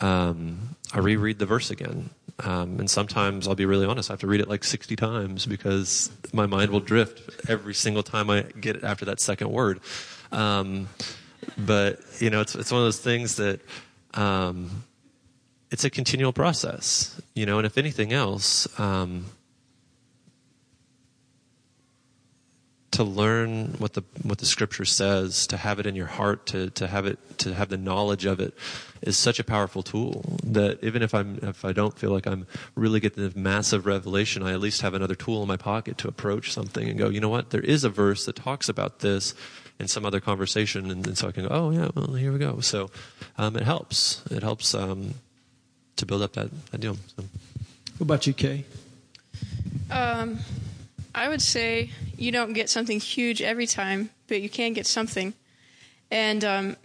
um, 0.00 0.76
I 0.94 1.00
reread 1.00 1.38
the 1.38 1.46
verse 1.46 1.70
again. 1.70 2.10
Um, 2.42 2.78
and 2.78 2.88
sometimes 2.88 3.46
I'll 3.46 3.54
be 3.54 3.66
really 3.66 3.84
honest, 3.84 4.08
I 4.08 4.14
have 4.14 4.20
to 4.20 4.26
read 4.26 4.40
it 4.40 4.48
like 4.48 4.64
60 4.64 4.96
times 4.96 5.44
because 5.44 6.10
my 6.32 6.46
mind 6.46 6.70
will 6.70 6.80
drift 6.80 7.50
every 7.50 7.74
single 7.74 8.02
time 8.02 8.30
I 8.30 8.42
get 8.42 8.76
it 8.76 8.84
after 8.84 9.04
that 9.06 9.20
second 9.20 9.50
word. 9.50 9.80
Um, 10.32 10.88
but 11.56 12.00
you 12.18 12.30
know, 12.30 12.40
it's 12.40 12.54
it's 12.54 12.70
one 12.70 12.80
of 12.80 12.86
those 12.86 13.00
things 13.00 13.36
that 13.36 13.60
um, 14.14 14.84
it's 15.70 15.84
a 15.84 15.90
continual 15.90 16.32
process. 16.32 17.20
You 17.34 17.46
know, 17.46 17.58
and 17.58 17.66
if 17.66 17.78
anything 17.78 18.12
else. 18.12 18.68
Um, 18.78 19.26
to 22.92 23.04
learn 23.04 23.74
what 23.78 23.94
the 23.94 24.02
what 24.22 24.38
the 24.38 24.46
scripture 24.46 24.84
says, 24.84 25.46
to 25.46 25.56
have 25.56 25.78
it 25.78 25.86
in 25.86 25.94
your 25.94 26.06
heart, 26.06 26.46
to 26.46 26.70
to 26.70 26.86
have 26.86 27.06
it 27.06 27.18
to 27.38 27.54
have 27.54 27.68
the 27.68 27.76
knowledge 27.76 28.24
of 28.24 28.40
it, 28.40 28.52
is 29.00 29.16
such 29.16 29.38
a 29.38 29.44
powerful 29.44 29.82
tool 29.82 30.38
that 30.44 30.82
even 30.82 31.02
if 31.02 31.14
I'm 31.14 31.38
if 31.42 31.64
I 31.64 31.72
don't 31.72 31.96
feel 31.98 32.10
like 32.10 32.26
I'm 32.26 32.46
really 32.74 33.00
getting 33.00 33.28
the 33.28 33.38
massive 33.38 33.86
revelation, 33.86 34.42
I 34.42 34.52
at 34.52 34.60
least 34.60 34.82
have 34.82 34.94
another 34.94 35.14
tool 35.14 35.40
in 35.42 35.48
my 35.48 35.56
pocket 35.56 35.98
to 35.98 36.08
approach 36.08 36.52
something 36.52 36.88
and 36.88 36.98
go, 36.98 37.08
you 37.08 37.20
know 37.20 37.28
what, 37.28 37.50
there 37.50 37.62
is 37.62 37.84
a 37.84 37.88
verse 37.88 38.26
that 38.26 38.36
talks 38.36 38.68
about 38.68 38.98
this 38.98 39.34
in 39.80 39.88
some 39.88 40.04
other 40.04 40.20
conversation, 40.20 40.90
and, 40.90 41.06
and 41.06 41.18
so 41.18 41.28
I 41.28 41.32
can 41.32 41.48
go, 41.48 41.50
oh 41.50 41.70
yeah, 41.70 41.88
well 41.94 42.14
here 42.14 42.32
we 42.32 42.38
go. 42.38 42.60
So 42.60 42.90
um, 43.38 43.56
it 43.56 43.62
helps. 43.62 44.22
It 44.30 44.42
helps 44.42 44.74
um, 44.74 45.14
to 45.96 46.06
build 46.06 46.22
up 46.22 46.34
that, 46.34 46.50
that 46.70 46.80
deal. 46.80 46.96
So. 47.16 47.24
What 47.98 48.04
about 48.04 48.26
you, 48.26 48.32
Kay? 48.32 48.64
Um, 49.90 50.38
I 51.14 51.28
would 51.28 51.42
say 51.42 51.90
you 52.16 52.30
don't 52.30 52.52
get 52.52 52.70
something 52.70 53.00
huge 53.00 53.42
every 53.42 53.66
time, 53.66 54.10
but 54.28 54.40
you 54.40 54.48
can 54.48 54.72
get 54.72 54.86
something. 54.86 55.34
And 56.10 56.44
um, 56.44 56.76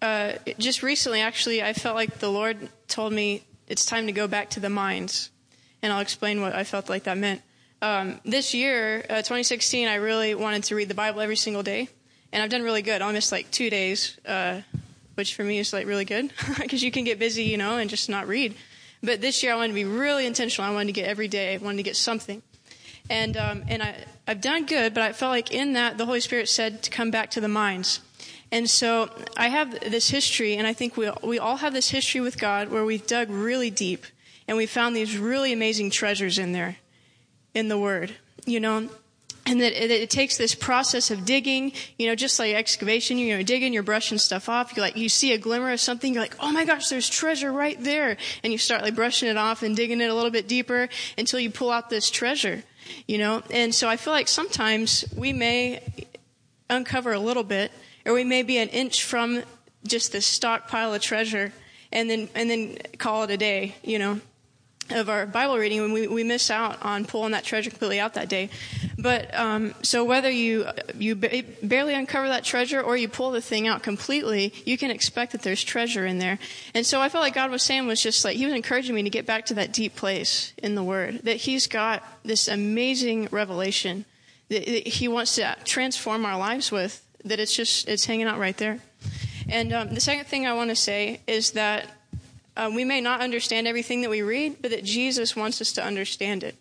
uh, 0.00 0.32
just 0.58 0.82
recently, 0.82 1.20
actually, 1.20 1.62
I 1.62 1.72
felt 1.72 1.94
like 1.94 2.18
the 2.18 2.30
Lord 2.30 2.68
told 2.88 3.12
me 3.12 3.44
it's 3.68 3.84
time 3.84 4.06
to 4.06 4.12
go 4.12 4.26
back 4.26 4.50
to 4.50 4.60
the 4.60 4.70
mines. 4.70 5.30
And 5.82 5.92
I'll 5.92 6.00
explain 6.00 6.40
what 6.40 6.54
I 6.54 6.64
felt 6.64 6.88
like 6.88 7.04
that 7.04 7.18
meant. 7.18 7.42
Um, 7.82 8.20
this 8.24 8.54
year, 8.54 9.04
uh, 9.10 9.16
2016, 9.16 9.88
I 9.88 9.96
really 9.96 10.34
wanted 10.34 10.64
to 10.64 10.74
read 10.74 10.88
the 10.88 10.94
Bible 10.94 11.20
every 11.20 11.36
single 11.36 11.62
day. 11.62 11.88
And 12.34 12.42
I've 12.42 12.50
done 12.50 12.62
really 12.62 12.82
good. 12.82 13.00
I 13.00 13.10
missed 13.12 13.32
like 13.32 13.50
two 13.50 13.70
days, 13.70 14.18
uh, 14.26 14.60
which 15.14 15.34
for 15.34 15.44
me 15.44 15.58
is 15.58 15.72
like 15.72 15.86
really 15.86 16.04
good 16.04 16.30
because 16.60 16.82
you 16.82 16.90
can 16.90 17.04
get 17.04 17.18
busy, 17.18 17.44
you 17.44 17.56
know, 17.56 17.78
and 17.78 17.88
just 17.88 18.10
not 18.10 18.28
read. 18.28 18.54
But 19.02 19.22
this 19.22 19.42
year, 19.42 19.52
I 19.52 19.56
wanted 19.56 19.68
to 19.68 19.74
be 19.74 19.84
really 19.84 20.26
intentional. 20.26 20.70
I 20.70 20.74
wanted 20.74 20.92
to 20.92 21.00
get 21.00 21.08
every 21.08 21.28
day. 21.28 21.54
I 21.54 21.56
wanted 21.56 21.78
to 21.78 21.82
get 21.82 21.96
something 21.96 22.42
and 23.10 23.36
um, 23.36 23.64
and 23.68 23.82
I 23.82 23.94
I've 24.26 24.40
done 24.40 24.66
good, 24.66 24.94
but 24.94 25.02
I 25.02 25.12
felt 25.12 25.30
like 25.30 25.52
in 25.52 25.74
that 25.74 25.98
the 25.98 26.06
Holy 26.06 26.20
Spirit 26.20 26.48
said 26.48 26.82
to 26.84 26.90
come 26.90 27.10
back 27.10 27.30
to 27.32 27.40
the 27.40 27.48
minds, 27.48 28.00
and 28.50 28.68
so 28.68 29.10
I 29.36 29.48
have 29.48 29.78
this 29.90 30.10
history, 30.10 30.56
and 30.56 30.66
I 30.66 30.72
think 30.72 30.96
we 30.96 31.10
we 31.22 31.38
all 31.38 31.56
have 31.56 31.72
this 31.72 31.90
history 31.90 32.20
with 32.20 32.38
God 32.38 32.70
where 32.70 32.84
we've 32.84 33.06
dug 33.06 33.30
really 33.30 33.70
deep, 33.70 34.06
and 34.48 34.56
we 34.56 34.66
found 34.66 34.96
these 34.96 35.18
really 35.18 35.52
amazing 35.52 35.90
treasures 35.90 36.38
in 36.38 36.52
there, 36.52 36.76
in 37.52 37.68
the 37.68 37.78
Word, 37.78 38.14
you 38.46 38.60
know. 38.60 38.88
And 39.46 39.60
that 39.60 39.72
it, 39.72 39.90
it 39.90 40.08
takes 40.08 40.38
this 40.38 40.54
process 40.54 41.10
of 41.10 41.26
digging, 41.26 41.72
you 41.98 42.06
know, 42.06 42.14
just 42.14 42.38
like 42.38 42.54
excavation, 42.54 43.18
you 43.18 43.36
know, 43.36 43.42
digging, 43.42 43.74
you're 43.74 43.82
brushing 43.82 44.16
stuff 44.16 44.48
off. 44.48 44.74
You 44.74 44.80
like, 44.80 44.96
you 44.96 45.10
see 45.10 45.34
a 45.34 45.38
glimmer 45.38 45.70
of 45.70 45.80
something, 45.80 46.14
you're 46.14 46.22
like, 46.22 46.36
oh 46.40 46.50
my 46.50 46.64
gosh, 46.64 46.88
there's 46.88 47.10
treasure 47.10 47.52
right 47.52 47.76
there. 47.82 48.16
And 48.42 48.52
you 48.52 48.58
start 48.58 48.82
like 48.82 48.94
brushing 48.94 49.28
it 49.28 49.36
off 49.36 49.62
and 49.62 49.76
digging 49.76 50.00
it 50.00 50.08
a 50.08 50.14
little 50.14 50.30
bit 50.30 50.48
deeper 50.48 50.88
until 51.18 51.40
you 51.40 51.50
pull 51.50 51.70
out 51.70 51.90
this 51.90 52.10
treasure 52.10 52.62
you 53.06 53.18
know 53.18 53.42
and 53.50 53.74
so 53.74 53.88
i 53.88 53.96
feel 53.96 54.12
like 54.12 54.28
sometimes 54.28 55.04
we 55.16 55.32
may 55.32 55.80
uncover 56.70 57.12
a 57.12 57.18
little 57.18 57.44
bit 57.44 57.72
or 58.06 58.12
we 58.12 58.24
may 58.24 58.42
be 58.42 58.58
an 58.58 58.68
inch 58.68 59.04
from 59.04 59.42
just 59.86 60.12
this 60.12 60.26
stockpile 60.26 60.94
of 60.94 61.00
treasure 61.00 61.52
and 61.92 62.08
then 62.08 62.28
and 62.34 62.50
then 62.50 62.76
call 62.98 63.22
it 63.24 63.30
a 63.30 63.36
day 63.36 63.74
you 63.82 63.98
know 63.98 64.20
of 64.90 65.08
our 65.08 65.26
bible 65.26 65.56
reading 65.56 65.80
when 65.80 65.92
we, 65.92 66.06
we 66.06 66.24
miss 66.24 66.50
out 66.50 66.78
on 66.82 67.04
pulling 67.04 67.32
that 67.32 67.44
treasure 67.44 67.70
completely 67.70 67.98
out 68.00 68.14
that 68.14 68.28
day. 68.28 68.50
But 68.98 69.34
um, 69.34 69.74
so 69.82 70.04
whether 70.04 70.30
you 70.30 70.66
you 70.98 71.16
barely 71.16 71.94
uncover 71.94 72.28
that 72.28 72.44
treasure 72.44 72.80
or 72.80 72.96
you 72.96 73.08
pull 73.08 73.30
the 73.30 73.40
thing 73.40 73.66
out 73.66 73.82
completely 73.82 74.52
you 74.64 74.76
can 74.76 74.90
expect 74.90 75.32
that 75.32 75.42
there's 75.42 75.64
treasure 75.64 76.06
in 76.06 76.18
there. 76.18 76.38
And 76.74 76.84
so 76.84 77.00
i 77.00 77.08
felt 77.08 77.22
like 77.22 77.34
god 77.34 77.50
was 77.50 77.62
saying 77.62 77.86
was 77.86 78.02
just 78.02 78.24
like 78.24 78.36
he 78.36 78.44
was 78.44 78.54
encouraging 78.54 78.94
me 78.94 79.02
to 79.02 79.10
get 79.10 79.26
back 79.26 79.46
to 79.46 79.54
that 79.54 79.72
deep 79.72 79.96
place 79.96 80.52
in 80.58 80.74
the 80.74 80.82
word 80.82 81.20
that 81.24 81.36
he's 81.36 81.66
got 81.66 82.02
this 82.24 82.48
amazing 82.48 83.28
revelation 83.30 84.04
that 84.48 84.66
he 84.86 85.08
wants 85.08 85.36
to 85.36 85.56
transform 85.64 86.24
our 86.24 86.38
lives 86.38 86.70
with 86.70 87.04
that 87.24 87.40
it's 87.40 87.54
just 87.54 87.88
it's 87.88 88.04
hanging 88.04 88.26
out 88.26 88.38
right 88.38 88.56
there. 88.58 88.78
And 89.48 89.72
um, 89.72 89.94
the 89.94 90.00
second 90.00 90.26
thing 90.26 90.46
i 90.46 90.52
want 90.52 90.70
to 90.70 90.76
say 90.76 91.20
is 91.26 91.52
that 91.52 91.86
uh, 92.56 92.70
we 92.74 92.84
may 92.84 93.00
not 93.00 93.20
understand 93.20 93.66
everything 93.66 94.02
that 94.02 94.10
we 94.10 94.22
read 94.22 94.56
but 94.60 94.70
that 94.70 94.84
jesus 94.84 95.34
wants 95.34 95.60
us 95.60 95.72
to 95.72 95.84
understand 95.84 96.42
it 96.42 96.56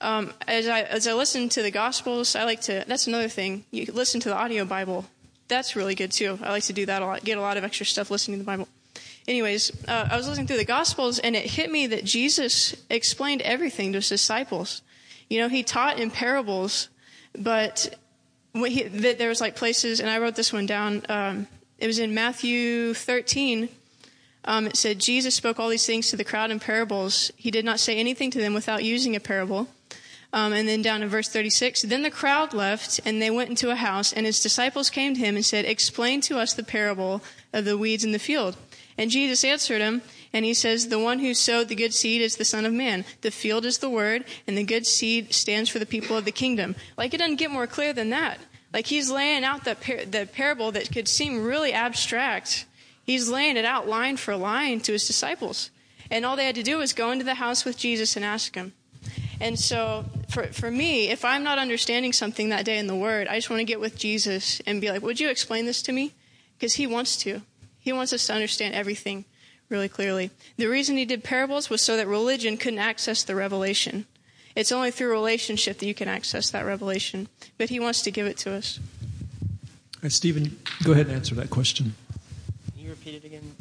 um, 0.00 0.32
as 0.46 0.68
I 0.68 0.82
as 0.82 1.06
I 1.06 1.14
listen 1.14 1.48
to 1.50 1.62
the 1.62 1.70
Gospels, 1.70 2.36
I 2.36 2.44
like 2.44 2.60
to. 2.62 2.84
That's 2.86 3.06
another 3.06 3.28
thing. 3.28 3.64
You 3.70 3.86
listen 3.92 4.20
to 4.20 4.28
the 4.28 4.36
audio 4.36 4.64
Bible. 4.64 5.06
That's 5.48 5.76
really 5.76 5.94
good 5.94 6.12
too. 6.12 6.38
I 6.42 6.50
like 6.50 6.64
to 6.64 6.72
do 6.72 6.86
that 6.86 7.02
a 7.02 7.06
lot. 7.06 7.24
Get 7.24 7.38
a 7.38 7.40
lot 7.40 7.56
of 7.56 7.64
extra 7.64 7.86
stuff 7.86 8.10
listening 8.10 8.38
to 8.38 8.44
the 8.44 8.46
Bible. 8.46 8.68
Anyways, 9.26 9.72
uh, 9.88 10.08
I 10.10 10.16
was 10.16 10.28
listening 10.28 10.46
through 10.46 10.58
the 10.58 10.64
Gospels, 10.64 11.18
and 11.18 11.34
it 11.34 11.46
hit 11.46 11.70
me 11.70 11.86
that 11.88 12.04
Jesus 12.04 12.76
explained 12.90 13.42
everything 13.42 13.92
to 13.92 13.98
his 13.98 14.08
disciples. 14.08 14.82
You 15.28 15.40
know, 15.40 15.48
he 15.48 15.62
taught 15.62 15.98
in 15.98 16.10
parables, 16.10 16.88
but 17.36 17.96
he, 18.54 18.82
there 18.84 19.28
was 19.28 19.40
like 19.40 19.56
places, 19.56 20.00
and 20.00 20.10
I 20.10 20.18
wrote 20.18 20.36
this 20.36 20.52
one 20.52 20.66
down. 20.66 21.02
Um, 21.08 21.48
it 21.78 21.86
was 21.86 21.98
in 21.98 22.14
Matthew 22.14 22.94
13. 22.94 23.68
Um, 24.46 24.66
it 24.66 24.76
said 24.76 24.98
Jesus 24.98 25.34
spoke 25.34 25.58
all 25.58 25.68
these 25.68 25.86
things 25.86 26.10
to 26.10 26.16
the 26.16 26.24
crowd 26.24 26.50
in 26.50 26.60
parables. 26.60 27.32
He 27.36 27.50
did 27.50 27.64
not 27.64 27.80
say 27.80 27.98
anything 27.98 28.30
to 28.30 28.38
them 28.38 28.54
without 28.54 28.84
using 28.84 29.16
a 29.16 29.20
parable. 29.20 29.68
Um, 30.32 30.52
and 30.52 30.68
then 30.68 30.82
down 30.82 31.02
in 31.02 31.08
verse 31.08 31.28
36, 31.28 31.82
then 31.82 32.02
the 32.02 32.10
crowd 32.10 32.52
left 32.52 33.00
and 33.04 33.22
they 33.22 33.30
went 33.30 33.50
into 33.50 33.70
a 33.70 33.76
house, 33.76 34.12
and 34.12 34.26
his 34.26 34.42
disciples 34.42 34.90
came 34.90 35.14
to 35.14 35.20
him 35.20 35.36
and 35.36 35.44
said, 35.44 35.64
Explain 35.64 36.20
to 36.22 36.38
us 36.38 36.52
the 36.52 36.62
parable 36.62 37.22
of 37.52 37.64
the 37.64 37.78
weeds 37.78 38.04
in 38.04 38.12
the 38.12 38.18
field. 38.18 38.56
And 38.98 39.10
Jesus 39.10 39.44
answered 39.44 39.80
him, 39.80 40.02
and 40.32 40.44
he 40.44 40.54
says, 40.54 40.88
The 40.88 40.98
one 40.98 41.20
who 41.20 41.32
sowed 41.34 41.68
the 41.68 41.74
good 41.74 41.94
seed 41.94 42.20
is 42.20 42.36
the 42.36 42.44
Son 42.44 42.64
of 42.64 42.72
Man. 42.72 43.04
The 43.22 43.30
field 43.30 43.64
is 43.64 43.78
the 43.78 43.90
word, 43.90 44.24
and 44.46 44.56
the 44.56 44.64
good 44.64 44.86
seed 44.86 45.32
stands 45.32 45.70
for 45.70 45.78
the 45.78 45.86
people 45.86 46.16
of 46.16 46.24
the 46.24 46.32
kingdom. 46.32 46.76
Like 46.96 47.14
it 47.14 47.18
doesn't 47.18 47.36
get 47.36 47.50
more 47.50 47.66
clear 47.66 47.92
than 47.92 48.10
that. 48.10 48.38
Like 48.72 48.86
he's 48.86 49.10
laying 49.10 49.44
out 49.44 49.64
the, 49.64 49.74
par- 49.74 50.04
the 50.04 50.26
parable 50.26 50.72
that 50.72 50.92
could 50.92 51.08
seem 51.08 51.42
really 51.42 51.72
abstract. 51.72 52.66
He's 53.06 53.28
laying 53.28 53.56
it 53.56 53.64
out 53.64 53.86
line 53.86 54.16
for 54.16 54.36
line 54.36 54.80
to 54.80 54.92
his 54.92 55.06
disciples. 55.06 55.70
And 56.10 56.26
all 56.26 56.36
they 56.36 56.46
had 56.46 56.56
to 56.56 56.62
do 56.64 56.78
was 56.78 56.92
go 56.92 57.12
into 57.12 57.24
the 57.24 57.34
house 57.34 57.64
with 57.64 57.78
Jesus 57.78 58.16
and 58.16 58.24
ask 58.24 58.54
him. 58.56 58.72
And 59.40 59.58
so 59.58 60.04
for, 60.28 60.44
for 60.48 60.70
me, 60.70 61.10
if 61.10 61.24
I'm 61.24 61.44
not 61.44 61.58
understanding 61.58 62.12
something 62.12 62.48
that 62.48 62.64
day 62.64 62.78
in 62.78 62.86
the 62.86 62.96
Word, 62.96 63.28
I 63.28 63.36
just 63.36 63.50
want 63.50 63.60
to 63.60 63.64
get 63.64 63.80
with 63.80 63.96
Jesus 63.96 64.60
and 64.66 64.80
be 64.80 64.90
like, 64.90 65.02
Would 65.02 65.20
you 65.20 65.28
explain 65.28 65.66
this 65.66 65.82
to 65.82 65.92
me? 65.92 66.14
Because 66.58 66.74
He 66.74 66.86
wants 66.86 67.16
to. 67.18 67.42
He 67.78 67.92
wants 67.92 68.12
us 68.12 68.26
to 68.26 68.32
understand 68.32 68.74
everything 68.74 69.24
really 69.68 69.88
clearly. 69.88 70.30
The 70.56 70.66
reason 70.66 70.96
He 70.96 71.04
did 71.04 71.22
parables 71.22 71.68
was 71.68 71.82
so 71.82 71.96
that 71.96 72.08
religion 72.08 72.56
couldn't 72.56 72.78
access 72.78 73.22
the 73.22 73.34
revelation. 73.34 74.06
It's 74.54 74.72
only 74.72 74.90
through 74.90 75.10
relationship 75.10 75.78
that 75.78 75.86
you 75.86 75.94
can 75.94 76.08
access 76.08 76.48
that 76.50 76.64
revelation. 76.64 77.28
But 77.58 77.68
He 77.68 77.78
wants 77.78 78.00
to 78.02 78.10
give 78.10 78.26
it 78.26 78.38
to 78.38 78.52
us. 78.52 78.80
Right, 80.02 80.12
Steven, 80.12 80.58
go 80.82 80.92
ahead 80.92 81.06
and 81.06 81.14
answer 81.14 81.34
that 81.34 81.50
question. 81.50 81.94
Can 83.06 83.12
you 83.12 83.20
repeat 83.20 83.34
it 83.34 83.36
again? 83.36 83.54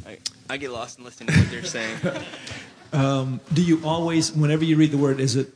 I, 0.49 0.53
I 0.55 0.57
get 0.57 0.71
lost 0.71 0.97
in 0.97 1.05
listening 1.05 1.31
to 1.31 1.39
what 1.39 1.51
they're 1.51 1.63
saying. 1.63 1.99
um, 2.93 3.39
do 3.53 3.61
you 3.61 3.79
always, 3.85 4.31
whenever 4.31 4.63
you 4.63 4.75
read 4.75 4.89
the 4.89 4.97
Word, 4.97 5.19
is 5.19 5.35
it 5.35 5.49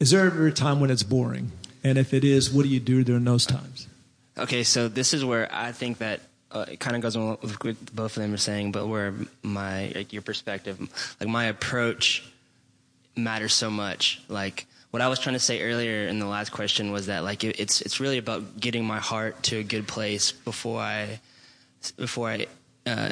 is 0.00 0.10
there 0.10 0.26
ever 0.26 0.48
a 0.48 0.52
time 0.52 0.80
when 0.80 0.90
it's 0.90 1.04
boring? 1.04 1.52
And 1.84 1.98
if 1.98 2.12
it 2.12 2.24
is, 2.24 2.50
what 2.50 2.64
do 2.64 2.68
you 2.68 2.80
do 2.80 3.04
during 3.04 3.22
those 3.22 3.46
times? 3.46 3.86
Okay, 4.36 4.64
so 4.64 4.88
this 4.88 5.14
is 5.14 5.24
where 5.24 5.48
I 5.54 5.70
think 5.70 5.98
that 5.98 6.18
uh, 6.50 6.64
it 6.68 6.80
kind 6.80 6.96
of 6.96 7.02
goes 7.02 7.14
on 7.14 7.38
with 7.42 7.62
what 7.62 7.94
both 7.94 8.16
of 8.16 8.24
them 8.24 8.34
are 8.34 8.38
saying, 8.38 8.72
but 8.72 8.88
where 8.88 9.14
my 9.44 9.92
like 9.94 10.12
your 10.12 10.22
perspective, 10.22 10.80
like 11.20 11.28
my 11.28 11.44
approach, 11.44 12.28
matters 13.14 13.54
so 13.54 13.70
much. 13.70 14.20
Like 14.26 14.66
what 14.90 15.00
I 15.00 15.06
was 15.06 15.20
trying 15.20 15.34
to 15.34 15.40
say 15.40 15.62
earlier 15.62 16.08
in 16.08 16.18
the 16.18 16.26
last 16.26 16.50
question 16.50 16.90
was 16.90 17.06
that 17.06 17.22
like 17.22 17.44
it, 17.44 17.60
it's 17.60 17.82
it's 17.82 18.00
really 18.00 18.18
about 18.18 18.58
getting 18.58 18.84
my 18.84 18.98
heart 18.98 19.44
to 19.44 19.58
a 19.58 19.62
good 19.62 19.86
place 19.86 20.32
before 20.32 20.80
I 20.80 21.20
before 21.96 22.28
I 22.28 22.46
uh, 22.86 23.10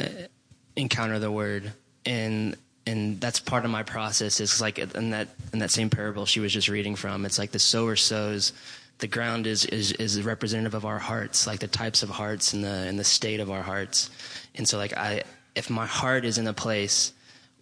encounter 0.77 1.19
the 1.19 1.31
word 1.31 1.73
and 2.05 2.57
and 2.87 3.21
that's 3.21 3.41
part 3.41 3.65
of 3.65 3.71
my 3.71 3.83
process. 3.83 4.41
Is 4.41 4.61
like 4.61 4.79
in 4.79 5.11
that 5.11 5.29
in 5.53 5.59
that 5.61 5.71
same 5.71 5.91
parable 5.91 6.27
she 6.27 6.41
was 6.41 6.53
just 6.53 6.69
reading 6.69 6.97
from. 6.97 7.25
It's 7.25 7.39
like 7.39 7.53
the 7.53 7.59
sower 7.59 7.97
sows. 7.97 8.53
The 8.99 9.07
ground 9.07 9.47
is, 9.47 9.65
is 9.65 9.93
is 9.93 10.21
representative 10.23 10.75
of 10.75 10.85
our 10.85 10.99
hearts, 10.99 11.47
like 11.47 11.61
the 11.61 11.69
types 11.69 12.03
of 12.03 12.11
hearts 12.11 12.53
and 12.53 12.65
the 12.65 12.69
and 12.69 12.99
the 12.99 13.05
state 13.05 13.41
of 13.41 13.51
our 13.51 13.63
hearts. 13.63 14.11
And 14.55 14.69
so, 14.69 14.77
like 14.77 14.97
I, 14.97 15.23
if 15.55 15.71
my 15.71 15.87
heart 15.87 16.25
is 16.25 16.39
in 16.39 16.47
a 16.47 16.53
place 16.53 17.13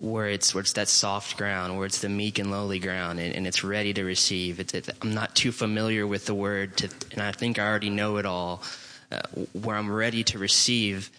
where 0.00 0.28
it's 0.28 0.54
where 0.54 0.62
it's 0.62 0.72
that 0.74 0.88
soft 0.88 1.36
ground, 1.36 1.76
where 1.76 1.86
it's 1.86 2.00
the 2.00 2.08
meek 2.08 2.38
and 2.38 2.50
lowly 2.50 2.78
ground, 2.78 3.20
and, 3.20 3.34
and 3.34 3.46
it's 3.46 3.62
ready 3.62 3.92
to 3.94 4.04
receive. 4.04 4.60
It's, 4.60 4.74
it, 4.74 4.88
I'm 5.02 5.14
not 5.14 5.34
too 5.34 5.52
familiar 5.52 6.06
with 6.06 6.26
the 6.26 6.34
word, 6.34 6.76
to, 6.78 6.88
and 7.12 7.22
I 7.22 7.32
think 7.32 7.58
I 7.58 7.66
already 7.66 7.90
know 7.90 8.16
it 8.16 8.26
all. 8.26 8.62
Uh, 9.10 9.22
where 9.54 9.74
I'm 9.74 9.90
ready 9.90 10.22
to 10.22 10.38
receive, 10.38 11.10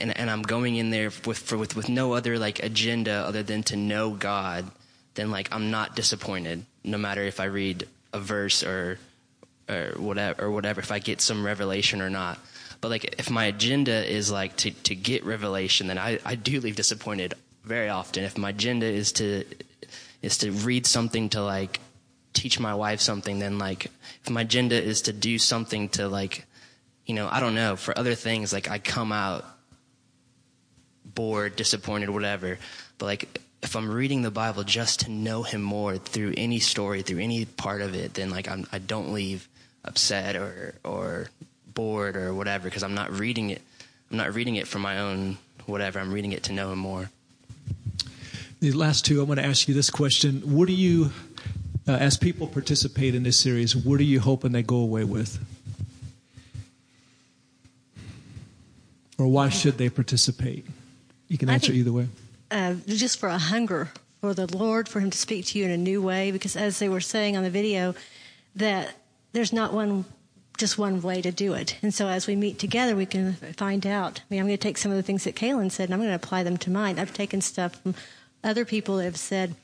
and, 0.00 0.16
and 0.16 0.30
I'm 0.30 0.42
going 0.42 0.76
in 0.76 0.90
there 0.90 1.10
with, 1.26 1.38
for, 1.38 1.56
with 1.56 1.76
with 1.76 1.88
no 1.88 2.14
other 2.14 2.38
like 2.38 2.62
agenda 2.62 3.12
other 3.12 3.42
than 3.42 3.62
to 3.64 3.76
know 3.76 4.10
God. 4.10 4.70
Then 5.14 5.30
like 5.30 5.48
I'm 5.52 5.70
not 5.70 5.96
disappointed, 5.96 6.64
no 6.84 6.98
matter 6.98 7.22
if 7.22 7.40
I 7.40 7.44
read 7.44 7.86
a 8.12 8.20
verse 8.20 8.62
or 8.62 8.98
or 9.68 9.92
whatever 9.96 10.46
or 10.46 10.50
whatever, 10.50 10.80
if 10.80 10.90
I 10.90 10.98
get 10.98 11.20
some 11.20 11.44
revelation 11.44 12.00
or 12.00 12.10
not. 12.10 12.38
But 12.80 12.88
like 12.88 13.14
if 13.18 13.30
my 13.30 13.44
agenda 13.44 14.10
is 14.10 14.30
like 14.30 14.56
to, 14.58 14.70
to 14.70 14.94
get 14.94 15.24
revelation, 15.24 15.86
then 15.86 15.98
I, 15.98 16.18
I 16.24 16.34
do 16.34 16.60
leave 16.60 16.76
disappointed 16.76 17.34
very 17.64 17.88
often. 17.88 18.24
If 18.24 18.38
my 18.38 18.50
agenda 18.50 18.86
is 18.86 19.12
to 19.12 19.44
is 20.22 20.38
to 20.38 20.50
read 20.50 20.86
something 20.86 21.28
to 21.30 21.42
like 21.42 21.80
teach 22.32 22.58
my 22.58 22.74
wife 22.74 23.00
something, 23.00 23.38
then 23.38 23.58
like 23.58 23.86
if 24.24 24.30
my 24.30 24.42
agenda 24.42 24.82
is 24.82 25.02
to 25.02 25.12
do 25.12 25.38
something 25.38 25.88
to 25.90 26.08
like 26.08 26.46
you 27.06 27.14
know, 27.14 27.28
I 27.28 27.40
don't 27.40 27.56
know, 27.56 27.74
for 27.74 27.98
other 27.98 28.14
things, 28.14 28.52
like 28.52 28.70
I 28.70 28.78
come 28.78 29.10
out 29.10 29.44
bored, 31.14 31.56
disappointed, 31.56 32.10
whatever. 32.10 32.58
But 32.98 33.06
like 33.06 33.40
if 33.62 33.76
I'm 33.76 33.90
reading 33.90 34.22
the 34.22 34.30
Bible 34.30 34.64
just 34.64 35.00
to 35.00 35.10
know 35.10 35.42
him 35.42 35.62
more 35.62 35.98
through 35.98 36.34
any 36.36 36.60
story, 36.60 37.02
through 37.02 37.18
any 37.18 37.44
part 37.44 37.82
of 37.82 37.94
it, 37.94 38.14
then 38.14 38.30
like 38.30 38.48
I'm 38.48 38.66
I 38.72 38.78
don't 38.78 39.12
leave 39.12 39.48
upset 39.84 40.36
or 40.36 40.74
or 40.84 41.28
bored 41.74 42.16
or 42.16 42.34
whatever 42.34 42.64
because 42.64 42.82
I'm 42.82 42.94
not 42.94 43.12
reading 43.12 43.50
it. 43.50 43.62
I'm 44.10 44.16
not 44.16 44.34
reading 44.34 44.56
it 44.56 44.66
for 44.66 44.78
my 44.78 44.98
own 44.98 45.38
whatever. 45.66 45.98
I'm 45.98 46.12
reading 46.12 46.32
it 46.32 46.42
to 46.44 46.52
know 46.52 46.72
him 46.72 46.78
more. 46.78 47.10
The 48.60 48.72
last 48.72 49.06
two, 49.06 49.20
I 49.20 49.24
want 49.24 49.40
to 49.40 49.46
ask 49.46 49.68
you 49.68 49.74
this 49.74 49.88
question. 49.88 50.40
What 50.40 50.68
do 50.68 50.74
you, 50.74 51.12
uh, 51.88 51.92
as 51.92 52.18
people 52.18 52.46
participate 52.46 53.14
in 53.14 53.22
this 53.22 53.38
series, 53.38 53.74
what 53.74 54.00
are 54.00 54.04
you 54.04 54.20
hoping 54.20 54.52
they 54.52 54.62
go 54.62 54.76
away 54.76 55.04
with? 55.04 55.38
Or 59.16 59.28
why 59.28 59.48
should 59.48 59.78
they 59.78 59.88
participate? 59.88 60.66
You 61.30 61.38
can 61.38 61.48
answer 61.48 61.68
think, 61.68 61.78
either 61.78 61.92
way. 61.92 62.08
Uh, 62.50 62.74
just 62.86 63.18
for 63.18 63.28
a 63.28 63.38
hunger 63.38 63.90
for 64.20 64.34
the 64.34 64.54
Lord, 64.54 64.88
for 64.88 65.00
Him 65.00 65.10
to 65.10 65.16
speak 65.16 65.46
to 65.46 65.58
you 65.58 65.64
in 65.64 65.70
a 65.70 65.78
new 65.78 66.02
way, 66.02 66.32
because 66.32 66.56
as 66.56 66.80
they 66.80 66.88
were 66.88 67.00
saying 67.00 67.36
on 67.36 67.44
the 67.44 67.50
video, 67.50 67.94
that 68.56 68.92
there's 69.32 69.52
not 69.52 69.72
one 69.72 70.04
just 70.58 70.76
one 70.76 71.00
way 71.00 71.22
to 71.22 71.32
do 71.32 71.54
it. 71.54 71.78
And 71.80 71.94
so 71.94 72.06
as 72.08 72.26
we 72.26 72.36
meet 72.36 72.58
together, 72.58 72.94
we 72.94 73.06
can 73.06 73.32
find 73.56 73.86
out. 73.86 74.20
I 74.20 74.22
mean, 74.28 74.40
I'm 74.40 74.46
going 74.46 74.58
to 74.58 74.62
take 74.62 74.76
some 74.76 74.92
of 74.92 74.96
the 74.96 75.02
things 75.02 75.24
that 75.24 75.34
Kalyn 75.34 75.72
said 75.72 75.84
and 75.84 75.94
I'm 75.94 76.00
going 76.00 76.10
to 76.10 76.14
apply 76.14 76.42
them 76.42 76.58
to 76.58 76.70
mine. 76.70 76.98
I've 76.98 77.14
taken 77.14 77.40
stuff 77.40 77.76
from 77.76 77.94
other 78.44 78.66
people 78.66 78.98
that 78.98 79.04
have 79.04 79.16
said, 79.16 79.54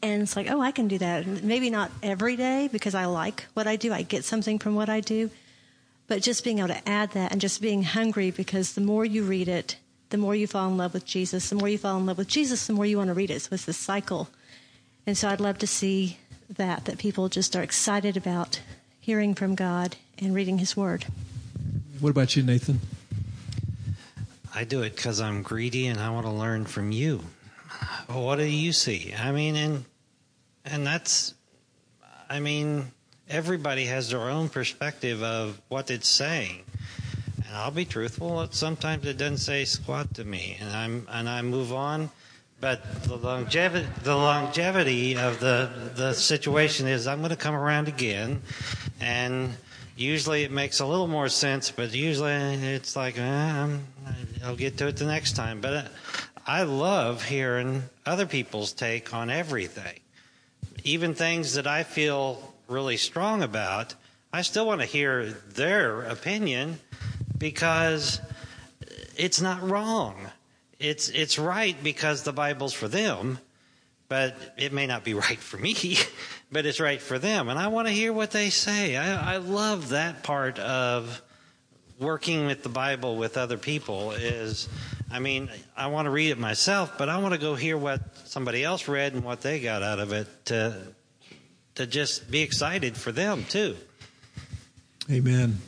and 0.00 0.22
it's 0.22 0.36
like, 0.36 0.48
oh, 0.48 0.60
I 0.60 0.70
can 0.70 0.86
do 0.86 0.98
that. 0.98 1.26
maybe 1.42 1.70
not 1.70 1.90
every 2.04 2.36
day 2.36 2.68
because 2.70 2.94
I 2.94 3.06
like 3.06 3.46
what 3.54 3.66
I 3.66 3.74
do. 3.74 3.92
I 3.92 4.02
get 4.02 4.24
something 4.24 4.60
from 4.60 4.76
what 4.76 4.88
I 4.88 5.00
do. 5.00 5.30
But 6.06 6.22
just 6.22 6.44
being 6.44 6.58
able 6.58 6.68
to 6.68 6.88
add 6.88 7.12
that 7.12 7.32
and 7.32 7.40
just 7.40 7.60
being 7.60 7.82
hungry 7.82 8.30
because 8.30 8.74
the 8.74 8.80
more 8.80 9.04
you 9.04 9.24
read 9.24 9.48
it, 9.48 9.76
the 10.12 10.18
more 10.18 10.36
you 10.36 10.46
fall 10.46 10.68
in 10.68 10.76
love 10.76 10.94
with 10.94 11.04
Jesus. 11.04 11.48
The 11.48 11.56
more 11.56 11.68
you 11.68 11.78
fall 11.78 11.98
in 11.98 12.06
love 12.06 12.18
with 12.18 12.28
Jesus, 12.28 12.66
the 12.66 12.72
more 12.72 12.86
you 12.86 12.98
want 12.98 13.08
to 13.08 13.14
read 13.14 13.30
it. 13.30 13.42
So 13.42 13.48
it's 13.52 13.64
this 13.64 13.76
cycle. 13.76 14.28
And 15.04 15.18
so 15.18 15.28
I'd 15.28 15.40
love 15.40 15.58
to 15.58 15.66
see 15.66 16.18
that, 16.48 16.84
that 16.84 16.98
people 16.98 17.28
just 17.28 17.56
are 17.56 17.62
excited 17.62 18.16
about 18.16 18.60
hearing 19.00 19.34
from 19.34 19.56
God 19.56 19.96
and 20.18 20.32
reading 20.32 20.58
His 20.58 20.76
Word. 20.76 21.06
What 21.98 22.10
about 22.10 22.36
you, 22.36 22.44
Nathan? 22.44 22.80
I 24.54 24.62
do 24.62 24.82
it 24.82 24.94
because 24.94 25.20
I'm 25.20 25.42
greedy 25.42 25.88
and 25.88 25.98
I 25.98 26.10
want 26.10 26.26
to 26.26 26.32
learn 26.32 26.66
from 26.66 26.92
you 26.92 27.24
what 28.08 28.36
do 28.36 28.44
you 28.44 28.72
see? 28.72 29.14
I 29.18 29.32
mean, 29.32 29.56
and 29.56 29.84
and 30.64 30.86
that's, 30.86 31.34
I 32.28 32.40
mean, 32.40 32.92
everybody 33.28 33.86
has 33.86 34.10
their 34.10 34.20
own 34.20 34.48
perspective 34.48 35.22
of 35.22 35.60
what 35.68 35.90
it's 35.90 36.08
saying. 36.08 36.62
I'll 37.54 37.70
be 37.70 37.84
truthful. 37.84 38.48
Sometimes 38.50 39.06
it 39.06 39.18
doesn't 39.18 39.38
say 39.38 39.64
squat 39.64 40.14
to 40.14 40.24
me, 40.24 40.56
and 40.60 40.70
I'm 40.70 41.06
and 41.10 41.28
I 41.28 41.42
move 41.42 41.72
on. 41.72 42.10
But 42.60 43.04
the 43.04 43.16
longevity, 43.16 43.88
the 44.04 44.16
longevity 44.16 45.16
of 45.16 45.40
the 45.40 45.70
the 45.94 46.14
situation 46.14 46.86
is, 46.86 47.06
I'm 47.06 47.18
going 47.18 47.30
to 47.30 47.36
come 47.36 47.54
around 47.54 47.88
again, 47.88 48.42
and 49.00 49.50
usually 49.96 50.44
it 50.44 50.50
makes 50.50 50.80
a 50.80 50.86
little 50.86 51.08
more 51.08 51.28
sense. 51.28 51.70
But 51.70 51.92
usually 51.92 52.32
it's 52.32 52.96
like 52.96 53.18
eh, 53.18 53.68
I'll 54.44 54.56
get 54.56 54.78
to 54.78 54.88
it 54.88 54.96
the 54.96 55.06
next 55.06 55.36
time. 55.36 55.60
But 55.60 55.88
I 56.46 56.62
love 56.62 57.24
hearing 57.24 57.84
other 58.06 58.26
people's 58.26 58.72
take 58.72 59.12
on 59.12 59.28
everything. 59.28 60.00
Even 60.84 61.14
things 61.14 61.54
that 61.54 61.66
I 61.66 61.82
feel 61.82 62.54
really 62.66 62.96
strong 62.96 63.42
about, 63.42 63.94
I 64.32 64.42
still 64.42 64.66
want 64.66 64.80
to 64.80 64.86
hear 64.86 65.26
their 65.26 66.02
opinion 66.02 66.80
because 67.42 68.20
it's 69.16 69.40
not 69.40 69.68
wrong. 69.68 70.14
It's 70.78 71.08
it's 71.08 71.40
right 71.40 71.76
because 71.82 72.22
the 72.22 72.32
Bible's 72.32 72.72
for 72.72 72.86
them, 72.86 73.40
but 74.08 74.36
it 74.56 74.72
may 74.72 74.86
not 74.86 75.02
be 75.02 75.14
right 75.26 75.38
for 75.38 75.58
me, 75.58 75.98
but 76.52 76.64
it's 76.64 76.78
right 76.78 77.02
for 77.02 77.18
them. 77.18 77.48
And 77.48 77.58
I 77.58 77.66
want 77.66 77.88
to 77.88 77.92
hear 77.92 78.12
what 78.12 78.30
they 78.30 78.48
say. 78.50 78.96
I, 78.96 79.34
I 79.34 79.36
love 79.38 79.88
that 79.88 80.22
part 80.22 80.60
of 80.60 81.20
working 81.98 82.46
with 82.46 82.62
the 82.62 82.68
Bible 82.68 83.16
with 83.16 83.36
other 83.36 83.58
people 83.58 84.12
is 84.12 84.68
I 85.10 85.18
mean, 85.18 85.50
I 85.76 85.88
want 85.88 86.06
to 86.06 86.10
read 86.10 86.30
it 86.30 86.38
myself, 86.38 86.96
but 86.96 87.08
I 87.08 87.18
want 87.18 87.34
to 87.34 87.40
go 87.40 87.56
hear 87.56 87.76
what 87.76 88.00
somebody 88.28 88.62
else 88.62 88.86
read 88.86 89.14
and 89.14 89.24
what 89.24 89.40
they 89.40 89.60
got 89.60 89.82
out 89.82 89.98
of 89.98 90.12
it 90.12 90.28
to 90.46 90.80
to 91.74 91.86
just 91.88 92.30
be 92.30 92.42
excited 92.42 92.96
for 92.96 93.10
them 93.10 93.44
too. 93.48 93.76
Amen. 95.10 95.58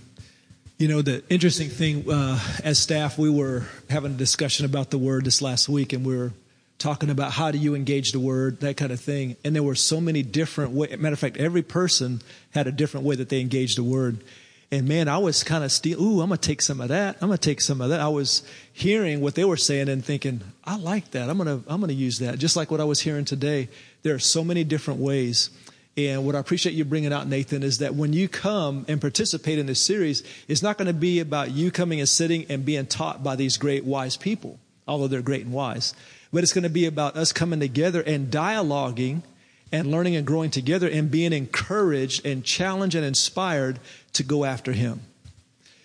You 0.77 0.89
know, 0.89 1.03
the 1.03 1.23
interesting 1.31 1.69
thing, 1.69 2.11
uh, 2.11 2.37
as 2.65 2.81
staff, 2.81 3.17
we 3.17 3.31
were 3.31 3.63
having 3.89 4.15
a 4.15 4.17
discussion 4.17 4.67
about 4.67 4.91
the 4.91 4.99
word 4.99 5.25
this 5.25 5.41
last 5.41 5.69
week, 5.69 5.93
and 5.93 6.05
we 6.05 6.17
were 6.17 6.33
talking 6.79 7.11
about 7.11 7.31
how 7.31 7.53
do 7.53 7.59
you 7.59 7.77
engage 7.77 8.11
the 8.11 8.19
word, 8.19 8.59
that 8.59 8.77
kind 8.77 8.91
of 8.91 9.01
thing. 9.01 9.37
And 9.45 9.55
there 9.55 9.63
were 9.63 9.77
so 9.77 10.01
many 10.01 10.25
different 10.25 10.73
ways. 10.73 10.99
Matter 10.99 11.13
of 11.13 11.21
fact, 11.21 11.37
every 11.37 11.63
person 11.63 12.23
had 12.51 12.67
a 12.67 12.73
different 12.73 13.07
way 13.07 13.15
that 13.15 13.29
they 13.29 13.41
engaged 13.41 13.79
the 13.79 13.85
word. 13.85 14.25
And 14.73 14.89
man, 14.89 15.07
I 15.07 15.19
was 15.19 15.45
kind 15.45 15.63
of 15.63 15.71
steal. 15.71 16.03
Ooh, 16.03 16.21
I'm 16.21 16.29
gonna 16.29 16.39
take 16.39 16.61
some 16.61 16.81
of 16.81 16.89
that. 16.89 17.19
I'm 17.21 17.29
gonna 17.29 17.39
take 17.39 17.61
some 17.61 17.81
of 17.81 17.91
that. 17.91 18.01
I 18.01 18.09
was 18.09 18.43
hearing 18.73 19.21
what 19.21 19.37
they 19.37 19.45
were 19.45 19.57
saying 19.57 19.89
and 19.89 20.05
thinking, 20.05 20.41
I 20.65 20.77
like 20.77 21.13
that. 21.13 21.31
I'm 21.31 21.39
gonna 21.39 21.63
I'm 21.69 21.81
gonna 21.81 21.93
use 21.93 22.19
that. 22.19 22.41
Just 22.41 22.57
like 22.57 22.73
what 22.73 22.81
I 22.81 22.85
was 22.85 23.01
hearing 23.01 23.25
today. 23.25 23.69
There 24.03 24.17
are 24.17 24.19
so 24.19 24.43
many 24.43 24.65
different 24.65 24.99
ways. 24.99 25.51
And 25.97 26.27
what 26.27 26.35
I 26.35 26.41
appreciate 26.41 26.75
you 26.75 26.85
bringing 26.85 27.13
out, 27.13 27.29
Nathan, 27.29 27.63
is 27.63 27.79
that 27.79 27.95
when 27.95 28.13
you 28.13 28.29
come 28.29 28.85
and 28.89 29.01
participate 29.01 29.59
in 29.59 29.67
this 29.67 29.81
series, 29.81 30.25
it's 30.49 30.63
not 30.63 30.77
going 30.77 30.89
to 30.89 30.93
be 30.93 31.21
about 31.21 31.53
you 31.53 31.71
coming 31.71 32.01
and 32.01 32.09
sitting 32.09 32.47
and 32.49 32.65
being 32.65 32.87
taught 32.87 33.23
by 33.23 33.37
these 33.37 33.57
great 33.59 33.85
wise 33.85 34.17
people, 34.17 34.59
although 34.89 35.07
they're 35.07 35.23
great 35.23 35.45
and 35.45 35.53
wise. 35.53 35.95
But 36.33 36.43
it's 36.43 36.53
going 36.53 36.65
to 36.65 36.71
be 36.71 36.87
about 36.87 37.17
us 37.17 37.33
coming 37.33 37.61
together 37.61 38.03
and 38.03 38.29
dialoguing 38.29 39.23
and 39.71 39.91
learning 39.91 40.17
and 40.17 40.27
growing 40.27 40.51
together 40.51 40.89
and 40.89 41.11
being 41.11 41.33
encouraged 41.33 42.27
and 42.27 42.45
challenged 42.45 42.97
and 42.97 43.05
inspired 43.05 43.79
to 44.15 44.25
go 44.25 44.45
after 44.45 44.73
Him. 44.73 45.01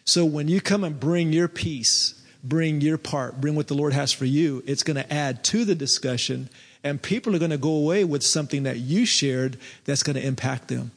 So 0.05 0.25
when 0.25 0.47
you 0.47 0.59
come 0.59 0.83
and 0.83 0.99
bring 0.99 1.33
your 1.33 1.47
piece, 1.47 2.19
bring 2.43 2.81
your 2.81 2.97
part, 2.97 3.39
bring 3.39 3.55
what 3.55 3.67
the 3.67 3.75
Lord 3.75 3.93
has 3.93 4.11
for 4.11 4.25
you, 4.25 4.63
it's 4.65 4.81
going 4.81 4.97
to 4.97 5.13
add 5.13 5.43
to 5.45 5.65
the 5.65 5.75
discussion, 5.75 6.49
and 6.83 7.01
people 7.01 7.35
are 7.35 7.39
going 7.39 7.51
to 7.51 7.57
go 7.57 7.73
away 7.73 8.03
with 8.03 8.23
something 8.23 8.63
that 8.63 8.77
you 8.77 9.05
shared 9.05 9.57
that's 9.85 10.03
going 10.03 10.15
to 10.15 10.25
impact 10.25 10.67
them. 10.67 10.91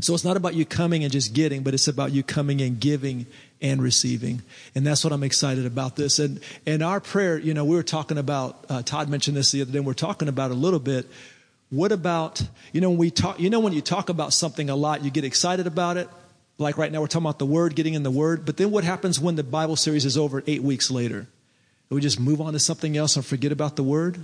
So 0.00 0.14
it's 0.14 0.24
not 0.24 0.36
about 0.36 0.54
you 0.54 0.64
coming 0.64 1.04
and 1.04 1.12
just 1.12 1.34
getting, 1.34 1.62
but 1.62 1.74
it's 1.74 1.88
about 1.88 2.12
you 2.12 2.22
coming 2.22 2.60
and 2.60 2.78
giving 2.78 3.26
and 3.60 3.82
receiving. 3.82 4.42
And 4.74 4.86
that's 4.86 5.04
what 5.04 5.12
I'm 5.12 5.22
excited 5.22 5.66
about 5.66 5.96
this. 5.96 6.18
And, 6.18 6.40
and 6.66 6.82
our 6.82 7.00
prayer, 7.00 7.38
you 7.38 7.54
know, 7.54 7.64
we 7.64 7.76
were 7.76 7.82
talking 7.82 8.18
about, 8.18 8.64
uh, 8.68 8.82
Todd 8.82 9.08
mentioned 9.08 9.36
this 9.36 9.52
the 9.52 9.62
other 9.62 9.72
day, 9.72 9.78
and 9.78 9.86
we're 9.86 9.94
talking 9.94 10.28
about 10.28 10.50
a 10.50 10.54
little 10.54 10.80
bit. 10.80 11.06
What 11.70 11.92
about, 11.92 12.42
you 12.72 12.80
know, 12.80 12.90
when 12.90 12.98
we 12.98 13.10
talk, 13.10 13.40
you 13.40 13.50
know, 13.50 13.60
when 13.60 13.72
you 13.72 13.80
talk 13.80 14.08
about 14.08 14.32
something 14.32 14.70
a 14.70 14.76
lot, 14.76 15.04
you 15.04 15.10
get 15.10 15.24
excited 15.24 15.66
about 15.66 15.96
it, 15.96 16.08
like 16.58 16.78
right 16.78 16.92
now, 16.92 17.00
we're 17.00 17.08
talking 17.08 17.26
about 17.26 17.38
the 17.38 17.46
Word, 17.46 17.74
getting 17.74 17.94
in 17.94 18.04
the 18.04 18.10
Word. 18.10 18.44
But 18.44 18.56
then 18.56 18.70
what 18.70 18.84
happens 18.84 19.18
when 19.18 19.34
the 19.34 19.42
Bible 19.42 19.76
series 19.76 20.04
is 20.04 20.16
over 20.16 20.42
eight 20.46 20.62
weeks 20.62 20.90
later? 20.90 21.26
We 21.90 22.00
just 22.00 22.20
move 22.20 22.40
on 22.40 22.52
to 22.52 22.58
something 22.58 22.96
else 22.96 23.16
and 23.16 23.24
forget 23.24 23.50
about 23.50 23.76
the 23.76 23.82
Word? 23.82 24.20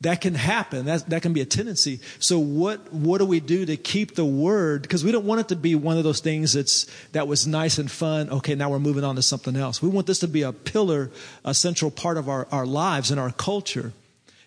That 0.00 0.20
can 0.20 0.34
happen. 0.34 0.86
That, 0.86 1.08
that 1.08 1.22
can 1.22 1.32
be 1.32 1.40
a 1.40 1.46
tendency. 1.46 2.00
So 2.18 2.38
what, 2.38 2.92
what 2.92 3.18
do 3.18 3.24
we 3.24 3.40
do 3.40 3.64
to 3.64 3.76
keep 3.76 4.16
the 4.16 4.24
Word? 4.24 4.82
Because 4.82 5.02
we 5.02 5.12
don't 5.12 5.24
want 5.24 5.40
it 5.40 5.48
to 5.48 5.56
be 5.56 5.74
one 5.74 5.96
of 5.96 6.04
those 6.04 6.20
things 6.20 6.52
that's, 6.52 6.86
that 7.12 7.26
was 7.26 7.46
nice 7.46 7.78
and 7.78 7.90
fun. 7.90 8.28
Okay, 8.28 8.54
now 8.54 8.70
we're 8.70 8.80
moving 8.80 9.04
on 9.04 9.16
to 9.16 9.22
something 9.22 9.56
else. 9.56 9.80
We 9.80 9.88
want 9.88 10.06
this 10.06 10.18
to 10.18 10.28
be 10.28 10.42
a 10.42 10.52
pillar, 10.52 11.10
a 11.44 11.54
central 11.54 11.90
part 11.90 12.18
of 12.18 12.28
our, 12.28 12.46
our 12.52 12.66
lives 12.66 13.10
and 13.10 13.18
our 13.18 13.32
culture. 13.32 13.92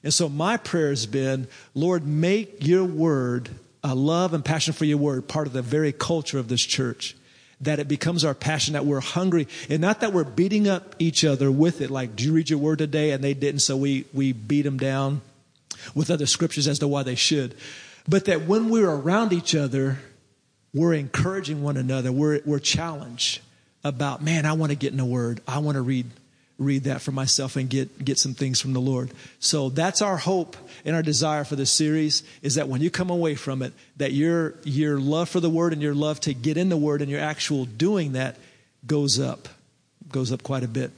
And 0.03 0.13
so 0.13 0.29
my 0.29 0.57
prayer 0.57 0.89
has 0.89 1.05
been, 1.05 1.47
Lord, 1.73 2.05
make 2.05 2.65
your 2.65 2.83
word, 2.83 3.49
a 3.83 3.95
love 3.95 4.33
and 4.33 4.45
passion 4.45 4.73
for 4.73 4.85
your 4.85 4.97
word, 4.97 5.27
part 5.27 5.47
of 5.47 5.53
the 5.53 5.61
very 5.61 5.91
culture 5.91 6.37
of 6.37 6.49
this 6.49 6.61
church. 6.61 7.15
That 7.61 7.79
it 7.79 7.87
becomes 7.87 8.23
our 8.23 8.35
passion, 8.35 8.73
that 8.73 8.85
we're 8.85 8.99
hungry, 8.99 9.47
and 9.69 9.81
not 9.81 10.01
that 10.01 10.13
we're 10.13 10.23
beating 10.23 10.67
up 10.67 10.95
each 10.99 11.25
other 11.25 11.49
with 11.49 11.81
it. 11.81 11.89
Like, 11.89 12.15
do 12.15 12.25
you 12.25 12.33
read 12.33 12.51
your 12.51 12.59
word 12.59 12.77
today? 12.77 13.09
And 13.09 13.23
they 13.23 13.33
didn't, 13.33 13.61
so 13.61 13.75
we, 13.75 14.05
we 14.13 14.33
beat 14.33 14.61
them 14.61 14.77
down 14.77 15.21
with 15.93 16.11
other 16.11 16.25
scriptures 16.25 16.67
as 16.67 16.80
to 16.80 16.88
why 16.88 17.03
they 17.03 17.15
should. 17.15 17.55
But 18.07 18.25
that 18.25 18.43
when 18.43 18.69
we're 18.69 18.89
around 18.89 19.34
each 19.34 19.55
other, 19.55 19.99
we're 20.73 20.93
encouraging 20.93 21.61
one 21.61 21.78
another, 21.78 22.11
we're, 22.11 22.41
we're 22.45 22.59
challenged 22.59 23.41
about, 23.84 24.21
man, 24.21 24.45
I 24.45 24.53
want 24.53 24.71
to 24.71 24.75
get 24.75 24.91
in 24.91 24.97
the 24.97 25.05
word, 25.05 25.41
I 25.47 25.59
want 25.59 25.75
to 25.75 25.82
read 25.82 26.05
read 26.59 26.86
that 26.86 27.01
for 27.01 27.11
myself 27.11 27.55
and 27.55 27.69
get 27.69 28.03
get 28.03 28.17
some 28.17 28.34
things 28.34 28.59
from 28.59 28.73
the 28.73 28.82
Lord. 28.82 29.11
So 29.39 29.69
that's 29.69 30.01
our 30.01 30.17
hope 30.17 30.57
and 30.86 30.95
our 30.95 31.03
desire 31.03 31.43
for 31.43 31.55
this 31.55 31.71
series 31.71 32.23
is 32.41 32.55
that 32.55 32.67
when 32.67 32.82
you 32.82 32.89
come 32.89 33.09
away 33.09 33.36
from 33.36 33.61
it, 33.61 33.73
that 33.97 34.11
your 34.11 34.55
your 34.63 34.99
love 34.99 35.30
for 35.30 35.39
the 35.39 35.49
word 35.49 35.73
and 35.73 35.82
your 35.82 35.93
love 35.93 36.19
to 36.21 36.34
get 36.34 36.57
in 36.57 36.69
the 36.69 36.78
word 36.78 37.01
and 37.01 37.11
your 37.11 37.19
actual 37.19 37.65
doing 37.65 38.13
that 38.13 38.38
goes 38.86 39.19
up, 39.19 39.47
goes 40.11 40.32
up 40.32 40.43
quite 40.43 40.63
a 40.63 40.67
bit. 40.67 40.91